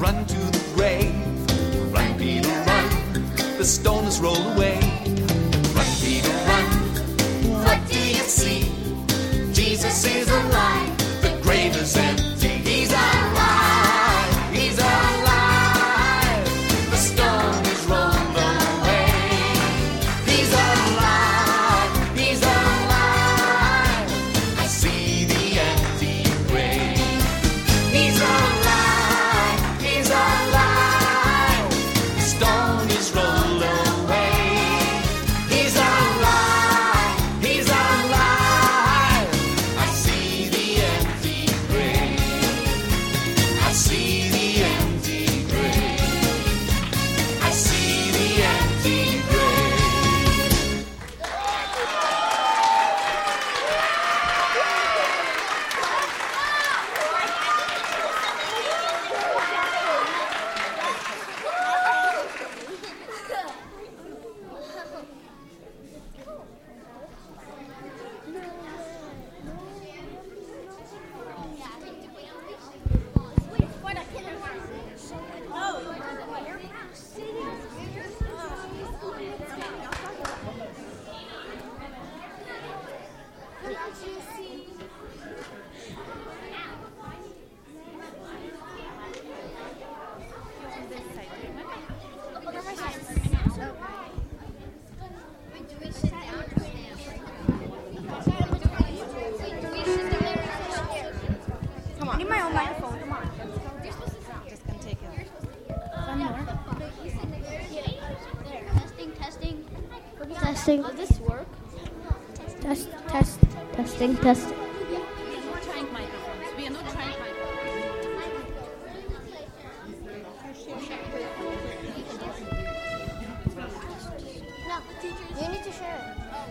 run 0.01 0.25
to 0.25 0.39
the 0.57 0.63
grave. 0.77 1.93
Run, 1.93 2.17
Peter, 2.17 2.55
run. 2.69 2.87
The 3.59 3.65
stone 3.65 4.05
is 4.05 4.21
rolled 4.21 4.47
away. 4.55 4.64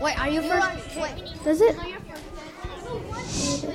Wait, 0.04 0.20
are 0.20 0.28
you 0.28 0.42
You 0.42 0.50
first? 0.50 0.98
are- 0.98 1.02
wait. 1.02 1.44
Does 1.46 1.62
it? 1.62 1.78
No, 1.78 1.84
you're 1.84 2.00
first. 2.02 3.66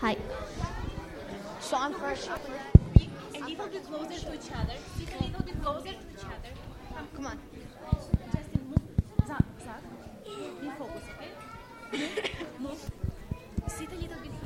Hi. 0.00 0.16
So 1.60 1.76
I'm 1.76 1.94
first. 1.94 2.28
A 2.28 3.44
little 3.48 3.68
bit 3.68 3.84
closer 3.86 4.18
to 4.26 4.34
each 4.34 4.50
other. 4.52 4.74
Sit 4.98 5.14
a 5.20 5.24
little 5.24 5.42
bit 5.44 5.62
closer 5.62 5.84
to 5.84 5.90
each 5.90 6.24
other. 6.24 6.50
Come, 6.92 7.08
Come 7.14 7.26
on. 7.26 7.38
Justin, 8.32 8.62
move. 8.68 8.82
Zach, 9.28 9.44
Zach. 9.64 9.82
Be 10.60 10.70
focused, 10.76 11.06
okay? 11.14 12.30
Move. 12.58 12.90
Sit 13.68 13.92
a 13.92 13.94
little 13.94 14.20
bit 14.22 14.41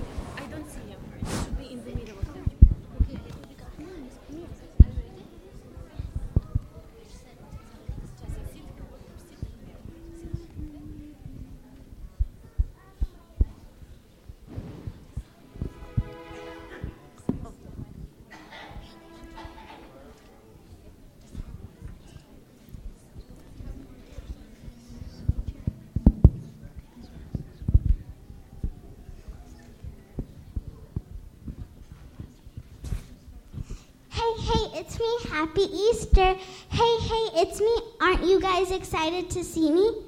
Happy 35.36 35.68
Easter. 35.70 36.34
Hey, 36.70 36.96
hey, 37.10 37.26
it's 37.42 37.60
me. 37.60 37.76
Aren't 38.00 38.24
you 38.24 38.40
guys 38.40 38.70
excited 38.70 39.28
to 39.28 39.44
see 39.44 39.70
me? 39.70 40.02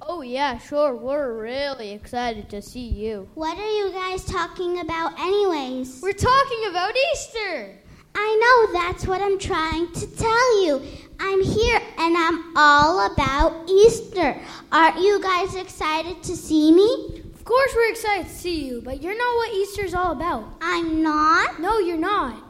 Oh, 0.00 0.22
yeah, 0.22 0.56
sure. 0.58 0.94
We're 0.94 1.32
really 1.32 1.90
excited 1.90 2.48
to 2.50 2.62
see 2.62 2.86
you. 2.86 3.28
What 3.34 3.58
are 3.58 3.72
you 3.76 3.90
guys 3.90 4.24
talking 4.24 4.78
about, 4.78 5.18
anyways? 5.18 6.00
We're 6.00 6.12
talking 6.12 6.66
about 6.70 6.94
Easter. 7.12 7.74
I 8.14 8.66
know 8.70 8.80
that's 8.80 9.04
what 9.04 9.20
I'm 9.20 9.36
trying 9.36 9.90
to 9.90 10.06
tell 10.14 10.64
you. 10.64 10.80
I'm 11.18 11.42
here 11.42 11.80
and 11.98 12.16
I'm 12.16 12.56
all 12.56 13.12
about 13.12 13.68
Easter. 13.68 14.40
Aren't 14.70 15.00
you 15.00 15.20
guys 15.20 15.56
excited 15.56 16.22
to 16.22 16.36
see 16.36 16.70
me? 16.70 17.20
Of 17.34 17.44
course, 17.44 17.72
we're 17.74 17.90
excited 17.90 18.26
to 18.28 18.32
see 18.32 18.64
you, 18.64 18.80
but 18.80 19.02
you're 19.02 19.18
not 19.18 19.36
what 19.38 19.52
Easter's 19.54 19.92
all 19.92 20.12
about. 20.12 20.44
I'm 20.60 21.02
not. 21.02 21.58
No, 21.58 21.80
you're 21.80 21.96
not. 21.96 22.45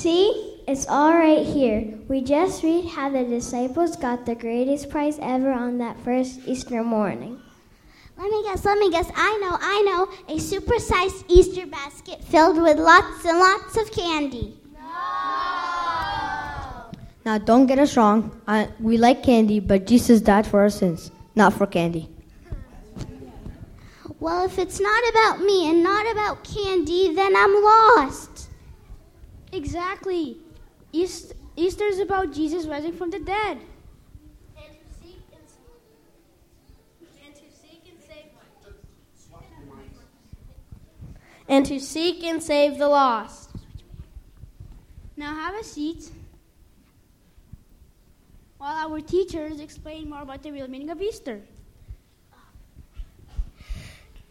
See, 0.00 0.32
it's 0.66 0.88
all 0.88 1.12
right 1.12 1.44
here. 1.44 1.84
We 2.08 2.22
just 2.22 2.62
read 2.62 2.86
how 2.86 3.10
the 3.10 3.22
disciples 3.22 3.96
got 3.96 4.24
the 4.24 4.34
greatest 4.34 4.88
prize 4.88 5.18
ever 5.20 5.52
on 5.52 5.76
that 5.76 6.00
first 6.00 6.40
Easter 6.46 6.82
morning. 6.82 7.38
Let 8.16 8.30
me 8.30 8.42
guess, 8.44 8.64
let 8.64 8.78
me 8.78 8.90
guess. 8.90 9.10
I 9.14 9.36
know, 9.42 9.58
I 9.60 9.82
know. 9.82 10.08
A 10.34 10.38
supersized 10.38 11.26
Easter 11.28 11.66
basket 11.66 12.24
filled 12.24 12.56
with 12.62 12.78
lots 12.78 13.26
and 13.26 13.38
lots 13.38 13.76
of 13.76 13.92
candy. 13.92 14.56
No! 14.72 14.80
Now, 17.26 17.36
don't 17.36 17.66
get 17.66 17.78
us 17.78 17.94
wrong. 17.94 18.40
I, 18.48 18.70
we 18.80 18.96
like 18.96 19.22
candy, 19.22 19.60
but 19.60 19.86
Jesus 19.86 20.22
died 20.22 20.46
for 20.46 20.60
our 20.60 20.70
sins, 20.70 21.10
not 21.34 21.52
for 21.52 21.66
candy. 21.66 22.08
Well, 24.18 24.46
if 24.46 24.58
it's 24.58 24.80
not 24.80 25.02
about 25.10 25.40
me 25.44 25.68
and 25.68 25.82
not 25.82 26.10
about 26.10 26.42
candy, 26.42 27.14
then 27.14 27.36
I'm 27.36 27.52
lost. 27.62 28.29
Exactly. 29.52 30.38
East, 30.92 31.34
Easter 31.56 31.84
is 31.84 31.98
about 31.98 32.32
Jesus 32.32 32.66
rising 32.66 32.92
from 32.92 33.10
the 33.10 33.18
dead. 33.18 33.58
And 41.48 41.66
to 41.66 41.80
seek 41.80 42.22
and 42.22 42.40
save 42.40 42.78
the 42.78 42.86
lost. 42.86 43.50
Now 45.16 45.34
have 45.34 45.56
a 45.56 45.64
seat 45.64 46.08
while 48.56 48.88
our 48.88 49.00
teachers 49.00 49.58
explain 49.58 50.08
more 50.08 50.22
about 50.22 50.44
the 50.44 50.52
real 50.52 50.68
meaning 50.68 50.90
of 50.90 51.02
Easter. 51.02 51.40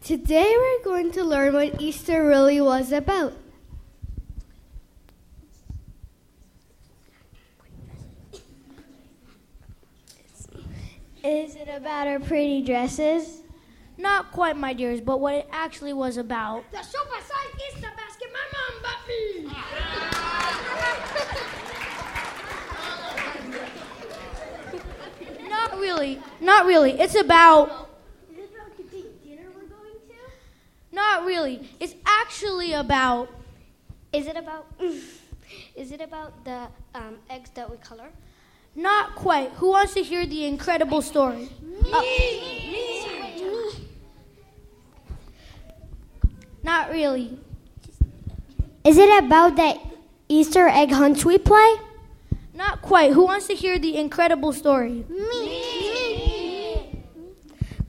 Today 0.02 0.54
we're 0.56 0.84
going 0.84 1.12
to 1.12 1.22
learn 1.22 1.52
what 1.52 1.78
Easter 1.78 2.26
really 2.26 2.60
was 2.60 2.90
about. 2.90 3.34
Is 11.22 11.54
it 11.54 11.68
about 11.68 12.06
our 12.06 12.18
pretty 12.18 12.62
dresses? 12.62 13.42
Not 13.98 14.32
quite, 14.32 14.56
my 14.56 14.72
dears, 14.72 15.02
but 15.02 15.20
what 15.20 15.34
it 15.34 15.46
actually 15.52 15.92
was 15.92 16.16
about. 16.16 16.64
The 16.72 16.82
super-sized 16.82 17.60
Easter 17.68 17.90
basket 17.94 18.28
my 18.32 18.40
mom 18.54 18.82
bought 18.82 19.06
me. 19.06 19.44
Not 25.50 25.78
really. 25.78 26.22
Not 26.40 26.64
really. 26.64 26.92
It's 26.92 27.14
about. 27.14 27.90
Is 28.32 28.38
it 28.38 28.50
about 28.54 28.74
the 28.78 28.84
big 28.84 29.22
dinner 29.22 29.50
we're 29.54 29.68
going 29.68 29.92
to? 30.08 30.14
Not 30.90 31.26
really. 31.26 31.68
It's 31.78 31.94
actually 32.06 32.72
about. 32.72 33.28
Is 34.14 34.26
it 34.26 34.38
about? 34.38 34.66
Is 35.76 35.92
it 35.92 36.00
about 36.00 36.44
the 36.44 36.68
um, 36.94 37.18
eggs 37.28 37.50
that 37.50 37.70
we 37.70 37.76
color? 37.76 38.10
Not 38.74 39.14
quite. 39.14 39.50
Who 39.52 39.70
wants 39.70 39.94
to 39.94 40.02
hear 40.02 40.26
the 40.26 40.44
incredible 40.46 41.02
story? 41.02 41.50
Me. 41.62 41.80
Oh. 41.92 43.76
Not 46.62 46.90
really. 46.90 47.38
Is 48.84 48.96
it 48.96 49.24
about 49.24 49.56
that 49.56 49.78
Easter 50.28 50.68
egg 50.68 50.92
hunt 50.92 51.24
we 51.24 51.38
play? 51.38 51.76
Not 52.54 52.82
quite. 52.82 53.12
Who 53.12 53.24
wants 53.24 53.46
to 53.48 53.54
hear 53.54 53.78
the 53.78 53.96
incredible 53.96 54.52
story? 54.52 55.04
Me. 55.08 55.18
Me. 55.18 57.02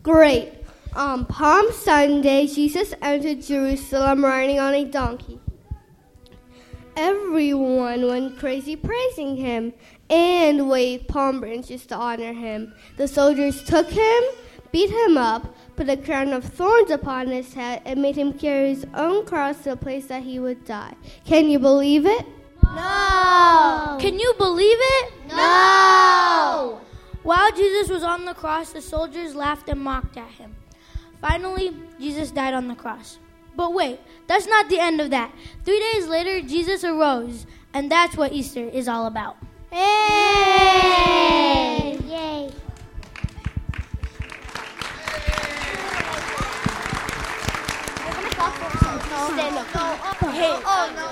Great. 0.01 0.53
On 0.95 1.25
Palm 1.25 1.71
Sunday, 1.71 2.47
Jesus 2.47 2.93
entered 3.01 3.43
Jerusalem 3.43 4.25
riding 4.25 4.59
on 4.59 4.73
a 4.73 4.83
donkey. 4.83 5.39
Everyone 6.97 8.07
went 8.07 8.37
crazy 8.37 8.75
praising 8.75 9.37
him 9.37 9.73
and 10.11 10.69
waved 10.69 11.07
palm 11.07 11.39
branches 11.39 11.85
to 11.87 11.95
honor 11.95 12.33
him. 12.33 12.73
The 12.97 13.07
soldiers 13.07 13.63
took 13.63 13.89
him, 13.89 14.23
beat 14.71 14.89
him 14.89 15.17
up, 15.17 15.55
put 15.77 15.89
a 15.89 15.95
crown 15.95 16.33
of 16.33 16.43
thorns 16.43 16.91
upon 16.91 17.27
his 17.27 17.53
head, 17.53 17.81
and 17.85 18.01
made 18.01 18.17
him 18.17 18.33
carry 18.33 18.69
his 18.69 18.85
own 18.93 19.25
cross 19.25 19.57
to 19.59 19.69
the 19.71 19.77
place 19.77 20.07
that 20.07 20.23
he 20.23 20.37
would 20.37 20.65
die. 20.65 20.93
Can 21.25 21.49
you 21.49 21.59
believe 21.59 22.05
it? 22.05 22.25
No. 22.61 23.97
Can 24.01 24.19
you 24.19 24.33
believe 24.37 24.77
it? 24.79 25.13
No. 25.29 26.81
While 27.23 27.51
Jesus 27.53 27.89
was 27.89 28.03
on 28.03 28.25
the 28.25 28.33
cross, 28.33 28.73
the 28.73 28.81
soldiers 28.81 29.33
laughed 29.33 29.69
and 29.69 29.79
mocked 29.79 30.17
at 30.17 30.29
him. 30.29 30.55
Finally, 31.21 31.73
Jesus 31.99 32.31
died 32.31 32.53
on 32.53 32.67
the 32.67 32.75
cross. 32.75 33.17
But 33.55 33.73
wait, 33.73 33.99
that's 34.27 34.47
not 34.47 34.69
the 34.69 34.79
end 34.79 34.99
of 34.99 35.09
that. 35.11 35.31
Three 35.63 35.79
days 35.93 36.07
later, 36.07 36.41
Jesus 36.41 36.83
arose, 36.83 37.45
and 37.73 37.91
that's 37.91 38.17
what 38.17 38.33
Easter 38.33 38.63
is 38.63 38.87
all 38.87 39.05
about. 39.05 39.37
Hey! 39.73 39.87
Yay. 42.05 42.51
Up. 48.37 48.53
Hey. 50.33 50.59
Oh 50.65 50.91
no. 50.93 51.07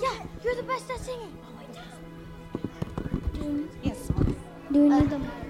Yeah, 0.00 0.16
you're 0.44 0.54
the 0.54 0.62
best 0.62 0.90
at 0.92 1.00
singing. 1.00 1.36
Oh, 3.40 3.64
yes. 3.82 4.10
Do 4.70 4.78
we 4.80 4.88
need 4.90 5.10
them? 5.10 5.43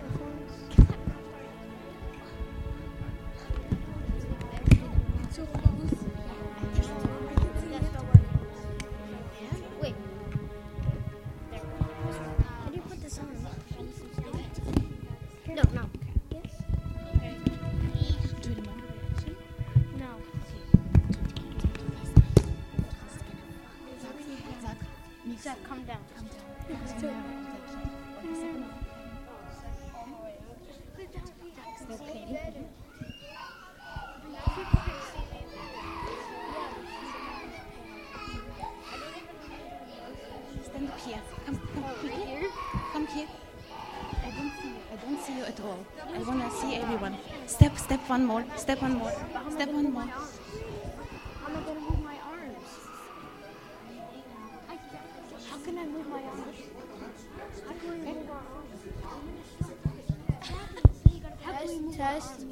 No, 15.55 15.63
no. 15.73 15.89
Yes. 16.33 16.51
Okay. 17.15 17.37
Do 18.43 18.49
you 18.49 18.57
remember 18.57 18.87
reaction? 18.91 19.37
No. 19.97 20.11
Zach, 24.03 24.17
Zach, 24.63 24.79
Zach, 25.41 25.59
come 25.63 25.85
down. 25.85 26.03
Come 26.17 26.27
down. 26.27 26.89
Still. 26.89 27.11
Okay. 31.93 32.25
Stand 40.65 40.89
up 40.89 40.99
here. 40.99 41.23
Come, 41.47 41.59
come, 41.75 41.85
come 42.01 42.11
here. 42.11 42.51
Come 42.93 43.07
here. 43.07 43.29
I 44.35 44.37
don't 44.37 44.53
see 44.61 44.69
you. 44.69 44.75
I 44.93 44.97
don't 44.97 45.21
see 45.23 45.37
you 45.37 45.45
at 45.45 45.61
all. 45.61 45.79
I 46.13 46.19
want 46.19 46.51
to 46.51 46.57
see 46.59 46.75
everyone. 46.77 47.17
Step, 47.47 47.79
step 47.79 48.01
one 48.09 48.25
more. 48.25 48.45
Step 48.57 48.83
one 48.83 48.95
more. 48.95 49.13
Step 49.51 49.69
one 49.69 49.93
more. 49.93 50.03
I'm 51.47 51.53
not 51.53 51.67
gonna 51.67 51.81
move 51.81 52.03
my 52.03 52.17
arms. 52.27 52.69
How 55.51 55.59
can 55.59 55.79
I 55.79 55.87
move 55.87 56.09
my 56.09 56.23
arms? 56.23 56.57
How 57.67 57.75
can 57.75 57.91
we 57.91 57.97
move 57.99 58.31
our 58.31 58.43
arms? 58.55 58.81
How 61.43 61.53
can 61.53 61.69
we 61.69 61.79
move 61.81 62.01
our 62.01 62.07
Test. 62.15 62.47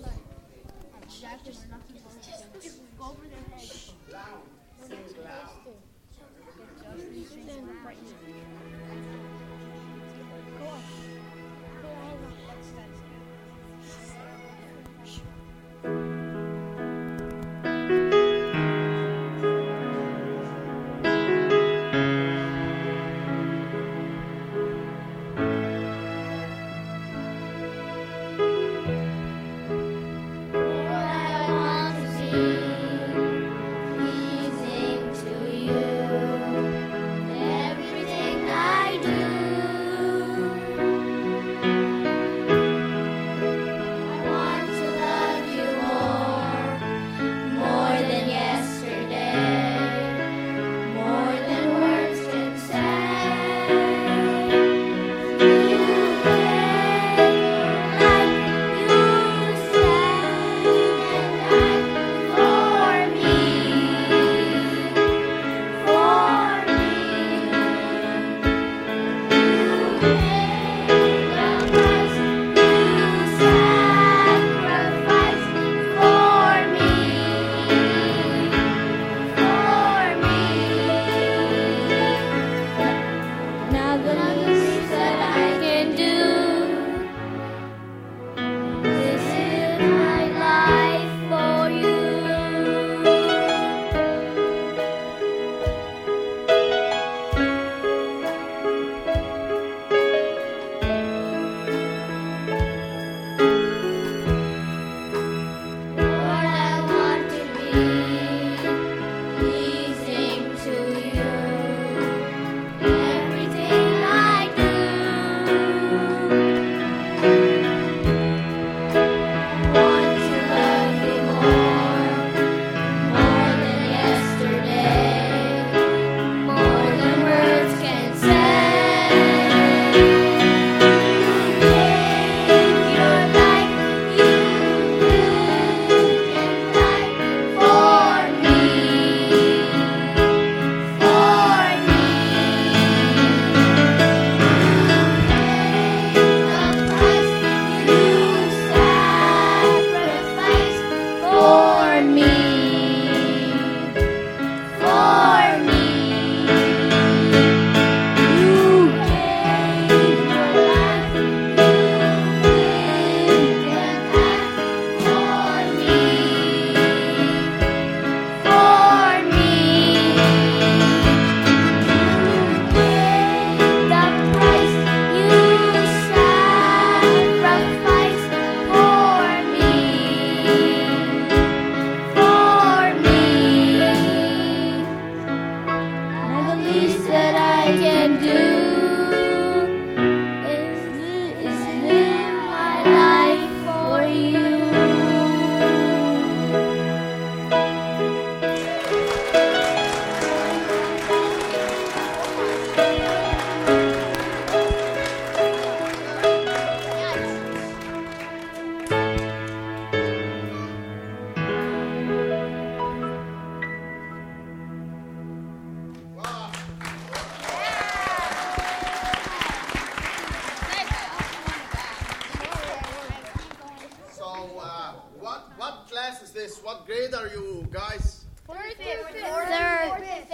Just, 2.23 2.63
just 2.63 2.79
go 2.99 3.05
over 3.05 3.27
their 3.27 3.59
head. 3.59 3.92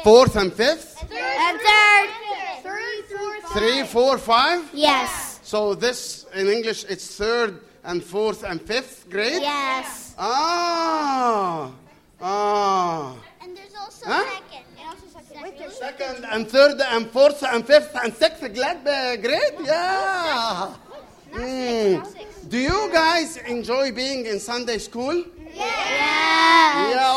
Fourth 0.08 0.36
and 0.36 0.50
fifth? 0.54 1.02
And 1.02 1.60
third. 1.60 2.08
Third, 2.62 3.04
fourth, 3.12 3.52
Three, 3.52 3.82
four, 3.84 4.16
five? 4.16 4.70
Yes. 4.72 5.38
So 5.42 5.74
this 5.74 6.24
in 6.34 6.48
English 6.48 6.86
it's 6.88 7.06
third 7.18 7.60
and 7.84 8.02
fourth 8.02 8.42
and 8.42 8.58
fifth 8.58 9.10
grade? 9.10 9.42
Yes. 9.42 10.14
Ah. 10.16 11.70
Ah. 12.22 13.16
And 13.42 13.54
there's 13.54 13.74
also 13.74 14.06
Huh? 14.06 14.24
second. 14.24 14.64
And 14.80 14.88
also 14.88 15.06
second. 15.12 15.72
Second 15.72 16.24
and 16.32 16.48
third 16.48 16.80
and 16.80 17.10
fourth 17.10 17.42
and 17.42 17.66
fifth 17.66 17.94
and 18.02 18.10
sixth 18.14 18.54
glad 18.54 18.78
uh, 18.88 19.16
grade? 19.16 19.56
Yeah. 19.60 20.72
Mm. 21.34 22.48
Do 22.48 22.56
you 22.56 22.88
guys 22.90 23.36
enjoy 23.36 23.92
being 23.92 24.24
in 24.24 24.40
Sunday 24.40 24.78
school? 24.78 25.16
Yeah. 25.52 25.68
Yes. 25.68 26.96
يا 26.96 27.12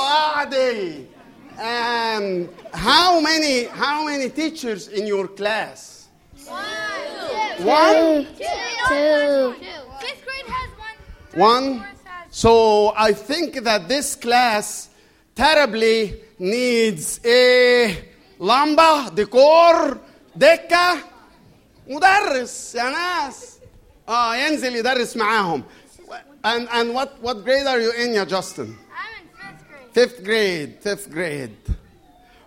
وعدي 1.60 2.48
And 2.48 2.48
how 2.72 3.20
many 3.20 3.64
how 3.64 4.04
many 4.04 4.28
teachers 4.28 4.88
in 4.88 5.06
your 5.06 5.28
class? 5.28 6.08
One? 7.58 8.26
Two. 8.88 9.54
One. 11.34 11.84
So 12.30 12.92
I 12.96 13.12
think 13.12 13.64
that 13.64 13.88
this 13.88 14.14
class 14.14 14.90
terribly 15.34 16.20
needs 16.38 17.20
a 17.24 17.96
لمبة 18.40 19.08
ديكور 19.08 19.98
دكة 20.36 20.98
مدرس 21.88 22.74
يا 22.74 22.82
ناس 22.90 23.52
اه 24.08 24.36
ينزل 24.36 24.76
يدرس 24.76 25.16
معاهم 25.16 25.64
and 26.44 26.68
and 26.68 26.94
what 26.94 27.10
what 27.22 27.44
grade 27.44 27.66
are 27.66 27.80
you 27.80 27.92
in 27.92 28.14
يا 28.14 28.24
Justin 28.24 28.76
Fifth 29.93 30.23
grade 30.23 30.77
fifth 30.81 31.11
grade. 31.11 31.57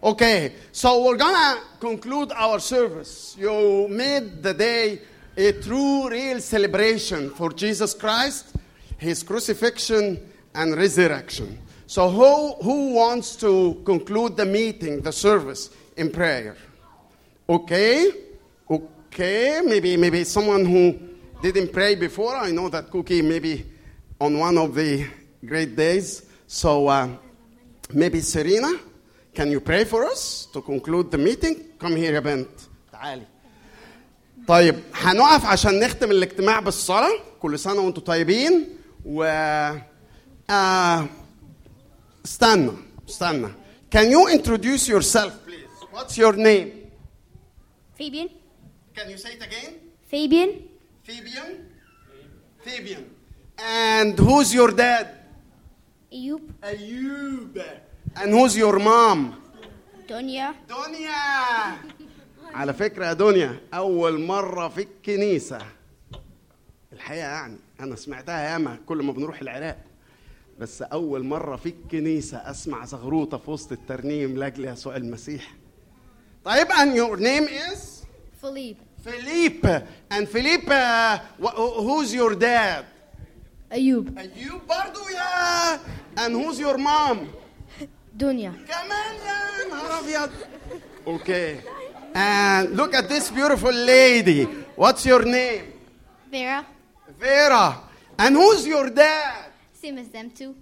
Okay 0.03 0.53
so 0.73 1.05
we're 1.05 1.17
gonna 1.17 1.61
conclude 1.81 2.33
our 2.33 2.59
service. 2.59 3.37
You 3.39 3.89
made 3.89 4.43
the 4.43 4.55
day 4.55 5.01
a 5.37 5.53
true 5.53 6.09
real 6.09 6.41
celebration 6.41 7.31
for 7.31 7.51
Jesus 7.53 7.95
Christ 7.95 8.55
his 8.99 9.23
crucifixion 9.23 10.21
and 10.55 10.77
resurrection. 10.77 11.59
So 11.87 12.09
who 12.09 12.55
who 12.63 12.95
wants 12.95 13.37
to 13.37 13.81
conclude 13.85 14.37
the 14.37 14.47
meeting 14.47 15.01
the 15.01 15.13
service 15.13 15.71
in 15.97 16.11
prayer? 16.11 16.57
Okay 17.49 18.11
okay 18.71 19.61
maybe 19.65 19.97
maybe 19.97 20.25
someone 20.25 20.65
who 20.65 20.99
didn't 21.43 21.73
pray 21.73 21.95
before. 21.95 22.35
I 22.35 22.51
know 22.51 22.69
that 22.71 22.91
cookie 22.91 23.21
maybe 23.21 23.67
on 24.19 24.39
one 24.39 24.57
of 24.57 24.75
the 24.75 25.07
great 25.45 25.77
days. 25.77 26.25
So 26.47 26.89
uh, 26.89 27.09
maybe 27.93 28.21
serena 28.21 28.73
can 29.35 29.51
you 29.51 29.61
pray 29.61 29.85
for 29.85 30.05
us 30.05 30.47
to 30.53 30.61
conclude 30.63 31.11
the 31.11 31.19
meeting 31.19 31.55
come 31.79 31.97
here 31.97 32.15
يا 32.15 32.21
بنت 32.21 32.49
تعالي 32.93 33.27
طيب 34.49 34.75
هنقف 34.95 35.45
عشان 35.45 35.81
نختم 35.81 36.11
الاجتماع 36.11 36.61
بالصلاة 36.61 37.19
كل 37.41 37.59
سنة 37.59 37.81
وأنتم 37.81 38.01
طيبين 38.01 38.69
و 39.05 39.23
آه 40.51 41.07
استنى 42.25 42.71
استنى 43.09 43.49
Can 43.91 44.11
you 44.11 44.29
introduce 44.29 44.89
yourself 44.89 45.33
please? 45.47 45.69
What's 45.93 46.19
your 46.19 46.33
name? 46.33 46.69
Fabian. 47.99 48.29
Can 48.97 49.09
you 49.11 49.17
say 49.17 49.33
it 49.37 49.43
again? 49.49 49.73
Fabian. 50.11 50.51
Fabian? 51.05 51.51
Fabian. 52.65 53.05
And 53.59 54.19
who's 54.19 54.53
your 54.53 54.73
dad? 54.73 55.07
Ayub. 56.15 56.43
Ayub. 56.63 57.59
And 58.17 58.31
who's 58.33 58.57
your 58.57 58.79
mom? 58.79 59.35
Donya. 60.07 60.55
دنيا 60.69 61.79
على 62.55 62.73
فكرة 62.75 63.07
يا 63.07 63.13
دنيا 63.13 63.61
أول 63.75 64.21
مرة 64.21 64.69
في 64.69 64.83
الكنيسة 64.83 65.59
الحقيقة 66.93 67.27
يعني 67.27 67.57
أنا 67.81 67.97
سمعتها 67.97 68.53
ياما 68.53 68.79
كل 68.87 69.03
ما 69.03 69.13
بنروح 69.13 69.41
العراق 69.41 69.79
بس 70.59 70.83
أول 70.83 71.25
مرة 71.25 71.57
في 71.57 71.69
الكنيسة 71.69 72.39
أسمع 72.51 72.85
زغروطة 72.85 73.39
في 73.39 73.51
وسط 73.51 73.73
الترنيم 73.73 74.37
لأجل 74.37 74.65
يسوع 74.65 74.97
المسيح 74.97 75.55
طيب 76.45 76.67
and 76.69 76.95
your 76.97 77.17
name 77.17 77.49
is 77.49 78.05
Philippe. 78.41 78.79
Philippe 79.05 79.69
and 80.11 80.29
Philippe 80.29 80.69
uh, 80.71 81.19
wh- 81.43 81.57
who's 81.87 82.15
your 82.15 82.35
dad 82.35 82.85
Ayub. 83.74 84.18
أيوب 84.18 84.62
برضو 84.68 85.10
يا 85.10 85.80
and 86.18 86.34
who's 86.36 86.60
your 86.60 86.78
mom 86.78 87.28
Donya. 88.18 88.52
كمان 88.68 89.16
يا 89.26 89.68
نهار 89.70 90.00
أبيض 90.00 90.30
Okay. 91.08 91.58
And 92.14 92.76
look 92.76 92.94
at 92.94 93.08
this 93.10 93.30
beautiful 93.32 93.72
lady. 93.72 94.44
What's 94.76 95.06
your 95.06 95.24
name? 95.24 95.74
Vera. 96.32 96.66
Vera. 97.20 97.78
And 98.18 98.36
who's 98.36 98.66
your 98.68 98.90
dad? 98.90 99.46
Same 99.82 99.98
as 100.00 100.08
them 100.10 100.30
too. 100.32 100.56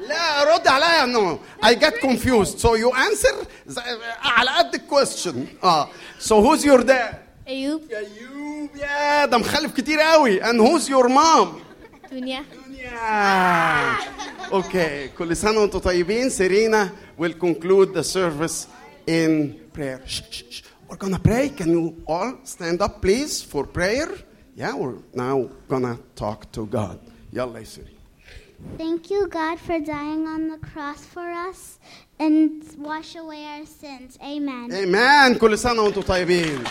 لا 0.00 0.44
رد 0.54 0.66
عليا 0.68 1.06
no. 1.06 1.40
I 1.62 1.74
get 1.74 1.94
confused. 2.00 2.58
So 2.60 2.74
you 2.74 2.90
answer 2.92 3.46
ز- 3.66 3.78
على 4.22 4.50
قد 4.50 4.74
الكويستشن. 4.74 5.46
اه. 5.64 5.88
So 6.20 6.42
who's 6.42 6.64
your 6.64 6.82
dad? 6.82 7.16
Ayub. 7.46 7.80
أيوب 7.92 8.76
يا 8.76 9.24
ده 9.26 9.38
مخلف 9.38 9.72
كتير 9.76 10.00
قوي. 10.00 10.40
And 10.42 10.60
who's 10.60 10.88
your 10.88 11.08
mom? 11.08 11.60
Dunya. 12.10 12.44
Yeah. 12.70 13.98
Okay. 14.52 15.10
كل 15.18 15.36
سنة 15.36 15.60
وانتم 15.60 15.78
طيبين. 15.78 16.30
Serena 16.30 16.92
will 17.16 17.34
conclude 17.34 17.94
the 17.94 18.04
service 18.04 18.66
in 19.06 19.54
prayer. 19.72 20.00
Shh, 20.06 20.22
shh, 20.30 20.42
shh. 20.50 20.62
We're 20.88 20.96
gonna 20.96 21.18
pray. 21.18 21.48
Can 21.48 21.70
you 21.70 22.02
all 22.06 22.38
stand 22.44 22.82
up, 22.82 23.00
please, 23.00 23.42
for 23.42 23.64
prayer? 23.66 24.08
Yeah, 24.54 24.74
we're 24.74 24.98
now 25.14 25.48
gonna 25.68 25.98
talk 26.14 26.52
to 26.52 26.66
God. 26.66 26.98
يلا 27.32 27.58
يا 27.58 27.64
سيري. 27.64 27.96
Thank 28.78 29.10
you, 29.10 29.26
God, 29.26 29.58
for 29.58 29.80
dying 29.80 30.26
on 30.26 30.48
the 30.48 30.58
cross 30.58 31.04
for 31.04 31.28
us 31.48 31.78
and 32.20 32.62
wash 32.78 33.16
away 33.16 33.44
our 33.44 33.66
sins. 33.66 34.18
Amen. 34.22 34.72
Amen. 34.72 35.38
كل 35.38 35.58
سنة 35.58 35.82
وانتم 35.82 36.02
طيبين. 36.02 36.64